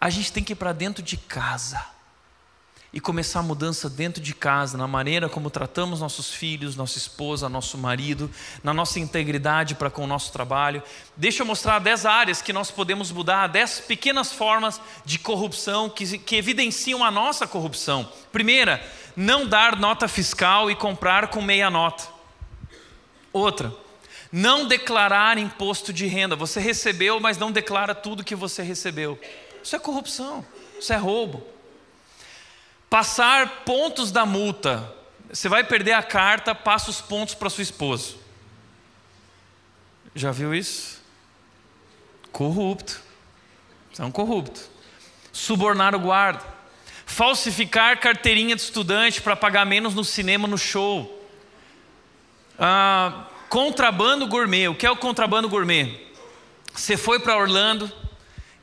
A 0.00 0.10
gente 0.10 0.32
tem 0.32 0.42
que 0.42 0.52
ir 0.52 0.56
para 0.56 0.72
dentro 0.72 1.02
de 1.02 1.16
casa 1.16 1.92
e 2.92 3.00
começar 3.00 3.40
a 3.40 3.42
mudança 3.42 3.88
dentro 3.88 4.22
de 4.22 4.34
casa, 4.34 4.76
na 4.76 4.86
maneira 4.86 5.26
como 5.26 5.48
tratamos 5.48 6.00
nossos 6.00 6.30
filhos, 6.30 6.76
nossa 6.76 6.98
esposa, 6.98 7.48
nosso 7.48 7.78
marido, 7.78 8.30
na 8.62 8.74
nossa 8.74 9.00
integridade 9.00 9.74
para 9.74 9.88
com 9.88 10.04
o 10.04 10.06
nosso 10.06 10.30
trabalho. 10.30 10.82
Deixa 11.16 11.42
eu 11.42 11.46
mostrar 11.46 11.78
dez 11.78 12.04
áreas 12.04 12.42
que 12.42 12.52
nós 12.52 12.70
podemos 12.70 13.10
mudar, 13.10 13.46
dez 13.46 13.80
pequenas 13.80 14.30
formas 14.30 14.78
de 15.06 15.18
corrupção 15.18 15.88
que, 15.88 16.18
que 16.18 16.36
evidenciam 16.36 17.02
a 17.02 17.10
nossa 17.10 17.46
corrupção. 17.46 18.06
Primeira, 18.30 18.84
não 19.16 19.46
dar 19.46 19.78
nota 19.78 20.06
fiscal 20.06 20.70
e 20.70 20.74
comprar 20.74 21.28
com 21.28 21.40
meia 21.40 21.70
nota. 21.70 22.06
Outra, 23.32 23.74
não 24.30 24.68
declarar 24.68 25.38
imposto 25.38 25.94
de 25.94 26.06
renda. 26.06 26.36
Você 26.36 26.60
recebeu, 26.60 27.18
mas 27.18 27.38
não 27.38 27.50
declara 27.50 27.94
tudo 27.94 28.22
que 28.22 28.34
você 28.34 28.62
recebeu. 28.62 29.18
Isso 29.64 29.74
é 29.74 29.78
corrupção, 29.78 30.44
isso 30.78 30.92
é 30.92 30.96
roubo 30.96 31.52
passar 32.92 33.64
pontos 33.64 34.12
da 34.12 34.26
multa. 34.26 34.94
Você 35.32 35.48
vai 35.48 35.64
perder 35.64 35.92
a 35.92 36.02
carta, 36.02 36.54
passa 36.54 36.90
os 36.90 37.00
pontos 37.00 37.34
para 37.34 37.48
sua 37.48 37.62
esposa. 37.62 38.16
Já 40.14 40.30
viu 40.30 40.54
isso? 40.54 41.00
Corrupto. 42.30 43.00
Você 43.90 44.02
é 44.02 44.10
corrupto. 44.10 44.60
Subornar 45.32 45.94
o 45.94 45.98
guarda. 45.98 46.44
Falsificar 47.06 47.98
carteirinha 47.98 48.54
de 48.54 48.60
estudante 48.60 49.22
para 49.22 49.36
pagar 49.36 49.64
menos 49.64 49.94
no 49.94 50.04
cinema, 50.04 50.46
no 50.46 50.58
show. 50.58 51.26
Ah, 52.58 53.24
contrabando 53.48 54.26
gourmet. 54.26 54.68
O 54.68 54.74
que 54.74 54.84
é 54.84 54.90
o 54.90 54.96
contrabando 54.98 55.48
gourmet? 55.48 55.98
Você 56.74 56.98
foi 56.98 57.18
para 57.18 57.38
Orlando 57.38 57.90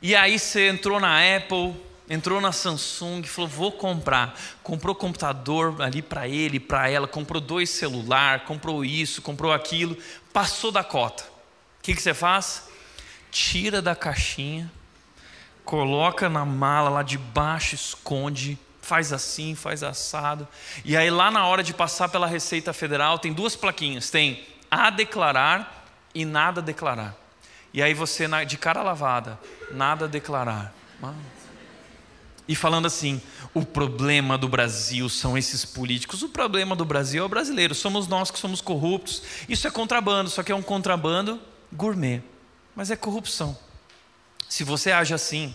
e 0.00 0.14
aí 0.14 0.38
você 0.38 0.68
entrou 0.68 1.00
na 1.00 1.18
Apple 1.36 1.89
entrou 2.10 2.40
na 2.40 2.50
Samsung, 2.50 3.22
falou: 3.22 3.48
vou 3.48 3.72
comprar. 3.72 4.36
Comprou 4.64 4.94
computador 4.94 5.80
ali 5.80 6.02
para 6.02 6.26
ele, 6.26 6.58
para 6.58 6.90
ela, 6.90 7.06
comprou 7.06 7.40
dois 7.40 7.70
celular, 7.70 8.40
comprou 8.40 8.84
isso, 8.84 9.22
comprou 9.22 9.52
aquilo, 9.52 9.96
passou 10.32 10.72
da 10.72 10.82
cota. 10.82 11.22
O 11.78 11.82
que, 11.82 11.94
que 11.94 12.02
você 12.02 12.12
faz? 12.12 12.68
Tira 13.30 13.80
da 13.80 13.94
caixinha, 13.94 14.70
coloca 15.64 16.28
na 16.28 16.44
mala 16.44 16.90
lá 16.90 17.02
de 17.04 17.16
baixo, 17.16 17.76
esconde, 17.76 18.58
faz 18.82 19.12
assim, 19.12 19.54
faz 19.54 19.84
assado. 19.84 20.48
E 20.84 20.96
aí 20.96 21.08
lá 21.10 21.30
na 21.30 21.46
hora 21.46 21.62
de 21.62 21.72
passar 21.72 22.08
pela 22.08 22.26
Receita 22.26 22.72
Federal 22.72 23.20
tem 23.20 23.32
duas 23.32 23.54
plaquinhas, 23.54 24.10
tem 24.10 24.44
a 24.68 24.90
declarar 24.90 25.86
e 26.12 26.24
nada 26.24 26.60
declarar. 26.60 27.14
E 27.72 27.80
aí 27.80 27.94
você 27.94 28.26
de 28.44 28.58
cara 28.58 28.82
lavada, 28.82 29.38
nada 29.70 30.08
declarar. 30.08 30.74
Mano, 31.00 31.16
e 32.46 32.54
falando 32.54 32.86
assim: 32.86 33.20
o 33.54 33.64
problema 33.64 34.36
do 34.36 34.48
Brasil 34.48 35.08
são 35.08 35.36
esses 35.36 35.64
políticos, 35.64 36.22
o 36.22 36.28
problema 36.28 36.74
do 36.74 36.84
Brasil 36.84 37.22
é 37.22 37.26
o 37.26 37.28
brasileiro, 37.28 37.74
somos 37.74 38.06
nós 38.06 38.30
que 38.30 38.38
somos 38.38 38.60
corruptos. 38.60 39.22
Isso 39.48 39.66
é 39.66 39.70
contrabando, 39.70 40.30
só 40.30 40.42
que 40.42 40.52
é 40.52 40.54
um 40.54 40.62
contrabando 40.62 41.40
gourmet, 41.72 42.22
mas 42.74 42.90
é 42.90 42.96
corrupção. 42.96 43.56
Se 44.48 44.64
você 44.64 44.90
age 44.90 45.14
assim, 45.14 45.54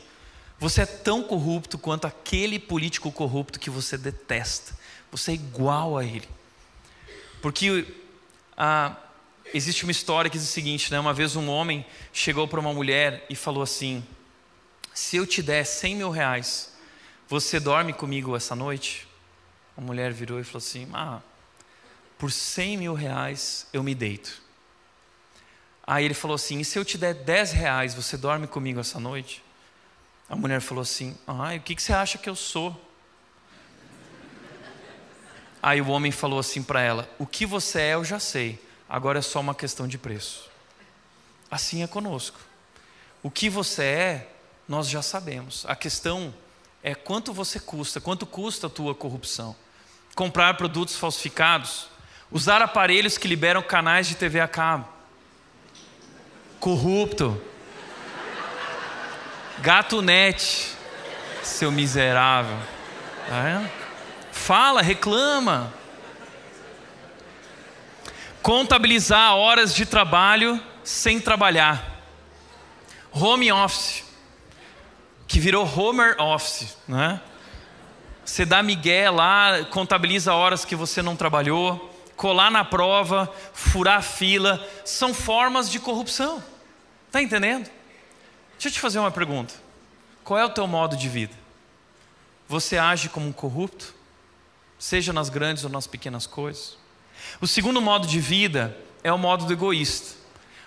você 0.57 0.81
é 0.81 0.85
tão 0.85 1.21
corrupto 1.21 1.77
quanto 1.77 2.05
aquele 2.05 2.57
político 2.59 3.11
corrupto 3.11 3.59
que 3.59 3.69
você 3.69 3.97
detesta, 3.97 4.77
você 5.11 5.31
é 5.31 5.35
igual 5.35 5.97
a 5.97 6.05
ele. 6.05 6.27
Porque 7.41 7.85
ah, 8.57 8.95
existe 9.53 9.83
uma 9.83 9.91
história 9.91 10.29
que 10.29 10.37
diz 10.37 10.47
o 10.47 10.51
seguinte: 10.51 10.91
né? 10.91 10.99
uma 10.99 11.13
vez 11.13 11.35
um 11.35 11.49
homem 11.49 11.85
chegou 12.13 12.47
para 12.47 12.59
uma 12.59 12.73
mulher 12.73 13.25
e 13.29 13.35
falou 13.35 13.61
assim: 13.61 14.03
Se 14.93 15.17
eu 15.17 15.27
te 15.27 15.43
der 15.43 15.65
100 15.65 15.95
mil 15.95 16.09
reais, 16.09 16.74
você 17.27 17.59
dorme 17.59 17.91
comigo 17.93 18.35
essa 18.35 18.55
noite? 18.55 19.07
A 19.75 19.81
mulher 19.81 20.11
virou 20.13 20.39
e 20.39 20.43
falou 20.43 20.59
assim: 20.59 20.87
Ah, 20.93 21.21
por 22.17 22.31
100 22.31 22.77
mil 22.77 22.93
reais 22.93 23.67
eu 23.73 23.83
me 23.83 23.95
deito. 23.95 24.41
Aí 25.85 26.05
ele 26.05 26.13
falou 26.13 26.35
assim: 26.35 26.59
E 26.59 26.65
se 26.65 26.77
eu 26.77 26.85
te 26.85 26.97
der 26.97 27.13
10 27.13 27.51
reais, 27.51 27.93
você 27.93 28.15
dorme 28.15 28.47
comigo 28.47 28.79
essa 28.79 28.99
noite? 28.99 29.43
A 30.29 30.35
mulher 30.35 30.61
falou 30.61 30.81
assim: 30.81 31.17
Ah, 31.27 31.55
o 31.55 31.59
que, 31.59 31.75
que 31.75 31.81
você 31.81 31.93
acha 31.93 32.17
que 32.17 32.29
eu 32.29 32.35
sou? 32.35 32.79
Aí 35.61 35.81
o 35.81 35.89
homem 35.89 36.11
falou 36.11 36.37
assim 36.37 36.61
para 36.61 36.81
ela: 36.81 37.09
O 37.17 37.25
que 37.25 37.45
você 37.45 37.81
é, 37.81 37.93
eu 37.95 38.05
já 38.05 38.19
sei, 38.19 38.63
agora 38.87 39.19
é 39.19 39.21
só 39.21 39.39
uma 39.39 39.55
questão 39.55 39.87
de 39.87 39.97
preço. 39.97 40.49
Assim 41.49 41.81
é 41.81 41.87
conosco. 41.87 42.39
O 43.23 43.31
que 43.31 43.49
você 43.49 43.83
é, 43.83 44.31
nós 44.67 44.87
já 44.87 45.01
sabemos. 45.01 45.65
A 45.67 45.75
questão 45.75 46.33
é 46.85 46.93
quanto 46.93 47.33
você 47.33 47.59
custa, 47.59 47.99
quanto 47.99 48.27
custa 48.27 48.67
a 48.67 48.69
tua 48.69 48.93
corrupção. 48.93 49.55
Comprar 50.13 50.55
produtos 50.55 50.95
falsificados, 50.95 51.87
usar 52.31 52.61
aparelhos 52.61 53.17
que 53.17 53.27
liberam 53.27 53.63
canais 53.63 54.07
de 54.07 54.13
TV 54.13 54.39
a 54.39 54.47
cabo. 54.47 54.87
Corrupto. 56.59 57.41
Gato 59.61 59.99
net, 59.99 60.75
seu 61.41 61.71
miserável. 61.71 62.55
É? 63.31 63.67
Fala, 64.31 64.83
reclama. 64.83 65.73
Contabilizar 68.43 69.35
horas 69.35 69.73
de 69.73 69.87
trabalho 69.87 70.61
sem 70.83 71.19
trabalhar. 71.19 72.03
Home 73.11 73.51
office 73.51 74.04
que 75.35 75.39
virou 75.41 75.65
Homer 75.65 76.15
Office, 76.17 76.77
né? 76.87 77.19
Você 78.23 78.45
dá 78.45 78.63
migué 78.63 79.09
lá, 79.09 79.65
contabiliza 79.69 80.33
horas 80.33 80.63
que 80.63 80.77
você 80.77 81.01
não 81.01 81.13
trabalhou, 81.13 81.93
colar 82.15 82.49
na 82.49 82.63
prova, 82.63 83.29
furar 83.53 84.01
fila, 84.01 84.65
são 84.85 85.13
formas 85.13 85.69
de 85.69 85.77
corrupção. 85.77 86.41
Tá 87.11 87.21
entendendo? 87.21 87.69
Deixa 88.53 88.69
eu 88.69 88.71
te 88.71 88.79
fazer 88.79 88.97
uma 88.97 89.11
pergunta. 89.11 89.53
Qual 90.23 90.39
é 90.39 90.45
o 90.45 90.49
teu 90.49 90.65
modo 90.67 90.95
de 90.95 91.09
vida? 91.09 91.33
Você 92.47 92.77
age 92.77 93.09
como 93.09 93.27
um 93.27 93.33
corrupto? 93.33 93.93
Seja 94.79 95.11
nas 95.11 95.27
grandes 95.27 95.65
ou 95.65 95.69
nas 95.69 95.85
pequenas 95.85 96.25
coisas? 96.25 96.77
O 97.41 97.45
segundo 97.47 97.81
modo 97.81 98.07
de 98.07 98.21
vida 98.21 98.73
é 99.03 99.11
o 99.11 99.17
modo 99.17 99.43
do 99.43 99.51
egoísta. 99.51 100.15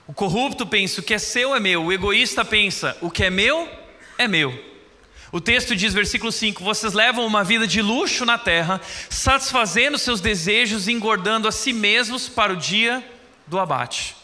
O 0.06 0.12
corrupto 0.12 0.66
pensa 0.66 1.00
o 1.00 1.02
que 1.02 1.14
é 1.14 1.18
seu 1.18 1.54
é 1.56 1.58
meu, 1.58 1.84
o 1.86 1.90
egoísta 1.90 2.44
pensa 2.44 2.94
o 3.00 3.10
que 3.10 3.24
é 3.24 3.30
meu 3.30 3.87
é 4.18 4.26
meu. 4.26 4.68
O 5.30 5.40
texto 5.40 5.76
diz, 5.76 5.94
versículo 5.94 6.32
5: 6.32 6.64
Vocês 6.64 6.92
levam 6.92 7.24
uma 7.26 7.44
vida 7.44 7.66
de 7.66 7.80
luxo 7.80 8.24
na 8.24 8.36
terra, 8.36 8.80
satisfazendo 9.08 9.98
seus 9.98 10.20
desejos 10.20 10.88
e 10.88 10.92
engordando 10.92 11.46
a 11.46 11.52
si 11.52 11.72
mesmos 11.72 12.28
para 12.28 12.52
o 12.52 12.56
dia 12.56 13.06
do 13.46 13.58
abate. 13.58 14.16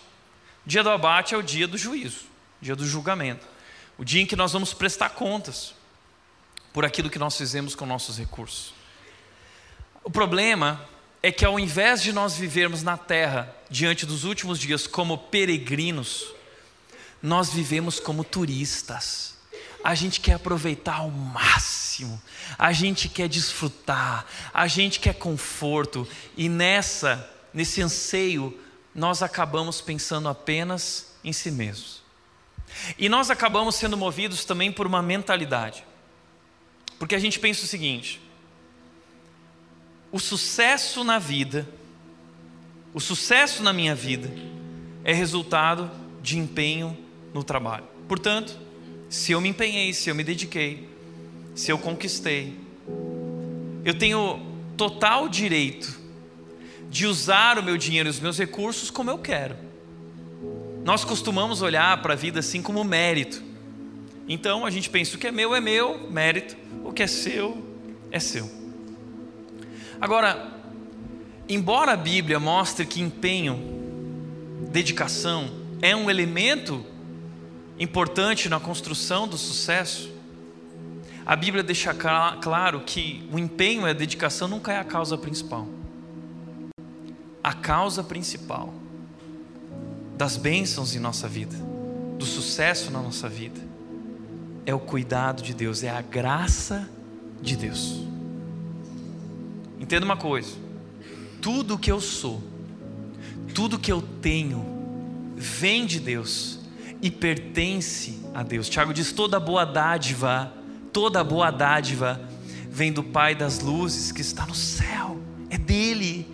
O 0.66 0.68
dia 0.68 0.82
do 0.82 0.90
abate 0.90 1.34
é 1.34 1.38
o 1.38 1.42
dia 1.42 1.68
do 1.68 1.76
juízo, 1.76 2.22
o 2.60 2.64
dia 2.64 2.74
do 2.74 2.86
julgamento, 2.86 3.46
o 3.98 4.04
dia 4.04 4.22
em 4.22 4.26
que 4.26 4.36
nós 4.36 4.52
vamos 4.52 4.72
prestar 4.72 5.10
contas 5.10 5.74
por 6.72 6.84
aquilo 6.84 7.10
que 7.10 7.18
nós 7.18 7.36
fizemos 7.36 7.74
com 7.74 7.84
nossos 7.86 8.18
recursos. 8.18 8.74
O 10.02 10.10
problema 10.10 10.88
é 11.22 11.30
que 11.30 11.44
ao 11.44 11.60
invés 11.60 12.02
de 12.02 12.12
nós 12.12 12.36
vivermos 12.36 12.82
na 12.82 12.96
terra 12.96 13.54
diante 13.70 14.04
dos 14.06 14.24
últimos 14.24 14.58
dias 14.58 14.86
como 14.86 15.16
peregrinos, 15.16 16.26
nós 17.22 17.52
vivemos 17.52 18.00
como 18.00 18.24
turistas 18.24 19.33
a 19.84 19.94
gente 19.94 20.18
quer 20.18 20.32
aproveitar 20.32 20.96
ao 20.96 21.10
máximo, 21.10 22.20
a 22.58 22.72
gente 22.72 23.06
quer 23.06 23.28
desfrutar, 23.28 24.24
a 24.52 24.66
gente 24.66 24.98
quer 24.98 25.12
conforto, 25.12 26.08
e 26.34 26.48
nessa, 26.48 27.30
nesse 27.52 27.82
anseio, 27.82 28.58
nós 28.94 29.22
acabamos 29.22 29.82
pensando 29.82 30.26
apenas 30.26 31.14
em 31.22 31.34
si 31.34 31.50
mesmos. 31.50 32.02
E 32.96 33.10
nós 33.10 33.30
acabamos 33.30 33.74
sendo 33.74 33.94
movidos 33.94 34.46
também 34.46 34.72
por 34.72 34.86
uma 34.86 35.02
mentalidade. 35.02 35.84
Porque 36.98 37.14
a 37.14 37.18
gente 37.18 37.38
pensa 37.38 37.64
o 37.64 37.68
seguinte: 37.68 38.22
o 40.10 40.18
sucesso 40.18 41.04
na 41.04 41.18
vida, 41.18 41.68
o 42.94 43.00
sucesso 43.00 43.62
na 43.62 43.72
minha 43.72 43.94
vida, 43.94 44.32
é 45.04 45.12
resultado 45.12 45.90
de 46.22 46.38
empenho 46.38 46.96
no 47.34 47.44
trabalho. 47.44 47.84
Portanto, 48.08 48.63
se 49.14 49.30
eu 49.30 49.40
me 49.40 49.48
empenhei, 49.48 49.94
se 49.94 50.10
eu 50.10 50.14
me 50.14 50.24
dediquei, 50.24 50.88
se 51.54 51.70
eu 51.70 51.78
conquistei, 51.78 52.52
eu 53.84 53.96
tenho 53.96 54.44
total 54.76 55.28
direito 55.28 56.00
de 56.90 57.06
usar 57.06 57.56
o 57.56 57.62
meu 57.62 57.76
dinheiro 57.76 58.08
e 58.08 58.10
os 58.10 58.18
meus 58.18 58.36
recursos 58.36 58.90
como 58.90 59.10
eu 59.10 59.18
quero. 59.18 59.54
Nós 60.84 61.04
costumamos 61.04 61.62
olhar 61.62 62.02
para 62.02 62.14
a 62.14 62.16
vida 62.16 62.40
assim 62.40 62.60
como 62.60 62.82
mérito. 62.82 63.40
Então 64.28 64.66
a 64.66 64.70
gente 64.70 64.90
pensa: 64.90 65.14
o 65.14 65.18
que 65.18 65.28
é 65.28 65.32
meu 65.32 65.54
é 65.54 65.60
meu, 65.60 66.10
mérito, 66.10 66.56
o 66.84 66.92
que 66.92 67.04
é 67.04 67.06
seu 67.06 67.64
é 68.10 68.18
seu. 68.18 68.50
Agora, 70.00 70.60
embora 71.48 71.92
a 71.92 71.96
Bíblia 71.96 72.40
mostre 72.40 72.84
que 72.84 73.00
empenho, 73.00 73.60
dedicação 74.72 75.48
é 75.80 75.94
um 75.94 76.10
elemento 76.10 76.84
importante 77.78 78.48
na 78.48 78.60
construção 78.60 79.26
do 79.26 79.36
sucesso, 79.36 80.12
a 81.26 81.34
Bíblia 81.34 81.62
deixa 81.62 81.94
claro 81.94 82.80
que 82.80 83.26
o 83.32 83.38
empenho 83.38 83.86
e 83.86 83.90
a 83.90 83.94
dedicação 83.94 84.46
nunca 84.46 84.72
é 84.72 84.78
a 84.78 84.84
causa 84.84 85.16
principal. 85.16 85.66
A 87.42 87.52
causa 87.52 88.02
principal 88.02 88.72
das 90.16 90.36
bênçãos 90.36 90.94
em 90.94 90.98
nossa 90.98 91.26
vida, 91.26 91.56
do 92.18 92.24
sucesso 92.24 92.90
na 92.90 93.00
nossa 93.00 93.28
vida, 93.28 93.60
é 94.66 94.74
o 94.74 94.78
cuidado 94.78 95.42
de 95.42 95.52
Deus, 95.52 95.82
é 95.82 95.90
a 95.90 96.00
graça 96.00 96.88
de 97.40 97.56
Deus. 97.56 98.02
Entenda 99.80 100.04
uma 100.04 100.16
coisa: 100.16 100.56
tudo 101.40 101.78
que 101.78 101.90
eu 101.90 102.00
sou, 102.00 102.42
tudo 103.54 103.78
que 103.78 103.92
eu 103.92 104.02
tenho, 104.22 104.64
vem 105.36 105.84
de 105.84 106.00
Deus 106.00 106.53
e 107.04 107.10
pertence 107.10 108.18
a 108.32 108.42
Deus. 108.42 108.66
Tiago 108.66 108.94
diz: 108.94 109.12
toda 109.12 109.38
boa 109.38 109.66
dádiva, 109.66 110.50
toda 110.90 111.22
boa 111.22 111.50
dádiva 111.50 112.18
vem 112.70 112.90
do 112.90 113.02
Pai 113.02 113.34
das 113.34 113.60
luzes 113.60 114.10
que 114.10 114.22
está 114.22 114.46
no 114.46 114.54
céu, 114.54 115.20
é 115.50 115.58
dele. 115.58 116.26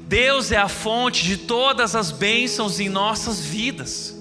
Deus 0.00 0.50
é 0.50 0.56
a 0.56 0.66
fonte 0.66 1.24
de 1.24 1.36
todas 1.36 1.94
as 1.94 2.10
bênçãos 2.10 2.80
em 2.80 2.88
nossas 2.88 3.44
vidas, 3.44 4.16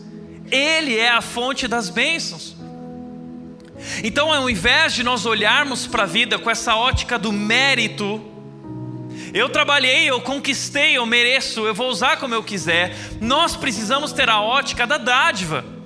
Ele 0.51 0.97
é 0.97 1.09
a 1.09 1.21
fonte 1.21 1.69
das 1.69 1.87
bênçãos. 1.89 2.57
Então, 4.03 4.33
ao 4.33 4.49
invés 4.49 4.91
de 4.91 5.03
nós 5.03 5.25
olharmos 5.25 5.87
para 5.87 6.03
a 6.03 6.07
vida 6.07 6.37
com 6.37 6.49
essa 6.49 6.75
ótica 6.75 7.17
do 7.17 7.31
mérito, 7.31 8.21
eu 9.33 9.49
trabalhei, 9.49 10.09
eu 10.09 10.21
conquistei, 10.21 10.97
eu 10.97 11.05
mereço, 11.05 11.65
eu 11.65 11.73
vou 11.73 11.89
usar 11.89 12.17
como 12.17 12.33
eu 12.33 12.43
quiser. 12.43 12.95
Nós 13.19 13.55
precisamos 13.55 14.11
ter 14.11 14.29
a 14.29 14.41
ótica 14.41 14.87
da 14.87 14.97
dádiva. 14.97 15.77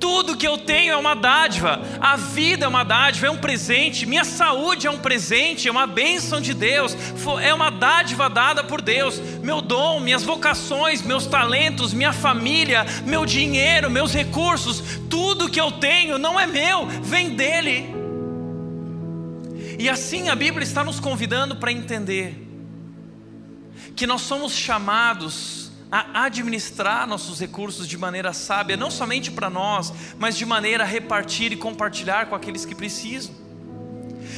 Tudo 0.00 0.36
que 0.36 0.46
eu 0.46 0.58
tenho 0.58 0.92
é 0.92 0.96
uma 0.96 1.14
dádiva, 1.14 1.80
a 2.00 2.16
vida 2.16 2.66
é 2.66 2.68
uma 2.68 2.84
dádiva, 2.84 3.26
é 3.26 3.30
um 3.30 3.36
presente, 3.36 4.06
minha 4.06 4.24
saúde 4.24 4.86
é 4.86 4.90
um 4.90 4.98
presente, 4.98 5.66
é 5.66 5.70
uma 5.70 5.88
bênção 5.88 6.40
de 6.40 6.54
Deus, 6.54 6.96
é 7.42 7.52
uma 7.52 7.68
dádiva 7.68 8.30
dada 8.30 8.62
por 8.62 8.80
Deus. 8.80 9.18
Meu 9.42 9.60
dom, 9.60 9.98
minhas 9.98 10.22
vocações, 10.22 11.02
meus 11.02 11.26
talentos, 11.26 11.92
minha 11.92 12.12
família, 12.12 12.86
meu 13.04 13.26
dinheiro, 13.26 13.90
meus 13.90 14.14
recursos, 14.14 15.00
tudo 15.10 15.50
que 15.50 15.60
eu 15.60 15.72
tenho 15.72 16.16
não 16.16 16.38
é 16.38 16.46
meu, 16.46 16.86
vem 16.86 17.30
dele. 17.30 17.92
E 19.80 19.88
assim 19.88 20.28
a 20.28 20.34
Bíblia 20.34 20.64
está 20.64 20.84
nos 20.84 21.00
convidando 21.00 21.56
para 21.56 21.72
entender 21.72 22.47
que 23.94 24.06
nós 24.06 24.22
somos 24.22 24.52
chamados 24.52 25.70
a 25.90 26.24
administrar 26.24 27.06
nossos 27.06 27.40
recursos 27.40 27.88
de 27.88 27.96
maneira 27.96 28.32
sábia, 28.32 28.76
não 28.76 28.90
somente 28.90 29.30
para 29.30 29.48
nós, 29.48 29.92
mas 30.18 30.36
de 30.36 30.44
maneira 30.44 30.84
a 30.84 30.86
repartir 30.86 31.52
e 31.52 31.56
compartilhar 31.56 32.26
com 32.26 32.34
aqueles 32.34 32.64
que 32.66 32.74
precisam. 32.74 33.34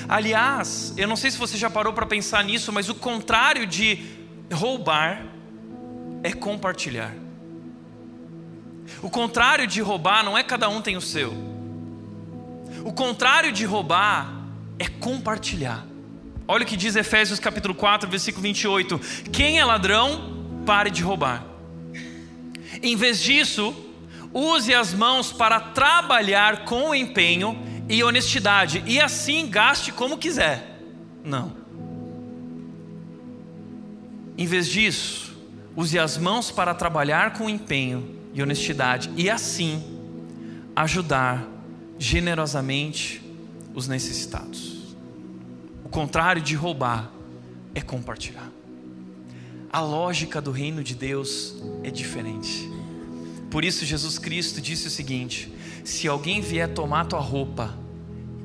Aliás, 0.08 0.94
eu 0.96 1.08
não 1.08 1.16
sei 1.16 1.30
se 1.30 1.38
você 1.38 1.56
já 1.56 1.68
parou 1.68 1.92
para 1.92 2.06
pensar 2.06 2.44
nisso, 2.44 2.72
mas 2.72 2.88
o 2.88 2.94
contrário 2.94 3.66
de 3.66 3.98
roubar 4.52 5.26
é 6.22 6.32
compartilhar. 6.32 7.14
O 9.02 9.10
contrário 9.10 9.66
de 9.66 9.80
roubar 9.80 10.24
não 10.24 10.36
é 10.36 10.42
cada 10.42 10.68
um 10.68 10.80
tem 10.80 10.96
o 10.96 11.00
seu. 11.00 11.32
O 12.84 12.92
contrário 12.92 13.52
de 13.52 13.64
roubar 13.64 14.32
é 14.78 14.86
compartilhar. 14.86 15.89
Olha 16.50 16.64
o 16.64 16.66
que 16.66 16.76
diz 16.76 16.96
Efésios 16.96 17.38
capítulo 17.38 17.76
4, 17.76 18.10
versículo 18.10 18.42
28. 18.42 18.98
Quem 19.30 19.60
é 19.60 19.64
ladrão, 19.64 20.60
pare 20.66 20.90
de 20.90 21.00
roubar. 21.00 21.46
Em 22.82 22.96
vez 22.96 23.22
disso, 23.22 23.72
use 24.34 24.74
as 24.74 24.92
mãos 24.92 25.30
para 25.30 25.60
trabalhar 25.60 26.64
com 26.64 26.92
empenho 26.92 27.56
e 27.88 28.02
honestidade, 28.02 28.82
e 28.84 29.00
assim 29.00 29.48
gaste 29.48 29.92
como 29.92 30.18
quiser. 30.18 30.82
Não. 31.24 31.52
Em 34.36 34.44
vez 34.44 34.66
disso, 34.66 35.38
use 35.76 36.00
as 36.00 36.18
mãos 36.18 36.50
para 36.50 36.74
trabalhar 36.74 37.34
com 37.34 37.48
empenho 37.48 38.16
e 38.34 38.42
honestidade, 38.42 39.08
e 39.16 39.30
assim 39.30 39.84
ajudar 40.74 41.46
generosamente 41.96 43.22
os 43.72 43.86
necessitados. 43.86 44.69
Contrário 45.90 46.40
de 46.40 46.54
roubar 46.54 47.10
é 47.74 47.80
compartilhar. 47.80 48.48
A 49.72 49.80
lógica 49.80 50.40
do 50.40 50.52
reino 50.52 50.84
de 50.84 50.94
Deus 50.94 51.56
é 51.82 51.90
diferente. 51.90 52.70
Por 53.50 53.64
isso, 53.64 53.84
Jesus 53.84 54.18
Cristo 54.18 54.60
disse 54.60 54.86
o 54.86 54.90
seguinte: 54.90 55.52
se 55.84 56.06
alguém 56.06 56.40
vier 56.40 56.72
tomar 56.72 57.06
tua 57.06 57.20
roupa, 57.20 57.76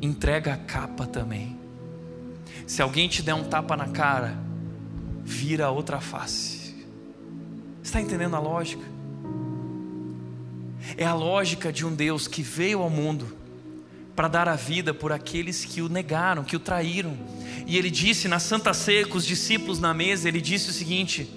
entrega 0.02 0.54
a 0.54 0.58
capa 0.58 1.06
também. 1.06 1.58
Se 2.66 2.82
alguém 2.82 3.08
te 3.08 3.22
der 3.22 3.36
um 3.36 3.43
tapa 3.43 3.78
na 3.78 3.89
cara, 3.89 4.38
vira 5.24 5.68
a 5.68 5.72
outra 5.72 6.02
face. 6.02 6.76
Está 7.84 8.02
entendendo 8.02 8.36
a 8.36 8.39
lógica? 8.39 8.84
É 10.98 11.06
a 11.06 11.14
lógica 11.14 11.72
de 11.72 11.86
um 11.86 11.93
Deus 11.93 12.28
que 12.28 12.41
veio 12.41 12.82
ao 12.82 12.89
mundo 12.89 13.35
para 14.16 14.28
dar 14.28 14.47
a 14.47 14.55
vida 14.55 14.93
por 14.93 15.11
aqueles 15.11 15.66
que 15.66 15.82
o 15.82 15.89
negaram, 15.89 16.43
que 16.43 16.55
o 16.55 16.59
traíram. 16.59 17.18
E 17.68 17.78
ele 17.78 17.91
disse 17.91 18.28
na 18.28 18.39
Santa 18.39 18.74
Ceia 18.74 19.05
com 19.05 19.18
os 19.18 19.26
discípulos 19.26 19.80
na 19.80 19.93
mesa, 19.93 20.28
ele 20.28 20.39
disse 20.39 20.70
o 20.70 20.74
seguinte: 20.74 21.30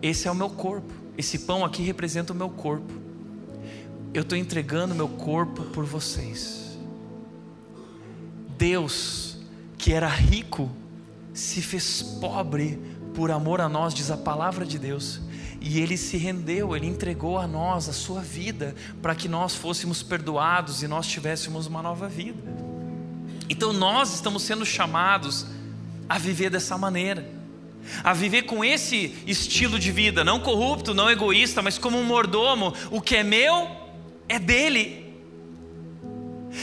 Esse 0.00 0.26
é 0.26 0.30
o 0.30 0.34
meu 0.34 0.48
corpo, 0.48 0.92
esse 1.18 1.40
pão 1.40 1.64
aqui 1.64 1.82
representa 1.82 2.32
o 2.32 2.36
meu 2.36 2.48
corpo. 2.48 2.92
Eu 4.14 4.22
estou 4.22 4.38
entregando 4.38 4.94
meu 4.94 5.08
corpo 5.08 5.64
por 5.64 5.84
vocês. 5.84 6.78
Deus, 8.56 9.36
que 9.76 9.92
era 9.92 10.08
rico, 10.08 10.70
se 11.32 11.60
fez 11.60 12.00
pobre 12.20 12.78
por 13.14 13.30
amor 13.30 13.60
a 13.60 13.68
nós, 13.68 13.92
diz 13.92 14.10
a 14.10 14.16
palavra 14.16 14.64
de 14.64 14.78
Deus. 14.78 15.20
E 15.66 15.80
ele 15.80 15.96
se 15.96 16.18
rendeu, 16.18 16.76
ele 16.76 16.86
entregou 16.86 17.38
a 17.38 17.46
nós 17.46 17.88
a 17.88 17.92
sua 17.94 18.20
vida 18.20 18.74
para 19.00 19.14
que 19.14 19.26
nós 19.26 19.54
fôssemos 19.54 20.02
perdoados 20.02 20.82
e 20.82 20.86
nós 20.86 21.06
tivéssemos 21.06 21.66
uma 21.66 21.82
nova 21.82 22.06
vida. 22.06 22.38
Então 23.48 23.72
nós 23.72 24.12
estamos 24.12 24.42
sendo 24.42 24.66
chamados 24.66 25.46
a 26.06 26.18
viver 26.18 26.50
dessa 26.50 26.76
maneira, 26.76 27.26
a 28.02 28.12
viver 28.12 28.42
com 28.42 28.62
esse 28.62 29.14
estilo 29.26 29.78
de 29.78 29.90
vida, 29.90 30.22
não 30.22 30.38
corrupto, 30.38 30.92
não 30.92 31.10
egoísta, 31.10 31.62
mas 31.62 31.78
como 31.78 31.98
um 31.98 32.04
mordomo, 32.04 32.74
o 32.90 33.00
que 33.00 33.16
é 33.16 33.22
meu 33.22 33.66
é 34.28 34.38
dele 34.38 35.03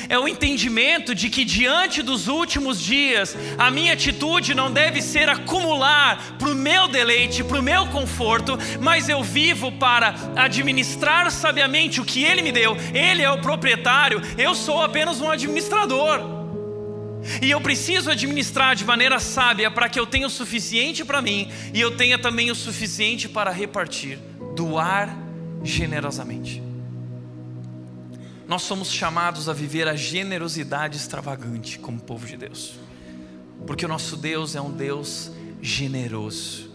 é 0.07 0.17
o 0.17 0.27
entendimento 0.27 1.13
de 1.13 1.29
que 1.29 1.43
diante 1.43 2.01
dos 2.01 2.27
últimos 2.27 2.79
dias, 2.79 3.35
a 3.57 3.69
minha 3.69 3.93
atitude 3.93 4.53
não 4.53 4.71
deve 4.71 5.01
ser 5.01 5.29
acumular 5.29 6.35
para 6.37 6.49
o 6.49 6.55
meu 6.55 6.87
deleite, 6.87 7.43
para 7.43 7.59
o 7.59 7.63
meu 7.63 7.87
conforto, 7.87 8.57
mas 8.79 9.09
eu 9.09 9.23
vivo 9.23 9.71
para 9.71 10.15
administrar 10.35 11.31
sabiamente 11.31 12.01
o 12.01 12.05
que 12.05 12.23
Ele 12.23 12.41
me 12.41 12.51
deu. 12.51 12.75
Ele 12.93 13.21
é 13.21 13.31
o 13.31 13.41
proprietário, 13.41 14.21
eu 14.37 14.55
sou 14.55 14.81
apenas 14.81 15.21
um 15.21 15.29
administrador. 15.29 16.41
E 17.41 17.51
eu 17.51 17.61
preciso 17.61 18.09
administrar 18.09 18.75
de 18.75 18.83
maneira 18.83 19.19
sábia 19.19 19.69
para 19.69 19.87
que 19.87 19.99
eu 19.99 20.07
tenha 20.07 20.25
o 20.25 20.29
suficiente 20.29 21.05
para 21.05 21.21
mim 21.21 21.51
e 21.73 21.79
eu 21.79 21.95
tenha 21.95 22.17
também 22.17 22.49
o 22.49 22.55
suficiente 22.55 23.29
para 23.29 23.51
repartir, 23.51 24.17
doar 24.55 25.15
generosamente. 25.63 26.70
Nós 28.51 28.63
somos 28.63 28.91
chamados 28.91 29.47
a 29.47 29.53
viver 29.53 29.87
a 29.87 29.95
generosidade 29.95 30.97
extravagante 30.97 31.79
como 31.79 31.97
povo 32.01 32.27
de 32.27 32.35
Deus, 32.35 32.73
porque 33.65 33.85
o 33.85 33.87
nosso 33.87 34.17
Deus 34.17 34.57
é 34.57 34.61
um 34.61 34.69
Deus 34.69 35.31
generoso. 35.61 36.69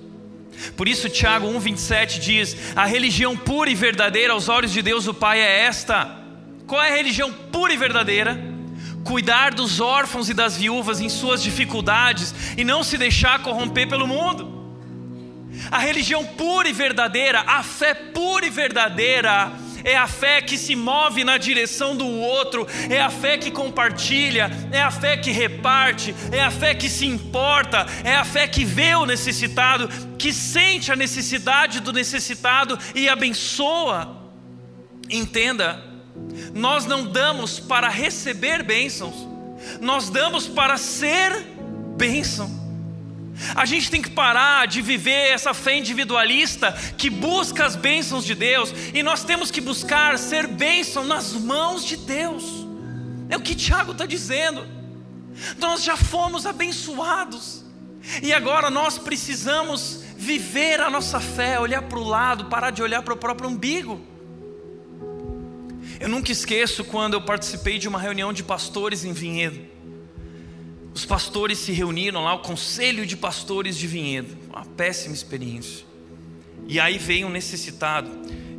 Por 0.75 0.89
isso, 0.89 1.11
Tiago 1.11 1.47
1,27 1.49 2.19
diz: 2.19 2.57
A 2.75 2.87
religião 2.87 3.37
pura 3.37 3.69
e 3.69 3.75
verdadeira 3.75 4.33
aos 4.33 4.49
olhos 4.49 4.73
de 4.73 4.81
Deus, 4.81 5.07
o 5.07 5.13
Pai, 5.13 5.39
é 5.39 5.65
esta. 5.67 6.19
Qual 6.67 6.83
é 6.83 6.91
a 6.91 6.97
religião 6.97 7.31
pura 7.53 7.75
e 7.75 7.77
verdadeira? 7.77 8.43
Cuidar 9.05 9.53
dos 9.53 9.79
órfãos 9.79 10.31
e 10.31 10.33
das 10.33 10.57
viúvas 10.57 10.99
em 10.99 11.11
suas 11.11 11.43
dificuldades 11.43 12.35
e 12.57 12.65
não 12.65 12.83
se 12.83 12.97
deixar 12.97 13.43
corromper 13.43 13.87
pelo 13.87 14.07
mundo. 14.07 14.51
A 15.71 15.79
religião 15.79 16.25
pura 16.25 16.71
e 16.71 16.73
verdadeira, 16.73 17.43
a 17.47 17.63
fé 17.63 17.93
pura 17.93 18.47
e 18.47 18.51
verdadeira, 18.51 19.53
é 19.87 19.97
a 19.97 20.09
fé 20.09 20.43
que 20.43 20.59
se 20.59 20.75
move 20.75 21.23
na 21.23 21.39
direção 21.39 21.97
do 21.97 22.09
outro, 22.09 22.67
é 22.91 23.01
a 23.01 23.09
fé 23.09 23.39
que 23.39 23.53
compartilha, 23.53 24.51
é 24.73 24.83
a 24.83 24.91
fé 24.91 25.17
que 25.17 25.31
reparte, 25.31 26.13
é 26.33 26.43
a 26.43 26.51
fé 26.51 26.75
que 26.75 26.91
se 26.91 27.07
importa, 27.07 27.87
é 28.03 28.17
a 28.17 28.25
fé 28.25 28.49
que 28.49 28.65
vê 28.65 28.97
o 28.97 29.07
necessitado, 29.07 29.89
que 30.19 30.33
sente 30.33 30.91
a 30.91 30.97
necessidade 30.97 31.79
do 31.79 31.93
necessitado 31.93 32.77
e 32.97 33.09
abençoa. 33.09 34.27
Entenda, 35.09 35.81
nós 36.53 36.85
não 36.85 37.07
damos 37.07 37.61
para 37.61 37.89
receber 37.89 38.65
bênçãos, 38.65 39.15
nós 39.81 40.11
damos 40.11 40.49
para 40.49 40.77
ser 40.77 41.47
bênção. 41.97 42.66
A 43.55 43.67
gente 43.67 43.91
tem 43.91 44.01
que 44.01 44.11
parar 44.11 44.67
de 44.67 44.81
viver 44.81 45.31
essa 45.31 45.53
fé 45.53 45.77
individualista 45.77 46.73
que 46.97 47.11
busca 47.11 47.67
as 47.67 47.77
bênçãos 47.77 48.25
de 48.25 48.35
Deus, 48.35 48.73
e 48.95 49.03
nós 49.03 49.25
temos 49.25 49.51
que 49.51 49.61
buscar 49.61 50.19
ser 50.19 50.47
bênção 50.47 51.05
nas 51.05 51.33
mãos 51.33 51.85
de 51.85 51.97
Deus. 51.97 52.67
É 53.29 53.37
o 53.37 53.41
que 53.41 53.55
Tiago 53.55 53.93
está 53.93 54.07
dizendo. 54.07 54.67
Nós 55.59 55.83
já 55.83 55.97
fomos 55.97 56.47
abençoados, 56.47 57.65
e 58.23 58.33
agora 58.33 58.71
nós 58.71 58.97
precisamos 58.97 60.03
viver 60.17 60.81
a 60.81 60.89
nossa 60.89 61.21
fé, 61.21 61.61
olhar 61.61 61.83
para 61.83 61.99
o 61.99 62.05
lado, 62.05 62.47
parar 62.47 62.71
de 62.71 62.83
olhar 62.83 63.03
para 63.03 63.13
o 63.13 63.17
próprio 63.17 63.51
umbigo. 63.51 64.01
Eu 66.01 66.09
nunca 66.09 66.33
esqueço 66.33 66.85
quando 66.85 67.15
eu 67.15 67.23
participei 67.23 67.79
de 67.79 67.87
uma 67.87 67.99
reunião 67.99 68.33
de 68.33 68.43
pastores 68.43 69.05
em 69.05 69.13
Vinhedo 69.13 69.76
os 70.97 71.05
pastores 71.05 71.59
se 71.59 71.73
reuniram 71.73 72.25
lá, 72.25 72.33
o 72.33 72.39
conselho 72.39 73.05
de 73.05 73.19
pastores 73.19 73.77
de 73.77 73.87
vinhedo, 73.87 74.35
uma 74.49 74.65
péssima 74.65 75.15
experiência. 75.15 75.85
E 76.67 76.81
aí 76.81 76.97
veio 76.97 77.27
um 77.27 77.31
necessitado, 77.31 78.11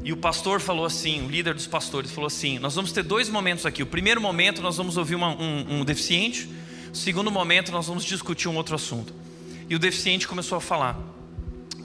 e 0.03 0.13
o 0.13 0.17
pastor 0.17 0.61
falou 0.61 0.85
assim, 0.85 1.25
o 1.25 1.29
líder 1.31 1.55
dos 1.55 1.65
pastores 1.65 2.11
falou 2.11 2.27
assim: 2.27 2.59
Nós 2.59 2.75
vamos 2.75 2.91
ter 2.91 3.01
dois 3.01 3.27
momentos 3.27 3.65
aqui. 3.65 3.81
O 3.81 3.87
primeiro 3.87 4.21
momento 4.21 4.61
nós 4.61 4.77
vamos 4.77 4.97
ouvir 4.97 5.15
uma, 5.15 5.29
um, 5.29 5.79
um 5.79 5.83
deficiente, 5.83 6.47
o 6.93 6.95
segundo 6.95 7.31
momento 7.31 7.71
nós 7.71 7.87
vamos 7.87 8.05
discutir 8.05 8.47
um 8.47 8.55
outro 8.55 8.75
assunto. 8.75 9.15
E 9.67 9.73
o 9.73 9.79
deficiente 9.79 10.27
começou 10.27 10.59
a 10.59 10.61
falar: 10.61 10.95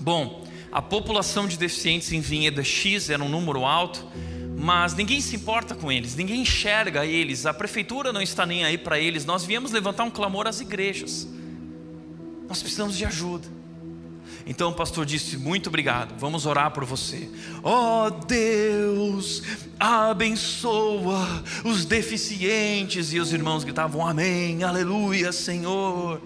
Bom, 0.01 0.47
a 0.71 0.83
população 0.83 1.49
de 1.49 1.57
deficientes 1.57 2.13
em 2.13 2.21
Vinhedo 2.21 2.61
é 2.61 2.65
X, 2.65 3.09
era 3.09 3.25
um 3.25 3.29
número 3.31 3.65
alto 3.65 4.07
mas 4.57 4.95
ninguém 4.95 5.21
se 5.21 5.37
importa 5.37 5.75
com 5.75 5.91
eles, 5.91 6.15
ninguém 6.15 6.43
enxerga 6.43 7.05
eles, 7.05 7.47
a 7.47 7.55
prefeitura 7.55 8.13
não 8.13 8.23
está 8.23 8.47
nem 8.47 8.65
aí 8.65 8.79
para 8.79 8.99
eles. 8.99 9.25
Nós 9.25 9.45
viemos 9.45 9.73
levantar 9.73 10.05
um 10.05 10.11
clamor 10.11 10.47
às 10.47 10.61
igrejas, 10.61 11.29
nós 12.49 12.61
precisamos 12.61 12.97
de 12.97 13.05
ajuda. 13.05 13.63
Então 14.47 14.71
o 14.71 14.75
pastor 14.75 15.07
disse: 15.07 15.37
Muito 15.37 15.69
obrigado, 15.69 16.19
vamos 16.19 16.47
orar 16.47 16.71
por 16.73 16.85
você. 16.85 17.29
Ó 17.63 18.07
oh, 18.07 18.11
Deus, 18.11 19.43
abençoa 19.79 21.43
os 21.65 21.85
deficientes. 21.85 23.13
E 23.13 23.21
os 23.21 23.33
irmãos 23.33 23.65
gritavam: 23.65 24.07
Amém, 24.07 24.63
aleluia, 24.65 25.33
Senhor. 25.33 26.21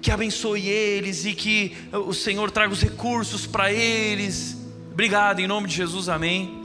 Que 0.00 0.10
abençoe 0.10 0.66
eles 0.66 1.26
e 1.26 1.34
que 1.34 1.76
o 1.92 2.14
Senhor 2.14 2.50
traga 2.50 2.72
os 2.72 2.80
recursos 2.80 3.46
para 3.46 3.70
eles. 3.70 4.56
Obrigado, 4.92 5.40
em 5.40 5.46
nome 5.46 5.68
de 5.68 5.76
Jesus, 5.76 6.08
amém. 6.08 6.59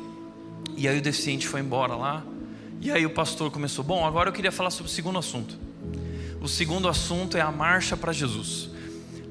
E 0.78 0.88
aí 0.88 0.98
o 0.98 1.02
deficiente 1.02 1.48
foi 1.48 1.62
embora 1.62 1.96
lá. 1.96 2.24
E 2.82 2.92
aí 2.92 3.06
o 3.06 3.10
pastor 3.10 3.50
começou: 3.52 3.84
Bom, 3.84 4.06
agora 4.06 4.30
eu 4.30 4.34
queria 4.34 4.52
falar 4.52 4.70
sobre 4.70 4.92
o 4.92 4.94
segundo 4.94 5.18
assunto. 5.18 5.58
O 6.42 6.48
segundo 6.48 6.88
assunto 6.88 7.38
é 7.38 7.42
a 7.42 7.52
marcha 7.52 7.98
para 7.98 8.12
Jesus. 8.12 8.70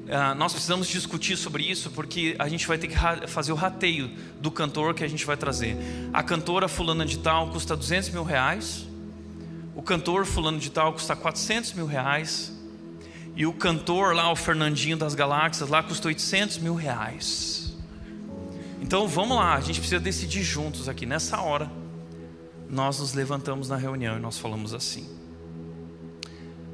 Uh, 0.05 0.35
nós 0.37 0.51
precisamos 0.51 0.87
discutir 0.87 1.35
sobre 1.35 1.63
isso 1.63 1.89
porque 1.89 2.35
a 2.37 2.47
gente 2.47 2.67
vai 2.67 2.77
ter 2.77 2.87
que 2.87 2.95
fazer 3.27 3.51
o 3.51 3.55
rateio 3.55 4.11
do 4.39 4.51
cantor 4.51 4.93
que 4.93 5.03
a 5.03 5.07
gente 5.07 5.25
vai 5.25 5.37
trazer. 5.37 5.77
A 6.13 6.21
cantora 6.21 6.67
fulana 6.67 7.05
de 7.05 7.17
tal 7.17 7.49
custa 7.49 7.75
200 7.75 8.09
mil 8.09 8.23
reais. 8.23 8.85
O 9.75 9.81
cantor 9.81 10.25
fulano 10.25 10.59
de 10.59 10.69
tal 10.69 10.93
custa 10.93 11.15
400 11.15 11.73
mil 11.73 11.85
reais. 11.85 12.53
E 13.35 13.45
o 13.45 13.53
cantor 13.53 14.15
lá, 14.15 14.31
o 14.31 14.35
Fernandinho 14.35 14.95
das 14.95 15.15
Galáxias, 15.15 15.69
lá 15.69 15.83
custa 15.83 16.07
800 16.07 16.57
mil 16.59 16.75
reais. 16.75 17.64
Então 18.85 19.07
vamos 19.07 19.35
lá, 19.35 19.55
a 19.55 19.61
gente 19.61 19.79
precisa 19.79 19.99
decidir 19.99 20.43
juntos 20.43 20.87
aqui. 20.87 21.07
Nessa 21.07 21.41
hora, 21.41 21.71
nós 22.69 22.99
nos 22.99 23.15
levantamos 23.15 23.67
na 23.67 23.75
reunião 23.75 24.15
e 24.15 24.19
nós 24.19 24.37
falamos 24.37 24.75
assim: 24.75 25.09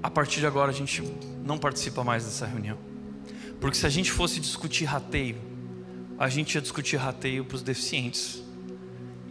a 0.03 0.11
partir 0.11 0.41
de 0.41 0.45
agora 0.45 0.71
a 0.71 0.73
gente 0.73 1.01
não 1.41 1.57
participa 1.57 2.03
mais 2.03 2.25
dessa 2.25 2.45
reunião. 2.45 2.77
Porque 3.61 3.77
se 3.77 3.85
a 3.85 3.89
gente 3.89 4.11
fosse 4.11 4.41
discutir 4.41 4.83
rateio, 4.83 5.37
a 6.19 6.27
gente 6.27 6.55
ia 6.55 6.61
discutir 6.61 6.97
rateio 6.97 7.45
para 7.45 7.55
os 7.55 7.61
deficientes 7.61 8.43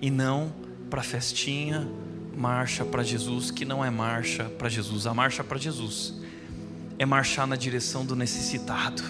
e 0.01 0.11
não 0.11 0.51
para 0.89 1.03
festinha, 1.03 1.87
marcha 2.35 2.83
para 2.83 3.03
Jesus, 3.03 3.51
que 3.51 3.67
não 3.67 3.85
é 3.85 3.91
marcha 3.91 4.45
para 4.45 4.71
Jesus. 4.71 5.07
A 5.07 5.13
marcha 5.13 5.45
para 5.45 5.59
Jesus 5.59 6.15
é 6.99 7.05
marchar 7.05 7.47
na 7.47 7.57
direção 7.57 8.07
do 8.07 8.17
necessitado. 8.17 9.03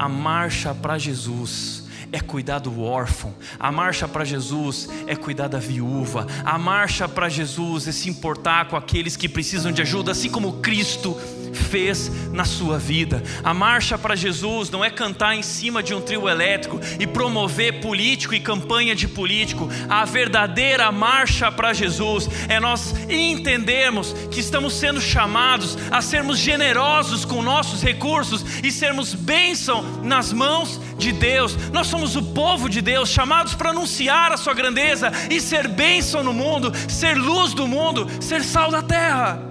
A 0.00 0.08
marcha 0.08 0.74
para 0.74 0.98
Jesus 0.98 1.86
é 2.12 2.20
cuidar 2.20 2.58
do 2.58 2.82
órfão, 2.82 3.34
a 3.58 3.70
marcha 3.70 4.08
para 4.08 4.24
Jesus 4.24 4.88
é 5.06 5.14
cuidar 5.14 5.48
da 5.48 5.58
viúva, 5.58 6.26
a 6.44 6.58
marcha 6.58 7.08
para 7.08 7.28
Jesus 7.28 7.86
é 7.88 7.92
se 7.92 8.08
importar 8.08 8.68
com 8.68 8.76
aqueles 8.76 9.16
que 9.16 9.28
precisam 9.28 9.72
de 9.72 9.82
ajuda, 9.82 10.12
assim 10.12 10.30
como 10.30 10.54
Cristo 10.54 11.16
fez 11.58 12.10
na 12.32 12.44
sua 12.44 12.78
vida. 12.78 13.22
A 13.42 13.52
marcha 13.52 13.98
para 13.98 14.16
Jesus 14.16 14.70
não 14.70 14.84
é 14.84 14.90
cantar 14.90 15.34
em 15.34 15.42
cima 15.42 15.82
de 15.82 15.94
um 15.94 16.00
trio 16.00 16.28
elétrico 16.28 16.80
e 16.98 17.06
promover 17.06 17.80
político 17.80 18.34
e 18.34 18.40
campanha 18.40 18.94
de 18.94 19.08
político. 19.08 19.68
A 19.88 20.04
verdadeira 20.04 20.90
marcha 20.92 21.50
para 21.50 21.72
Jesus 21.72 22.28
é 22.48 22.58
nós 22.60 22.94
entendermos 23.08 24.14
que 24.30 24.40
estamos 24.40 24.74
sendo 24.74 25.00
chamados 25.00 25.76
a 25.90 26.00
sermos 26.00 26.38
generosos 26.38 27.24
com 27.24 27.42
nossos 27.42 27.82
recursos 27.82 28.44
e 28.62 28.70
sermos 28.70 29.14
bênção 29.14 29.82
nas 30.02 30.32
mãos 30.32 30.80
de 30.96 31.12
Deus. 31.12 31.56
Nós 31.72 31.86
somos 31.86 32.16
o 32.16 32.22
povo 32.22 32.68
de 32.68 32.80
Deus, 32.80 33.08
chamados 33.08 33.54
para 33.54 33.70
anunciar 33.70 34.32
a 34.32 34.36
sua 34.36 34.54
grandeza 34.54 35.10
e 35.30 35.40
ser 35.40 35.68
bênção 35.68 36.22
no 36.22 36.32
mundo, 36.32 36.72
ser 36.88 37.14
luz 37.14 37.54
do 37.54 37.66
mundo, 37.66 38.06
ser 38.20 38.42
sal 38.42 38.70
da 38.70 38.82
terra. 38.82 39.47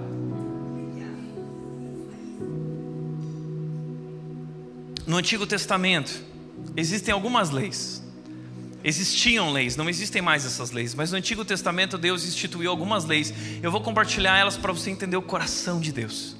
No 5.08 5.16
Antigo 5.16 5.46
Testamento, 5.46 6.22
existem 6.76 7.14
algumas 7.14 7.48
leis. 7.48 8.04
Existiam 8.84 9.50
leis, 9.50 9.74
não 9.74 9.88
existem 9.88 10.20
mais 10.20 10.44
essas 10.44 10.70
leis, 10.70 10.94
mas 10.94 11.10
no 11.10 11.16
Antigo 11.16 11.46
Testamento 11.46 11.96
Deus 11.96 12.26
instituiu 12.26 12.70
algumas 12.70 13.06
leis. 13.06 13.32
Eu 13.62 13.70
vou 13.70 13.80
compartilhar 13.80 14.36
elas 14.36 14.58
para 14.58 14.70
você 14.70 14.90
entender 14.90 15.16
o 15.16 15.22
coração 15.22 15.80
de 15.80 15.92
Deus. 15.92 16.36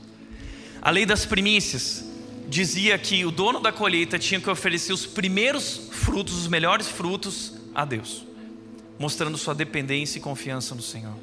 A 0.82 0.90
lei 0.90 1.06
das 1.06 1.24
primícias 1.24 2.04
dizia 2.46 2.98
que 2.98 3.24
o 3.24 3.30
dono 3.30 3.58
da 3.58 3.72
colheita 3.72 4.18
tinha 4.18 4.38
que 4.38 4.50
oferecer 4.50 4.92
os 4.92 5.06
primeiros 5.06 5.88
frutos, 5.90 6.34
os 6.34 6.46
melhores 6.46 6.88
frutos 6.88 7.54
a 7.74 7.86
Deus, 7.86 8.26
mostrando 8.98 9.38
sua 9.38 9.54
dependência 9.54 10.18
e 10.18 10.20
confiança 10.20 10.74
no 10.74 10.82
Senhor. 10.82 11.14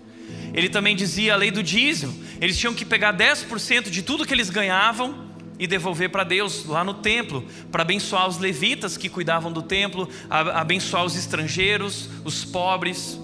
Ele 0.51 0.67
também 0.67 0.95
dizia 0.95 1.35
a 1.35 1.37
lei 1.37 1.51
do 1.51 1.61
dízimo, 1.61 2.19
eles 2.41 2.57
tinham 2.57 2.73
que 2.73 2.83
pegar 2.83 3.15
10% 3.15 3.91
de 3.91 4.01
tudo 4.01 4.25
que 4.25 4.33
eles 4.33 4.49
ganhavam 4.49 5.24
e 5.57 5.67
devolver 5.67 6.09
para 6.09 6.23
Deus 6.23 6.65
lá 6.65 6.83
no 6.83 6.95
templo, 6.95 7.45
para 7.71 7.81
abençoar 7.81 8.27
os 8.27 8.37
levitas 8.37 8.97
que 8.97 9.09
cuidavam 9.09 9.51
do 9.51 9.61
templo, 9.61 10.09
abençoar 10.29 11.05
os 11.05 11.15
estrangeiros, 11.15 12.09
os 12.23 12.43
pobres. 12.43 13.19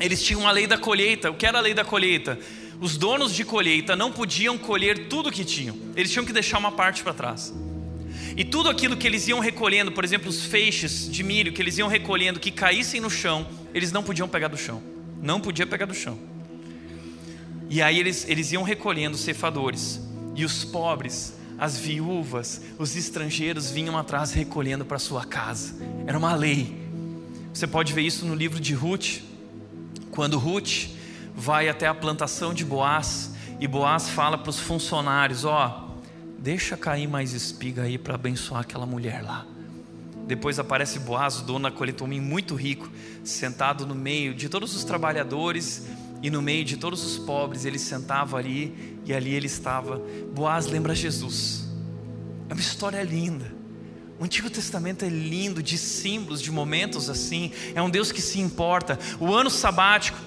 Eles 0.00 0.22
tinham 0.22 0.46
a 0.46 0.52
lei 0.52 0.66
da 0.66 0.78
colheita. 0.78 1.30
O 1.30 1.34
que 1.34 1.46
era 1.46 1.58
a 1.58 1.60
lei 1.60 1.74
da 1.74 1.84
colheita? 1.84 2.38
Os 2.80 2.96
donos 2.96 3.34
de 3.34 3.44
colheita 3.44 3.96
não 3.96 4.12
podiam 4.12 4.56
colher 4.56 5.08
tudo 5.08 5.32
que 5.32 5.44
tinham, 5.44 5.76
eles 5.96 6.12
tinham 6.12 6.24
que 6.24 6.32
deixar 6.32 6.58
uma 6.58 6.70
parte 6.70 7.02
para 7.02 7.12
trás. 7.12 7.52
E 8.36 8.44
tudo 8.44 8.68
aquilo 8.68 8.96
que 8.96 9.04
eles 9.04 9.26
iam 9.26 9.40
recolhendo, 9.40 9.90
por 9.90 10.04
exemplo, 10.04 10.28
os 10.28 10.44
feixes 10.44 11.10
de 11.10 11.24
milho 11.24 11.52
que 11.52 11.60
eles 11.60 11.76
iam 11.76 11.88
recolhendo, 11.88 12.38
que 12.38 12.52
caíssem 12.52 13.00
no 13.00 13.10
chão, 13.10 13.48
eles 13.74 13.90
não 13.90 14.02
podiam 14.02 14.28
pegar 14.28 14.46
do 14.46 14.56
chão. 14.56 14.80
Não 15.20 15.40
podia 15.40 15.66
pegar 15.66 15.86
do 15.86 15.94
chão. 15.94 16.16
E 17.68 17.82
aí 17.82 17.98
eles, 17.98 18.24
eles 18.28 18.52
iam 18.52 18.62
recolhendo 18.62 19.16
os 19.16 19.22
cefadores. 19.22 20.00
E 20.36 20.44
os 20.44 20.64
pobres 20.64 21.37
as 21.58 21.76
viúvas, 21.76 22.60
os 22.78 22.96
estrangeiros 22.96 23.70
vinham 23.70 23.98
atrás 23.98 24.32
recolhendo 24.32 24.84
para 24.84 24.98
sua 24.98 25.24
casa. 25.24 25.74
Era 26.06 26.16
uma 26.16 26.34
lei. 26.34 26.88
Você 27.52 27.66
pode 27.66 27.92
ver 27.92 28.02
isso 28.02 28.24
no 28.24 28.34
livro 28.34 28.60
de 28.60 28.72
Ruth, 28.74 29.20
quando 30.12 30.38
Ruth 30.38 30.90
vai 31.34 31.68
até 31.68 31.86
a 31.86 31.94
plantação 31.94 32.54
de 32.54 32.64
Boaz 32.64 33.32
e 33.58 33.66
Boaz 33.66 34.08
fala 34.08 34.38
para 34.38 34.50
os 34.50 34.60
funcionários: 34.60 35.44
Ó, 35.44 35.90
oh, 35.96 36.00
deixa 36.38 36.76
cair 36.76 37.08
mais 37.08 37.32
espiga 37.32 37.82
aí 37.82 37.98
para 37.98 38.14
abençoar 38.14 38.60
aquela 38.60 38.86
mulher 38.86 39.22
lá. 39.22 39.44
Depois 40.28 40.58
aparece 40.58 40.98
Boaz, 41.00 41.40
o 41.40 41.42
dono 41.42 41.70
da 41.70 42.04
homem 42.04 42.20
muito 42.20 42.54
rico, 42.54 42.88
sentado 43.24 43.86
no 43.86 43.94
meio 43.94 44.34
de 44.34 44.48
todos 44.48 44.76
os 44.76 44.84
trabalhadores 44.84 45.88
e 46.22 46.30
no 46.30 46.42
meio 46.42 46.64
de 46.64 46.76
todos 46.76 47.04
os 47.04 47.18
pobres, 47.18 47.64
ele 47.64 47.78
sentava 47.78 48.36
ali 48.36 48.98
e 49.04 49.12
ali 49.12 49.32
ele 49.32 49.46
estava. 49.46 50.02
Boaz 50.34 50.66
lembra 50.66 50.94
Jesus. 50.94 51.68
É 52.48 52.54
uma 52.54 52.60
história 52.60 53.02
linda. 53.02 53.52
O 54.18 54.24
Antigo 54.24 54.50
Testamento 54.50 55.04
é 55.04 55.08
lindo 55.08 55.62
de 55.62 55.78
símbolos, 55.78 56.42
de 56.42 56.50
momentos 56.50 57.08
assim. 57.08 57.52
É 57.74 57.80
um 57.80 57.88
Deus 57.88 58.10
que 58.10 58.20
se 58.20 58.40
importa. 58.40 58.98
O 59.20 59.32
ano 59.32 59.48
sabático, 59.48 60.18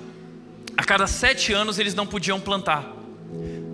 a 0.78 0.84
cada 0.84 1.08
sete 1.08 1.52
anos 1.52 1.78
eles 1.78 1.94
não 1.94 2.08
podiam 2.08 2.40
plantar. 2.40 2.96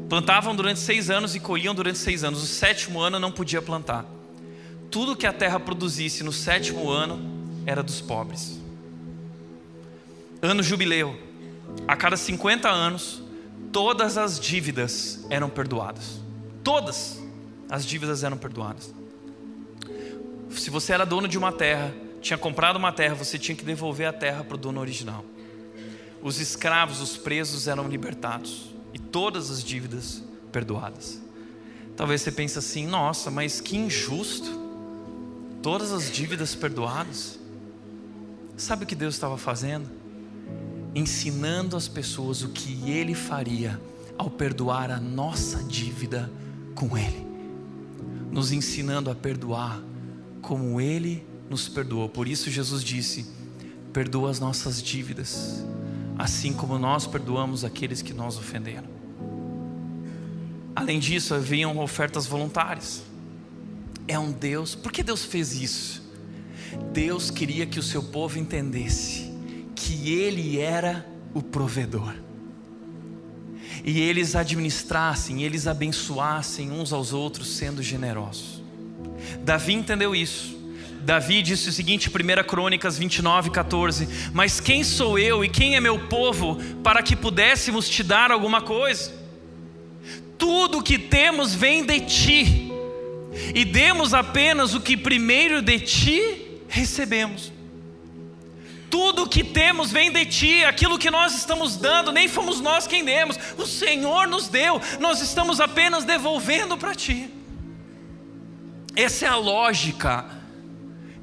Plantavam 0.10 0.56
durante 0.56 0.80
seis 0.80 1.12
anos 1.12 1.36
e 1.36 1.40
colhiam 1.40 1.76
durante 1.76 2.00
seis 2.00 2.24
anos. 2.24 2.42
O 2.42 2.48
sétimo 2.48 3.00
ano 3.00 3.20
não 3.20 3.32
podia 3.32 3.62
plantar. 3.62 4.06
Tudo 4.90 5.16
que 5.16 5.28
a 5.28 5.34
terra 5.34 5.60
produzisse 5.60 6.24
no 6.24 6.32
sétimo 6.34 6.90
ano 6.90 7.20
era 7.66 7.84
dos 7.84 8.02
pobres. 8.02 8.60
Ano 10.42 10.64
jubileu 10.64 11.27
a 11.86 11.96
cada 11.96 12.16
50 12.16 12.70
anos, 12.70 13.22
todas 13.72 14.18
as 14.18 14.40
dívidas 14.40 15.26
eram 15.30 15.50
perdoadas. 15.50 16.22
Todas 16.64 17.22
as 17.70 17.86
dívidas 17.86 18.24
eram 18.24 18.38
perdoadas. 18.38 18.94
Se 20.52 20.70
você 20.70 20.94
era 20.94 21.06
dono 21.06 21.28
de 21.28 21.38
uma 21.38 21.52
terra, 21.52 21.94
tinha 22.22 22.38
comprado 22.38 22.78
uma 22.78 22.92
terra, 22.92 23.16
você 23.16 23.38
tinha 23.38 23.56
que 23.56 23.64
devolver 23.64 24.08
a 24.08 24.14
terra 24.14 24.44
para 24.44 24.56
o 24.56 24.58
dono 24.58 24.80
original. 24.80 25.24
Os 26.22 26.40
escravos, 26.40 27.00
os 27.00 27.16
presos 27.16 27.68
eram 27.68 27.88
libertados 27.88 28.74
e 28.94 29.00
todas 29.00 29.52
as 29.52 29.64
dívidas 29.64 30.24
perdoadas. 30.52 31.22
Talvez 31.96 32.22
você 32.22 32.32
pense 32.32 32.58
assim: 32.58 32.86
nossa, 32.86 33.30
mas 33.32 33.62
que 33.62 33.78
injusto. 33.78 34.68
Todas 35.62 35.92
as 35.92 36.12
dívidas 36.12 36.56
perdoadas. 36.56 37.40
Sabe 38.56 38.84
o 38.84 38.88
que 38.88 38.96
Deus 38.96 39.16
estava 39.16 39.38
fazendo? 39.38 39.97
Ensinando 40.96 41.76
as 41.76 41.88
pessoas 41.88 42.42
o 42.44 42.50
que 42.50 42.90
Ele 42.90 43.14
faria 43.14 43.80
ao 44.18 44.30
perdoar 44.30 44.90
a 44.92 45.00
nossa 45.00 45.64
dívida 45.64 46.32
com 46.74 46.98
Ele, 46.98 47.26
nos 48.32 48.52
ensinando 48.52 49.10
a 49.10 49.16
perdoar 49.16 49.82
como 50.42 50.82
Ele 50.82 51.26
nos 51.50 51.68
perdoou. 51.68 52.10
Por 52.10 52.28
isso, 52.28 52.50
Jesus 52.50 52.84
disse: 52.84 53.26
perdoa 53.94 54.30
as 54.30 54.40
nossas 54.40 54.82
dívidas, 54.82 55.64
assim 56.18 56.54
como 56.54 56.78
nós 56.78 57.06
perdoamos 57.06 57.64
aqueles 57.64 58.02
que 58.02 58.14
nos 58.14 58.38
ofenderam. 58.38 58.98
Além 60.76 61.00
disso, 61.00 61.34
haviam 61.34 61.78
ofertas 61.80 62.26
voluntárias. 62.28 63.04
É 64.08 64.18
um 64.18 64.32
Deus, 64.32 64.76
por 64.76 64.92
que 64.92 65.04
Deus 65.04 65.26
fez 65.26 65.60
isso? 65.60 66.04
Deus 66.94 67.30
queria 67.30 67.66
que 67.66 67.80
o 67.80 67.84
seu 67.84 68.04
povo 68.04 68.38
entendesse 68.38 69.27
que 69.78 70.12
Ele 70.12 70.60
era 70.60 71.06
o 71.34 71.42
provedor. 71.42 72.16
E 73.86 74.02
eles 74.02 74.36
administrassem, 74.36 75.44
eles 75.44 75.68
abençoassem 75.68 76.72
uns 76.72 76.92
aos 76.92 77.14
outros, 77.14 77.56
sendo 77.56 77.82
generosos. 77.84 78.62
Davi 79.46 79.74
entendeu 79.74 80.16
isso. 80.16 80.58
Davi 81.02 81.42
disse 81.42 81.70
o 81.70 81.72
seguinte, 81.72 82.10
1 82.10 82.44
Crônicas 82.48 82.98
29, 82.98 83.52
14: 83.52 84.10
Mas 84.34 84.60
quem 84.60 84.84
sou 84.84 85.18
eu 85.18 85.46
e 85.46 85.48
quem 85.48 85.76
é 85.76 85.80
meu 85.80 86.08
povo 86.08 86.58
para 86.84 87.04
que 87.04 87.16
pudéssemos 87.16 87.88
te 87.88 88.04
dar 88.04 88.32
alguma 88.32 88.62
coisa? 88.62 89.14
Tudo 90.38 90.80
o 90.80 90.84
que 90.84 90.98
temos 90.98 91.54
vem 91.54 91.86
de 91.86 92.02
ti, 92.02 92.72
e 93.54 93.64
demos 93.64 94.14
apenas 94.14 94.74
o 94.74 94.82
que 94.82 94.98
primeiro 94.98 95.62
de 95.62 95.80
ti 95.80 96.60
recebemos. 96.68 97.54
Tudo 98.90 99.28
que 99.28 99.44
temos 99.44 99.92
vem 99.92 100.12
de 100.12 100.26
ti, 100.26 100.64
aquilo 100.64 100.98
que 100.98 101.12
nós 101.12 101.36
estamos 101.36 101.78
dando, 101.78 102.12
nem 102.12 102.28
fomos 102.28 102.62
nós 102.62 102.88
quem 102.88 103.04
demos, 103.04 103.38
o 103.58 103.66
Senhor 103.66 104.28
nos 104.28 104.48
deu, 104.48 104.82
nós 105.00 105.22
estamos 105.22 105.60
apenas 105.60 106.06
devolvendo 106.06 106.78
para 106.78 106.96
ti. 106.96 107.30
Essa 108.96 109.26
é 109.26 109.30
a 109.30 109.36
lógica 109.36 110.37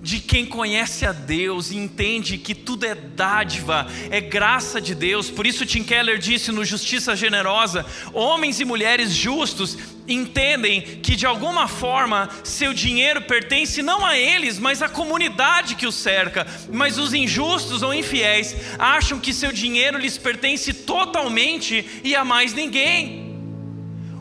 de 0.05 0.21
quem 0.21 0.45
conhece 0.45 1.07
a 1.07 1.13
Deus 1.13 1.71
e 1.71 1.79
entende 1.79 2.37
que 2.37 2.55
tudo 2.55 2.85
é 2.85 2.95
dádiva, 2.95 3.87
é 4.11 4.21
graça 4.21 4.79
de 4.79 4.95
Deus. 4.95 5.31
Por 5.31 5.47
isso 5.47 5.65
Tim 5.65 5.83
Keller 5.83 6.19
disse 6.19 6.53
no 6.53 6.63
Justiça 6.63 7.17
Generosa: 7.17 7.87
homens 8.13 8.61
e 8.61 8.67
mulheres 8.67 9.15
justos 9.15 9.79
entendem 10.07 10.83
que 10.83 11.17
de 11.17 11.25
alguma 11.25 11.67
forma 11.67 12.29
seu 12.45 12.75
dinheiro 12.75 13.23
pertence 13.23 13.81
não 13.81 14.05
a 14.05 14.15
eles, 14.19 14.59
mas 14.59 14.83
à 14.83 14.91
comunidade 14.91 15.75
que 15.75 15.87
os 15.87 15.95
cerca. 15.95 16.47
Mas 16.71 16.99
os 16.99 17.15
injustos 17.15 17.83
ou 17.83 17.95
infiéis 17.95 18.55
acham 18.79 19.19
que 19.19 19.33
seu 19.33 19.53
dinheiro 19.53 19.97
lhes 19.97 20.19
pertence 20.19 20.75
totalmente 20.75 22.03
e 22.05 22.15
a 22.15 22.27
mais 22.27 22.53
ninguém. 22.53 23.39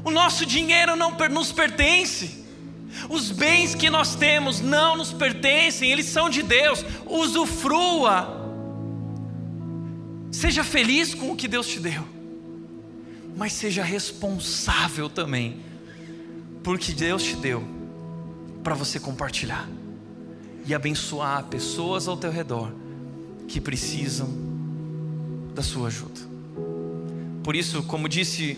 O 0.05 0.11
nosso 0.11 0.45
dinheiro 0.45 0.95
não 0.95 1.11
nos 1.29 1.51
pertence. 1.51 2.42
Os 3.09 3.31
bens 3.31 3.75
que 3.75 3.89
nós 3.89 4.15
temos 4.15 4.61
não 4.61 4.95
nos 4.95 5.11
pertencem, 5.11 5.91
eles 5.91 6.05
são 6.05 6.29
de 6.29 6.43
Deus. 6.43 6.85
Usufrua. 7.05 8.41
Seja 10.31 10.63
feliz 10.63 11.13
com 11.13 11.31
o 11.31 11.35
que 11.35 11.47
Deus 11.47 11.67
te 11.67 11.79
deu, 11.79 12.03
mas 13.37 13.53
seja 13.53 13.83
responsável 13.83 15.07
também, 15.07 15.59
porque 16.63 16.91
Deus 16.91 17.23
te 17.23 17.35
deu 17.35 17.63
para 18.63 18.73
você 18.73 18.99
compartilhar 18.99 19.69
e 20.65 20.73
abençoar 20.73 21.43
pessoas 21.45 22.07
ao 22.07 22.17
teu 22.17 22.31
redor 22.31 22.71
que 23.47 23.61
precisam 23.61 24.29
da 25.53 25.61
sua 25.61 25.87
ajuda. 25.87 26.21
Por 27.43 27.55
isso, 27.55 27.83
como 27.83 28.09
disse 28.09 28.57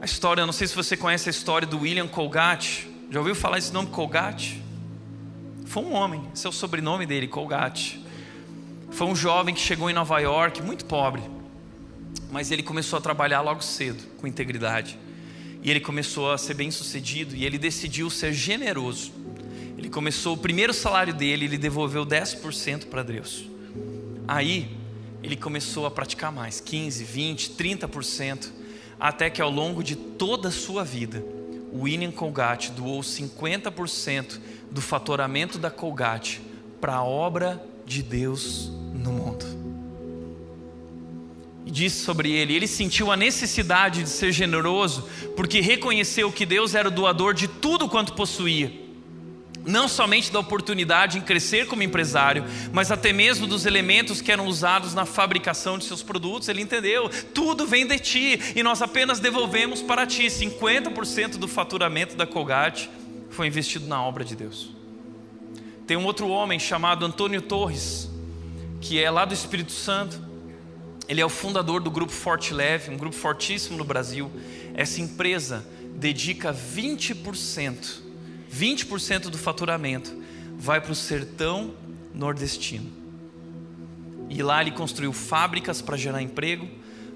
a 0.00 0.04
história, 0.04 0.44
não 0.44 0.52
sei 0.52 0.66
se 0.66 0.74
você 0.74 0.96
conhece 0.96 1.28
a 1.28 1.30
história 1.30 1.68
do 1.68 1.80
William 1.80 2.08
Colgate. 2.08 2.90
Já 3.12 3.18
ouviu 3.18 3.34
falar 3.34 3.58
esse 3.58 3.70
nome 3.74 3.90
Colgate? 3.90 4.62
Foi 5.66 5.82
um 5.82 5.92
homem, 5.92 6.22
esse 6.34 6.46
é 6.46 6.48
o 6.48 6.52
sobrenome 6.52 7.04
dele, 7.04 7.28
Colgate. 7.28 8.02
Foi 8.90 9.06
um 9.06 9.14
jovem 9.14 9.54
que 9.54 9.60
chegou 9.60 9.90
em 9.90 9.92
Nova 9.92 10.18
York, 10.18 10.62
muito 10.62 10.86
pobre, 10.86 11.22
mas 12.30 12.50
ele 12.50 12.62
começou 12.62 12.98
a 12.98 13.02
trabalhar 13.02 13.42
logo 13.42 13.60
cedo, 13.60 14.02
com 14.16 14.26
integridade. 14.26 14.98
E 15.62 15.70
ele 15.70 15.78
começou 15.78 16.32
a 16.32 16.38
ser 16.38 16.54
bem 16.54 16.70
sucedido 16.70 17.36
e 17.36 17.44
ele 17.44 17.58
decidiu 17.58 18.08
ser 18.08 18.32
generoso. 18.32 19.12
Ele 19.76 19.90
começou 19.90 20.32
o 20.34 20.38
primeiro 20.38 20.72
salário 20.72 21.12
dele, 21.12 21.44
ele 21.44 21.58
devolveu 21.58 22.06
10% 22.06 22.86
para 22.86 23.02
Deus. 23.02 23.44
Aí 24.26 24.74
ele 25.22 25.36
começou 25.36 25.84
a 25.84 25.90
praticar 25.90 26.32
mais, 26.32 26.60
15, 26.60 27.04
20, 27.04 27.50
30% 27.50 28.48
até 28.98 29.28
que 29.28 29.42
ao 29.42 29.50
longo 29.50 29.84
de 29.84 29.96
toda 29.96 30.48
a 30.48 30.50
sua 30.50 30.82
vida, 30.82 31.22
William 31.72 32.10
Colgate 32.10 32.72
doou 32.72 33.00
50% 33.00 34.38
do 34.70 34.80
faturamento 34.80 35.58
da 35.58 35.70
Colgate 35.70 36.40
para 36.80 36.96
a 36.96 37.04
obra 37.04 37.62
de 37.86 38.02
Deus 38.02 38.70
no 38.92 39.12
mundo. 39.12 39.46
E 41.64 41.70
disse 41.70 42.04
sobre 42.04 42.32
ele: 42.32 42.54
ele 42.54 42.66
sentiu 42.66 43.10
a 43.10 43.16
necessidade 43.16 44.02
de 44.02 44.08
ser 44.08 44.32
generoso, 44.32 45.08
porque 45.36 45.60
reconheceu 45.60 46.32
que 46.32 46.44
Deus 46.44 46.74
era 46.74 46.88
o 46.88 46.90
doador 46.90 47.34
de 47.34 47.46
tudo 47.46 47.88
quanto 47.88 48.14
possuía 48.14 48.81
não 49.64 49.88
somente 49.88 50.32
da 50.32 50.40
oportunidade 50.40 51.18
em 51.18 51.20
crescer 51.20 51.66
como 51.66 51.82
empresário, 51.82 52.44
mas 52.72 52.90
até 52.90 53.12
mesmo 53.12 53.46
dos 53.46 53.66
elementos 53.66 54.20
que 54.20 54.32
eram 54.32 54.46
usados 54.46 54.94
na 54.94 55.04
fabricação 55.04 55.78
de 55.78 55.84
seus 55.84 56.02
produtos. 56.02 56.48
Ele 56.48 56.62
entendeu, 56.62 57.08
tudo 57.32 57.66
vem 57.66 57.86
de 57.86 57.98
ti 57.98 58.40
e 58.56 58.62
nós 58.62 58.82
apenas 58.82 59.20
devolvemos 59.20 59.82
para 59.82 60.06
ti. 60.06 60.26
50% 60.26 61.36
do 61.36 61.46
faturamento 61.46 62.16
da 62.16 62.26
Colgate 62.26 62.90
foi 63.30 63.46
investido 63.46 63.86
na 63.86 64.02
obra 64.02 64.24
de 64.24 64.34
Deus. 64.34 64.70
Tem 65.86 65.96
um 65.96 66.04
outro 66.04 66.28
homem 66.28 66.58
chamado 66.58 67.04
Antônio 67.04 67.42
Torres, 67.42 68.08
que 68.80 69.02
é 69.02 69.10
lá 69.10 69.24
do 69.24 69.34
Espírito 69.34 69.72
Santo. 69.72 70.20
Ele 71.08 71.20
é 71.20 71.26
o 71.26 71.28
fundador 71.28 71.80
do 71.80 71.90
grupo 71.90 72.12
Forte 72.12 72.54
Leve, 72.54 72.90
um 72.90 72.96
grupo 72.96 73.16
fortíssimo 73.16 73.76
no 73.76 73.84
Brasil. 73.84 74.30
Essa 74.74 75.00
empresa 75.00 75.66
dedica 75.94 76.52
20% 76.54 78.11
20% 78.54 79.30
do 79.30 79.38
faturamento 79.38 80.14
vai 80.58 80.80
para 80.80 80.92
o 80.92 80.94
sertão 80.94 81.74
nordestino. 82.14 82.90
E 84.28 84.42
lá 84.42 84.60
ele 84.60 84.70
construiu 84.70 85.12
fábricas 85.12 85.82
para 85.82 85.96
gerar 85.96 86.22
emprego, 86.22 86.68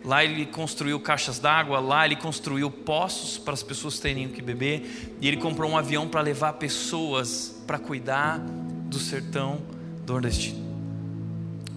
lá 0.05 0.25
ele 0.25 0.47
construiu 0.47 0.99
caixas 1.01 1.39
d'água, 1.39 1.79
lá 1.79 2.05
ele 2.05 2.17
construiu 2.17 2.71
poços 2.71 3.39
para 3.39 3.55
as 3.55 3.63
pessoas 3.63 3.99
terem 3.99 4.27
o 4.27 4.31
que 4.31 4.43
beber, 4.43 5.17
e 5.21 5.29
ele 5.29 5.37
comprou 5.37 5.71
um 5.71 5.77
avião 5.77 6.09
para 6.09 6.21
levar 6.21 6.55
pessoas 6.55 7.63
para 7.67 7.79
cuidar 7.79 8.39
do 8.39 8.99
sertão 8.99 9.61
nordestino. 10.07 10.65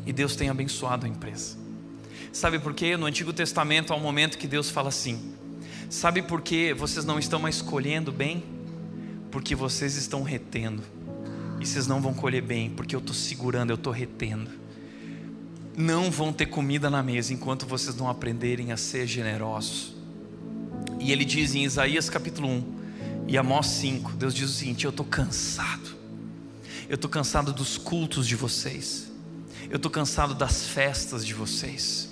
E 0.05 0.13
Deus 0.13 0.35
tem 0.35 0.49
abençoado 0.49 1.05
a 1.05 1.09
empresa. 1.09 1.57
Sabe 2.31 2.59
por 2.59 2.73
quê? 2.73 2.95
No 2.95 3.05
Antigo 3.05 3.33
Testamento 3.33 3.91
há 3.91 3.95
um 3.95 3.99
momento 3.99 4.37
que 4.37 4.47
Deus 4.47 4.69
fala 4.69 4.89
assim: 4.89 5.33
Sabe 5.89 6.21
por 6.21 6.41
que 6.41 6.73
vocês 6.73 7.05
não 7.05 7.17
estão 7.17 7.39
mais 7.39 7.55
escolhendo 7.55 8.11
bem? 8.11 8.43
Porque 9.31 9.55
vocês 9.55 9.95
estão 9.95 10.23
retendo. 10.23 10.83
E 11.59 11.65
vocês 11.65 11.87
não 11.87 12.01
vão 12.01 12.13
colher 12.13 12.41
bem, 12.41 12.69
porque 12.69 12.95
eu 12.95 12.99
estou 12.99 13.13
segurando, 13.13 13.71
eu 13.71 13.75
estou 13.75 13.91
retendo. 13.91 14.49
Não 15.75 16.09
vão 16.09 16.31
ter 16.31 16.45
comida 16.45 16.89
na 16.89 17.03
mesa 17.03 17.33
enquanto 17.33 17.65
vocês 17.65 17.95
não 17.95 18.09
aprenderem 18.09 18.71
a 18.71 18.77
ser 18.77 19.05
generosos. 19.07 19.93
E 20.99 21.11
ele 21.11 21.25
diz 21.25 21.55
em 21.55 21.63
Isaías 21.63 22.09
capítulo 22.09 22.47
1 22.47 22.79
e 23.27 23.37
Amós 23.37 23.67
5: 23.67 24.13
Deus 24.13 24.33
diz 24.33 24.49
o 24.49 24.53
seguinte: 24.53 24.85
Eu 24.85 24.91
estou 24.91 25.05
cansado. 25.05 25.97
Eu 26.87 26.95
estou 26.95 27.09
cansado 27.09 27.53
dos 27.53 27.77
cultos 27.77 28.27
de 28.27 28.35
vocês. 28.35 29.11
Eu 29.69 29.75
estou 29.75 29.91
cansado 29.91 30.33
das 30.33 30.65
festas 30.67 31.25
de 31.25 31.33
vocês. 31.33 32.09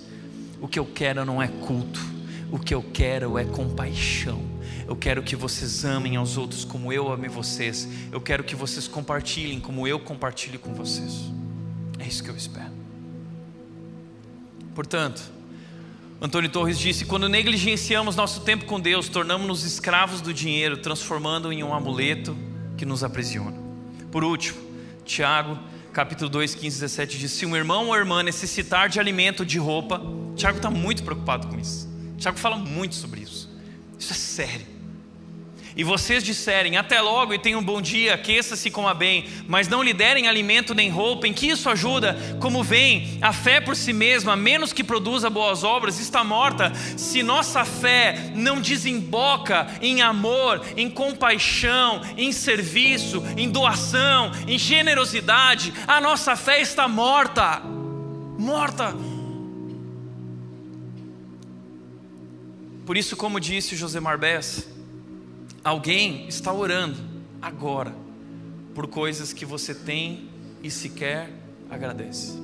O 0.61 0.67
que 0.67 0.77
eu 0.77 0.85
quero 0.85 1.25
não 1.25 1.41
é 1.41 1.47
culto. 1.47 1.99
O 2.51 2.59
que 2.59 2.73
eu 2.73 2.83
quero 2.83 3.37
é 3.37 3.43
compaixão 3.43 4.56
eu 4.87 4.95
quero 4.95 5.21
que 5.21 5.35
vocês 5.35 5.83
amem 5.83 6.15
aos 6.15 6.37
outros 6.37 6.63
como 6.63 6.91
eu 6.93 7.11
amei 7.11 7.29
vocês. 7.29 7.87
Eu 8.11 8.21
quero 8.21 8.43
que 8.43 8.55
vocês 8.55 8.87
compartilhem 8.87 9.59
como 9.59 9.87
eu 9.87 9.99
compartilho 9.99 10.59
com 10.59 10.73
vocês. 10.73 11.31
É 11.99 12.07
isso 12.07 12.23
que 12.23 12.29
eu 12.29 12.35
espero. 12.35 12.71
Portanto, 14.73 15.21
Antônio 16.21 16.49
Torres 16.49 16.79
disse: 16.79 17.05
quando 17.05 17.27
negligenciamos 17.27 18.15
nosso 18.15 18.41
tempo 18.41 18.65
com 18.65 18.79
Deus, 18.79 19.09
tornamos-nos 19.09 19.63
escravos 19.63 20.21
do 20.21 20.33
dinheiro, 20.33 20.77
transformando-o 20.77 21.53
em 21.53 21.63
um 21.63 21.73
amuleto 21.73 22.35
que 22.77 22.85
nos 22.85 23.03
aprisiona. 23.03 23.57
Por 24.11 24.23
último, 24.23 24.59
Tiago, 25.05 25.59
capítulo 25.91 26.29
2, 26.29 26.55
15, 26.55 26.79
17 26.79 27.17
diz: 27.17 27.31
Se 27.31 27.45
um 27.45 27.55
irmão 27.55 27.87
ou 27.87 27.95
irmã 27.95 28.23
necessitar 28.23 28.87
de 28.87 28.99
alimento 28.99 29.45
de 29.45 29.59
roupa, 29.59 30.01
Tiago 30.35 30.57
está 30.57 30.69
muito 30.69 31.03
preocupado 31.03 31.47
com 31.47 31.59
isso. 31.59 31.87
Tiago 32.17 32.37
fala 32.37 32.57
muito 32.57 32.95
sobre 32.95 33.21
isso. 33.21 33.36
Isso 33.97 34.13
é 34.13 34.15
sério 34.15 34.77
e 35.77 35.83
vocês 35.83 36.23
disserem 36.23 36.75
até 36.75 36.99
logo 36.99 37.35
e 37.35 37.37
tenham 37.37 37.59
um 37.59 37.63
bom 37.63 37.79
dia, 37.79 38.15
aqueça-se 38.15 38.71
coma 38.71 38.95
bem, 38.95 39.25
mas 39.47 39.67
não 39.67 39.83
lhe 39.83 39.93
derem 39.93 40.27
alimento 40.27 40.73
nem 40.73 40.89
roupa, 40.89 41.27
em 41.27 41.33
que 41.33 41.45
isso 41.45 41.69
ajuda? 41.69 42.17
Como 42.41 42.63
vem, 42.63 43.19
a 43.21 43.31
fé 43.31 43.61
por 43.61 43.75
si 43.75 43.93
mesma, 43.93 44.35
menos 44.35 44.73
que 44.73 44.83
produza 44.83 45.29
boas 45.29 45.63
obras, 45.63 45.99
está 45.99 46.23
morta. 46.23 46.73
Se 46.97 47.21
nossa 47.21 47.63
fé 47.63 48.31
não 48.33 48.59
desemboca 48.59 49.67
em 49.79 50.01
amor, 50.01 50.65
em 50.75 50.89
compaixão, 50.89 52.01
em 52.17 52.31
serviço, 52.31 53.23
em 53.37 53.47
doação, 53.47 54.31
em 54.47 54.57
generosidade, 54.57 55.71
a 55.87 56.01
nossa 56.01 56.35
fé 56.35 56.59
está 56.59 56.87
morta. 56.87 57.61
Morta. 58.39 58.95
Por 62.87 62.97
isso, 62.97 63.15
como 63.15 63.39
disse 63.39 63.75
José 63.75 63.99
Marbés, 63.99 64.67
Alguém 65.67 66.29
está 66.29 66.53
orando 66.53 66.97
agora 67.41 67.93
por 68.73 68.87
coisas 68.87 69.33
que 69.33 69.45
você 69.45 69.75
tem 69.75 70.29
e 70.63 70.71
sequer 70.71 71.29
agradece. 71.69 72.39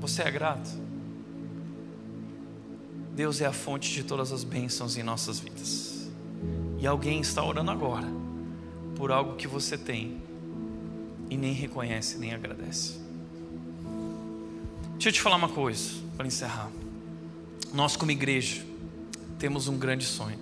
Você 0.00 0.22
é 0.22 0.30
grato? 0.32 0.68
Deus 3.14 3.40
é 3.40 3.46
a 3.46 3.52
fonte 3.52 3.92
de 3.92 4.02
todas 4.02 4.32
as 4.32 4.42
bênçãos 4.42 4.96
em 4.96 5.04
nossas 5.04 5.38
vidas. 5.38 6.10
E 6.80 6.88
alguém 6.88 7.20
está 7.20 7.44
orando 7.44 7.70
agora 7.70 8.08
por 8.96 9.12
algo 9.12 9.36
que 9.36 9.46
você 9.46 9.78
tem 9.78 10.20
e 11.30 11.36
nem 11.36 11.52
reconhece, 11.52 12.18
nem 12.18 12.34
agradece. 12.34 12.98
Deixa 14.94 15.10
eu 15.10 15.12
te 15.12 15.22
falar 15.22 15.36
uma 15.36 15.50
coisa 15.50 15.88
para 16.16 16.26
encerrar. 16.26 16.68
Nós, 17.72 17.94
como 17.94 18.10
igreja, 18.10 18.69
temos 19.40 19.68
um 19.68 19.78
grande 19.78 20.04
sonho. 20.04 20.38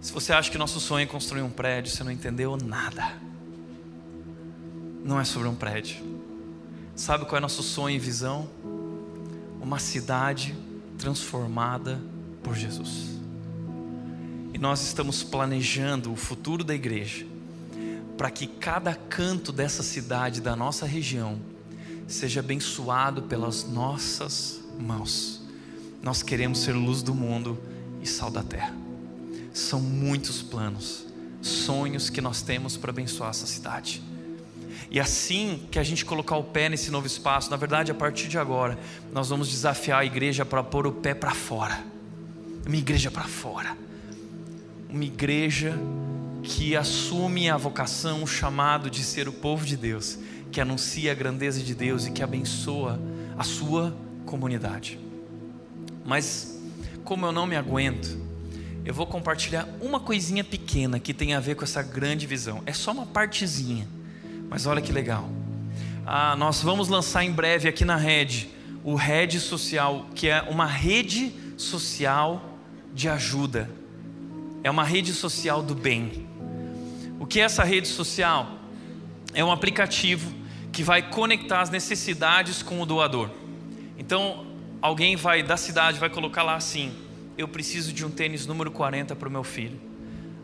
Se 0.00 0.12
você 0.12 0.32
acha 0.32 0.50
que 0.50 0.58
nosso 0.58 0.80
sonho 0.80 1.04
é 1.04 1.06
construir 1.06 1.40
um 1.40 1.48
prédio, 1.48 1.90
você 1.92 2.02
não 2.02 2.10
entendeu 2.10 2.56
nada. 2.56 3.14
Não 5.04 5.20
é 5.20 5.24
sobre 5.24 5.46
um 5.46 5.54
prédio. 5.54 6.04
Sabe 6.96 7.26
qual 7.26 7.38
é 7.38 7.40
nosso 7.40 7.62
sonho 7.62 7.94
e 7.94 7.98
visão? 7.98 8.50
Uma 9.62 9.78
cidade 9.78 10.54
transformada 10.98 12.00
por 12.42 12.56
Jesus. 12.56 13.20
E 14.52 14.58
nós 14.58 14.82
estamos 14.82 15.22
planejando 15.22 16.12
o 16.12 16.16
futuro 16.16 16.64
da 16.64 16.74
igreja 16.74 17.24
para 18.18 18.30
que 18.30 18.48
cada 18.48 18.94
canto 18.94 19.52
dessa 19.52 19.82
cidade, 19.82 20.40
da 20.40 20.56
nossa 20.56 20.86
região, 20.86 21.40
seja 22.08 22.40
abençoado 22.40 23.22
pelas 23.22 23.64
nossas 23.64 24.60
mãos. 24.78 25.43
Nós 26.04 26.22
queremos 26.22 26.58
ser 26.58 26.72
luz 26.72 27.02
do 27.02 27.14
mundo 27.14 27.58
e 28.02 28.06
sal 28.06 28.30
da 28.30 28.42
terra. 28.42 28.74
São 29.54 29.80
muitos 29.80 30.42
planos, 30.42 31.06
sonhos 31.40 32.10
que 32.10 32.20
nós 32.20 32.42
temos 32.42 32.76
para 32.76 32.90
abençoar 32.90 33.30
essa 33.30 33.46
cidade. 33.46 34.02
E 34.90 35.00
assim 35.00 35.62
que 35.70 35.78
a 35.78 35.82
gente 35.82 36.04
colocar 36.04 36.36
o 36.36 36.44
pé 36.44 36.68
nesse 36.68 36.90
novo 36.90 37.06
espaço, 37.06 37.50
na 37.50 37.56
verdade, 37.56 37.90
a 37.90 37.94
partir 37.94 38.28
de 38.28 38.38
agora, 38.38 38.78
nós 39.14 39.30
vamos 39.30 39.48
desafiar 39.48 40.00
a 40.00 40.04
igreja 40.04 40.44
para 40.44 40.62
pôr 40.62 40.86
o 40.86 40.92
pé 40.92 41.14
para 41.14 41.32
fora. 41.32 41.82
uma 42.66 42.76
igreja 42.76 43.10
para 43.10 43.24
fora, 43.24 43.76
uma 44.90 45.04
igreja 45.04 45.78
que 46.42 46.76
assume 46.76 47.48
a 47.48 47.56
vocação, 47.56 48.22
o 48.22 48.26
chamado 48.26 48.90
de 48.90 49.02
ser 49.02 49.26
o 49.26 49.32
povo 49.32 49.64
de 49.64 49.76
Deus, 49.76 50.18
que 50.52 50.60
anuncia 50.60 51.12
a 51.12 51.14
grandeza 51.14 51.62
de 51.62 51.74
Deus 51.74 52.06
e 52.06 52.10
que 52.10 52.22
abençoa 52.22 53.00
a 53.38 53.42
sua 53.42 53.96
comunidade. 54.26 54.98
Mas, 56.04 56.60
como 57.04 57.26
eu 57.26 57.32
não 57.32 57.46
me 57.46 57.56
aguento, 57.56 58.22
eu 58.84 58.92
vou 58.92 59.06
compartilhar 59.06 59.66
uma 59.80 59.98
coisinha 59.98 60.44
pequena 60.44 61.00
que 61.00 61.14
tem 61.14 61.34
a 61.34 61.40
ver 61.40 61.56
com 61.56 61.64
essa 61.64 61.82
grande 61.82 62.26
visão. 62.26 62.62
É 62.66 62.72
só 62.72 62.92
uma 62.92 63.06
partezinha, 63.06 63.88
mas 64.50 64.66
olha 64.66 64.82
que 64.82 64.92
legal. 64.92 65.28
Ah, 66.06 66.36
nós 66.36 66.60
vamos 66.62 66.88
lançar 66.88 67.24
em 67.24 67.32
breve 67.32 67.66
aqui 67.66 67.84
na 67.84 67.96
rede 67.96 68.50
o 68.82 68.94
Rede 68.94 69.40
Social, 69.40 70.06
que 70.14 70.28
é 70.28 70.42
uma 70.42 70.66
rede 70.66 71.32
social 71.56 72.58
de 72.92 73.08
ajuda. 73.08 73.70
É 74.62 74.70
uma 74.70 74.84
rede 74.84 75.14
social 75.14 75.62
do 75.62 75.74
bem. 75.74 76.26
O 77.18 77.24
que 77.26 77.40
é 77.40 77.44
essa 77.44 77.64
rede 77.64 77.88
social? 77.88 78.58
É 79.32 79.42
um 79.42 79.50
aplicativo 79.50 80.30
que 80.70 80.82
vai 80.82 81.08
conectar 81.08 81.62
as 81.62 81.70
necessidades 81.70 82.62
com 82.62 82.82
o 82.82 82.84
doador. 82.84 83.30
Então, 83.98 84.44
alguém 84.84 85.16
vai 85.16 85.42
da 85.42 85.56
cidade 85.56 85.98
vai 85.98 86.10
colocar 86.10 86.42
lá 86.42 86.56
assim: 86.56 86.92
eu 87.38 87.48
preciso 87.48 87.90
de 87.90 88.04
um 88.04 88.10
tênis 88.10 88.46
número 88.46 88.70
40 88.70 89.16
para 89.16 89.28
o 89.28 89.32
meu 89.32 89.42
filho. 89.42 89.80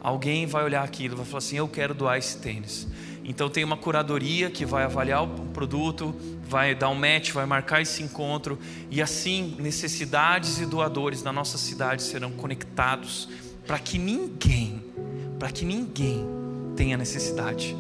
Alguém 0.01 0.47
vai 0.47 0.64
olhar 0.64 0.82
aquilo, 0.82 1.14
vai 1.14 1.26
falar 1.26 1.38
assim: 1.38 1.57
eu 1.57 1.68
quero 1.68 1.93
doar 1.93 2.16
esse 2.16 2.38
tênis. 2.38 2.88
Então 3.22 3.51
tem 3.51 3.62
uma 3.62 3.76
curadoria 3.76 4.51
que 4.51 4.64
vai 4.64 4.84
avaliar 4.84 5.22
o 5.22 5.28
produto, 5.49 6.16
vai 6.43 6.74
dar 6.74 6.88
um 6.88 6.95
match, 6.95 7.32
vai 7.32 7.45
marcar 7.45 7.82
esse 7.82 8.03
encontro 8.03 8.59
e 8.91 9.03
assim 9.03 9.57
necessidades 9.59 10.59
e 10.59 10.64
doadores 10.64 11.22
na 11.22 11.32
nossa 11.32 11.59
cidade 11.59 12.03
serão 12.03 12.32
conectados 12.32 13.28
para 13.66 13.78
que 13.78 13.99
ninguém, 13.99 14.82
para 15.38 15.53
que 15.53 15.66
ninguém 15.66 16.26
tenha 16.74 16.97
necessidade. 16.97 17.76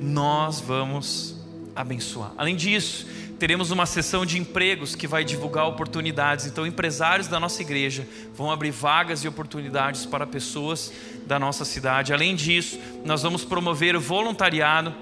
Nós 0.00 0.58
vamos 0.58 1.41
abençoar. 1.74 2.32
Além 2.36 2.54
disso, 2.56 3.06
teremos 3.38 3.70
uma 3.70 3.86
sessão 3.86 4.24
de 4.24 4.38
empregos 4.38 4.94
que 4.94 5.06
vai 5.06 5.24
divulgar 5.24 5.66
oportunidades. 5.66 6.46
Então, 6.46 6.66
empresários 6.66 7.28
da 7.28 7.40
nossa 7.40 7.62
igreja 7.62 8.06
vão 8.34 8.50
abrir 8.50 8.70
vagas 8.70 9.24
e 9.24 9.28
oportunidades 9.28 10.06
para 10.06 10.26
pessoas 10.26 10.92
da 11.26 11.38
nossa 11.38 11.64
cidade. 11.64 12.12
Além 12.12 12.34
disso, 12.36 12.78
nós 13.04 13.22
vamos 13.22 13.44
promover 13.44 13.96
o 13.96 14.00
voluntariado 14.00 14.94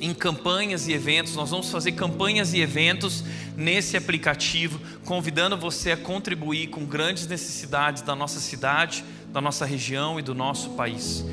em 0.00 0.14
campanhas 0.14 0.88
e 0.88 0.92
eventos. 0.92 1.36
Nós 1.36 1.50
vamos 1.50 1.70
fazer 1.70 1.92
campanhas 1.92 2.54
e 2.54 2.60
eventos 2.60 3.22
nesse 3.56 3.96
aplicativo, 3.96 4.80
convidando 5.04 5.56
você 5.56 5.92
a 5.92 5.96
contribuir 5.96 6.68
com 6.68 6.84
grandes 6.84 7.26
necessidades 7.26 8.02
da 8.02 8.16
nossa 8.16 8.40
cidade, 8.40 9.04
da 9.28 9.40
nossa 9.40 9.64
região 9.64 10.18
e 10.18 10.22
do 10.22 10.34
nosso 10.34 10.70
país. 10.70 11.24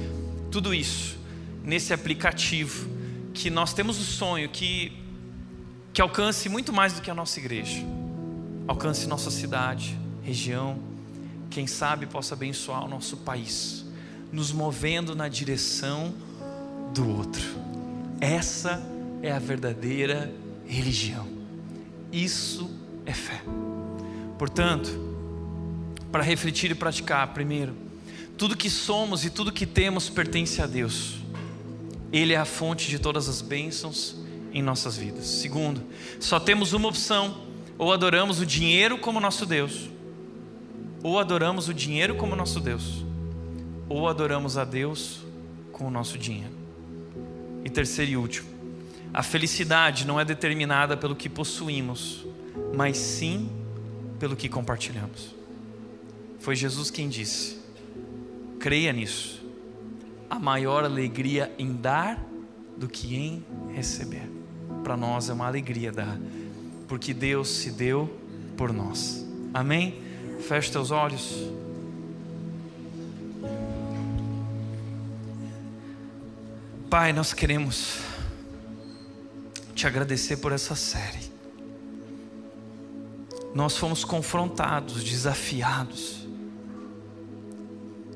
Tudo 0.52 0.74
isso 0.74 1.18
nesse 1.64 1.94
aplicativo 1.94 2.97
que 3.38 3.50
nós 3.50 3.74
temos 3.74 4.00
o 4.00 4.04
sonho 4.04 4.50
que 4.50 4.92
que 5.94 6.02
alcance 6.02 6.48
muito 6.48 6.72
mais 6.72 6.94
do 6.94 7.02
que 7.02 7.10
a 7.10 7.14
nossa 7.16 7.40
igreja, 7.40 7.84
alcance 8.68 9.08
nossa 9.08 9.32
cidade, 9.32 9.98
região, 10.22 10.78
quem 11.50 11.66
sabe 11.66 12.06
possa 12.06 12.36
abençoar 12.36 12.86
o 12.86 12.88
nosso 12.88 13.18
país, 13.18 13.84
nos 14.32 14.52
movendo 14.52 15.16
na 15.16 15.28
direção 15.28 16.14
do 16.94 17.18
outro. 17.18 17.42
Essa 18.22 18.80
é 19.24 19.32
a 19.32 19.40
verdadeira 19.40 20.32
religião. 20.68 21.28
Isso 22.12 22.70
é 23.04 23.14
fé. 23.14 23.42
Portanto, 24.38 24.90
para 26.12 26.22
refletir 26.22 26.70
e 26.70 26.76
praticar, 26.76 27.34
primeiro, 27.34 27.76
tudo 28.38 28.56
que 28.56 28.70
somos 28.70 29.26
e 29.26 29.32
tudo 29.32 29.52
que 29.52 29.66
temos 29.66 30.10
pertence 30.10 30.62
a 30.62 30.68
Deus. 30.68 31.16
Ele 32.12 32.34
é 32.34 32.38
a 32.38 32.46
fonte 32.46 32.90
de 32.90 33.00
todas 33.00 33.28
as 33.28 33.42
bênçãos 33.42 34.16
em 34.54 34.62
nossas 34.62 34.98
vidas. 34.98 35.26
Segundo, 35.26 35.84
só 36.20 36.40
temos 36.40 36.74
uma 36.74 36.88
opção: 36.88 37.42
ou 37.78 37.92
adoramos 37.92 38.40
o 38.40 38.46
dinheiro 38.46 38.98
como 38.98 39.20
nosso 39.20 39.46
Deus, 39.46 39.90
ou 41.04 41.20
adoramos 41.20 41.68
o 41.68 41.74
dinheiro 41.74 42.16
como 42.16 42.36
nosso 42.36 42.60
Deus, 42.60 43.06
ou 43.90 44.08
adoramos 44.08 44.58
a 44.58 44.64
Deus 44.64 45.20
com 45.72 45.86
o 45.88 45.92
nosso 45.92 46.18
dinheiro. 46.18 46.56
E 47.64 47.70
terceiro 47.70 48.12
e 48.12 48.18
último, 48.18 48.48
a 49.14 49.22
felicidade 49.22 50.06
não 50.06 50.20
é 50.20 50.26
determinada 50.26 50.96
pelo 50.96 51.16
que 51.16 51.30
possuímos, 51.30 52.26
mas 52.74 52.98
sim 52.98 53.50
pelo 54.20 54.36
que 54.36 54.50
compartilhamos. 54.50 55.36
Foi 56.40 56.56
Jesus 56.56 56.90
quem 56.90 57.10
disse: 57.10 57.60
creia 58.60 58.94
nisso. 58.94 59.37
A 60.30 60.40
maior 60.40 60.84
alegria 60.84 61.54
em 61.58 61.74
dar 61.74 62.24
do 62.76 62.88
que 62.88 63.16
em 63.16 63.46
receber 63.74 64.30
para 64.84 64.96
nós 64.96 65.30
é 65.30 65.34
uma 65.34 65.48
alegria 65.48 65.92
dar, 65.92 66.18
porque 66.88 67.14
Deus 67.14 67.50
se 67.50 67.72
deu 67.72 68.10
por 68.56 68.72
nós. 68.72 69.26
Amém? 69.54 70.02
Feche 70.48 70.72
teus 70.72 70.92
olhos. 70.92 71.52
Pai, 76.90 77.12
nós 77.12 77.34
queremos 77.34 78.00
te 79.76 79.86
agradecer 79.86 80.38
por 80.38 80.54
essa 80.54 80.74
série. 80.74 81.30
Nós 83.54 83.76
fomos 83.76 84.06
confrontados, 84.06 85.04
desafiados. 85.04 86.26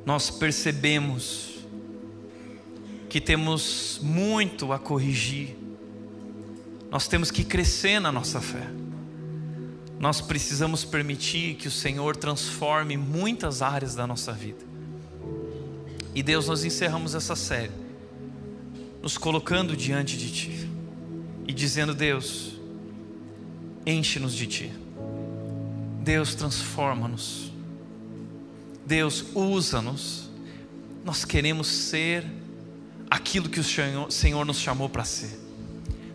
Nós 0.05 0.29
percebemos 0.29 1.50
que 3.11 3.21
temos 3.21 3.99
muito 4.01 4.73
a 4.73 4.79
corrigir 4.79 5.61
nós 6.91 7.07
temos 7.07 7.31
que 7.31 7.45
crescer 7.45 8.01
na 8.01 8.11
nossa 8.11 8.41
fé. 8.41 8.67
Nós 9.97 10.19
precisamos 10.19 10.83
permitir 10.83 11.55
que 11.55 11.69
o 11.69 11.71
Senhor 11.71 12.17
transforme 12.17 12.97
muitas 12.97 13.61
áreas 13.61 13.95
da 13.95 14.05
nossa 14.05 14.33
vida. 14.33 14.59
E 16.13 16.21
Deus, 16.21 16.49
nós 16.49 16.65
encerramos 16.65 17.15
essa 17.15 17.33
série, 17.33 17.71
nos 19.01 19.17
colocando 19.17 19.77
diante 19.77 20.17
de 20.17 20.31
Ti 20.33 20.69
e 21.47 21.53
dizendo: 21.53 21.93
Deus, 21.93 22.59
enche-nos 23.85 24.33
de 24.33 24.47
Ti. 24.47 24.73
Deus, 26.03 26.35
transforma-nos. 26.35 27.53
Deus, 28.85 29.23
usa-nos. 29.33 30.29
Nós 31.05 31.23
queremos 31.23 31.67
ser 31.67 32.25
aquilo 33.11 33.49
que 33.49 33.59
o 33.59 33.63
Senhor 34.09 34.45
nos 34.45 34.57
chamou 34.57 34.87
para 34.87 35.03
ser. 35.03 35.37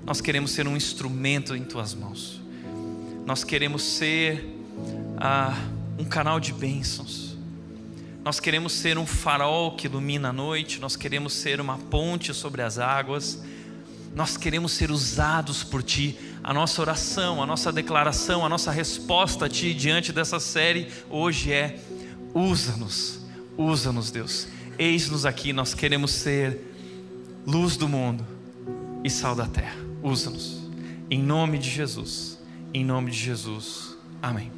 Nós 0.02 0.22
queremos 0.22 0.52
ser 0.52 0.66
um 0.66 0.74
instrumento 0.74 1.54
em 1.54 1.62
tuas 1.62 1.92
mãos. 1.92 2.40
Nós 3.26 3.44
queremos 3.44 3.82
ser 3.82 4.46
ah, 5.18 5.54
um 5.98 6.06
canal 6.06 6.40
de 6.40 6.54
bênçãos. 6.54 7.36
Nós 8.24 8.40
queremos 8.40 8.72
ser 8.72 8.96
um 8.96 9.04
farol 9.04 9.76
que 9.76 9.86
ilumina 9.86 10.30
a 10.30 10.32
noite. 10.32 10.80
Nós 10.80 10.96
queremos 10.96 11.34
ser 11.34 11.60
uma 11.60 11.76
ponte 11.76 12.32
sobre 12.32 12.62
as 12.62 12.78
águas. 12.78 13.42
Nós 14.14 14.38
queremos 14.38 14.72
ser 14.72 14.90
usados 14.90 15.62
por 15.62 15.82
Ti. 15.82 16.18
A 16.42 16.54
nossa 16.54 16.80
oração, 16.80 17.42
a 17.42 17.46
nossa 17.46 17.70
declaração, 17.70 18.42
a 18.42 18.48
nossa 18.48 18.70
resposta 18.70 19.44
a 19.44 19.48
Ti 19.50 19.74
diante 19.74 20.12
dessa 20.12 20.40
série 20.40 20.88
hoje 21.10 21.52
é: 21.52 21.78
usa-nos, 22.32 23.20
usa-nos, 23.58 24.10
Deus. 24.10 24.48
Eis-nos 24.78 25.26
aqui, 25.26 25.52
nós 25.52 25.74
queremos 25.74 26.12
ser 26.12 26.75
luz 27.46 27.76
do 27.76 27.88
mundo 27.88 28.26
e 29.04 29.08
sal 29.08 29.36
da 29.36 29.46
terra 29.46 29.76
usa-nos. 30.02 30.68
Em 31.08 31.22
nome 31.22 31.58
de 31.58 31.70
Jesus. 31.70 32.38
Em 32.74 32.84
nome 32.84 33.10
de 33.10 33.18
Jesus. 33.18 33.96
Amém. 34.20 34.55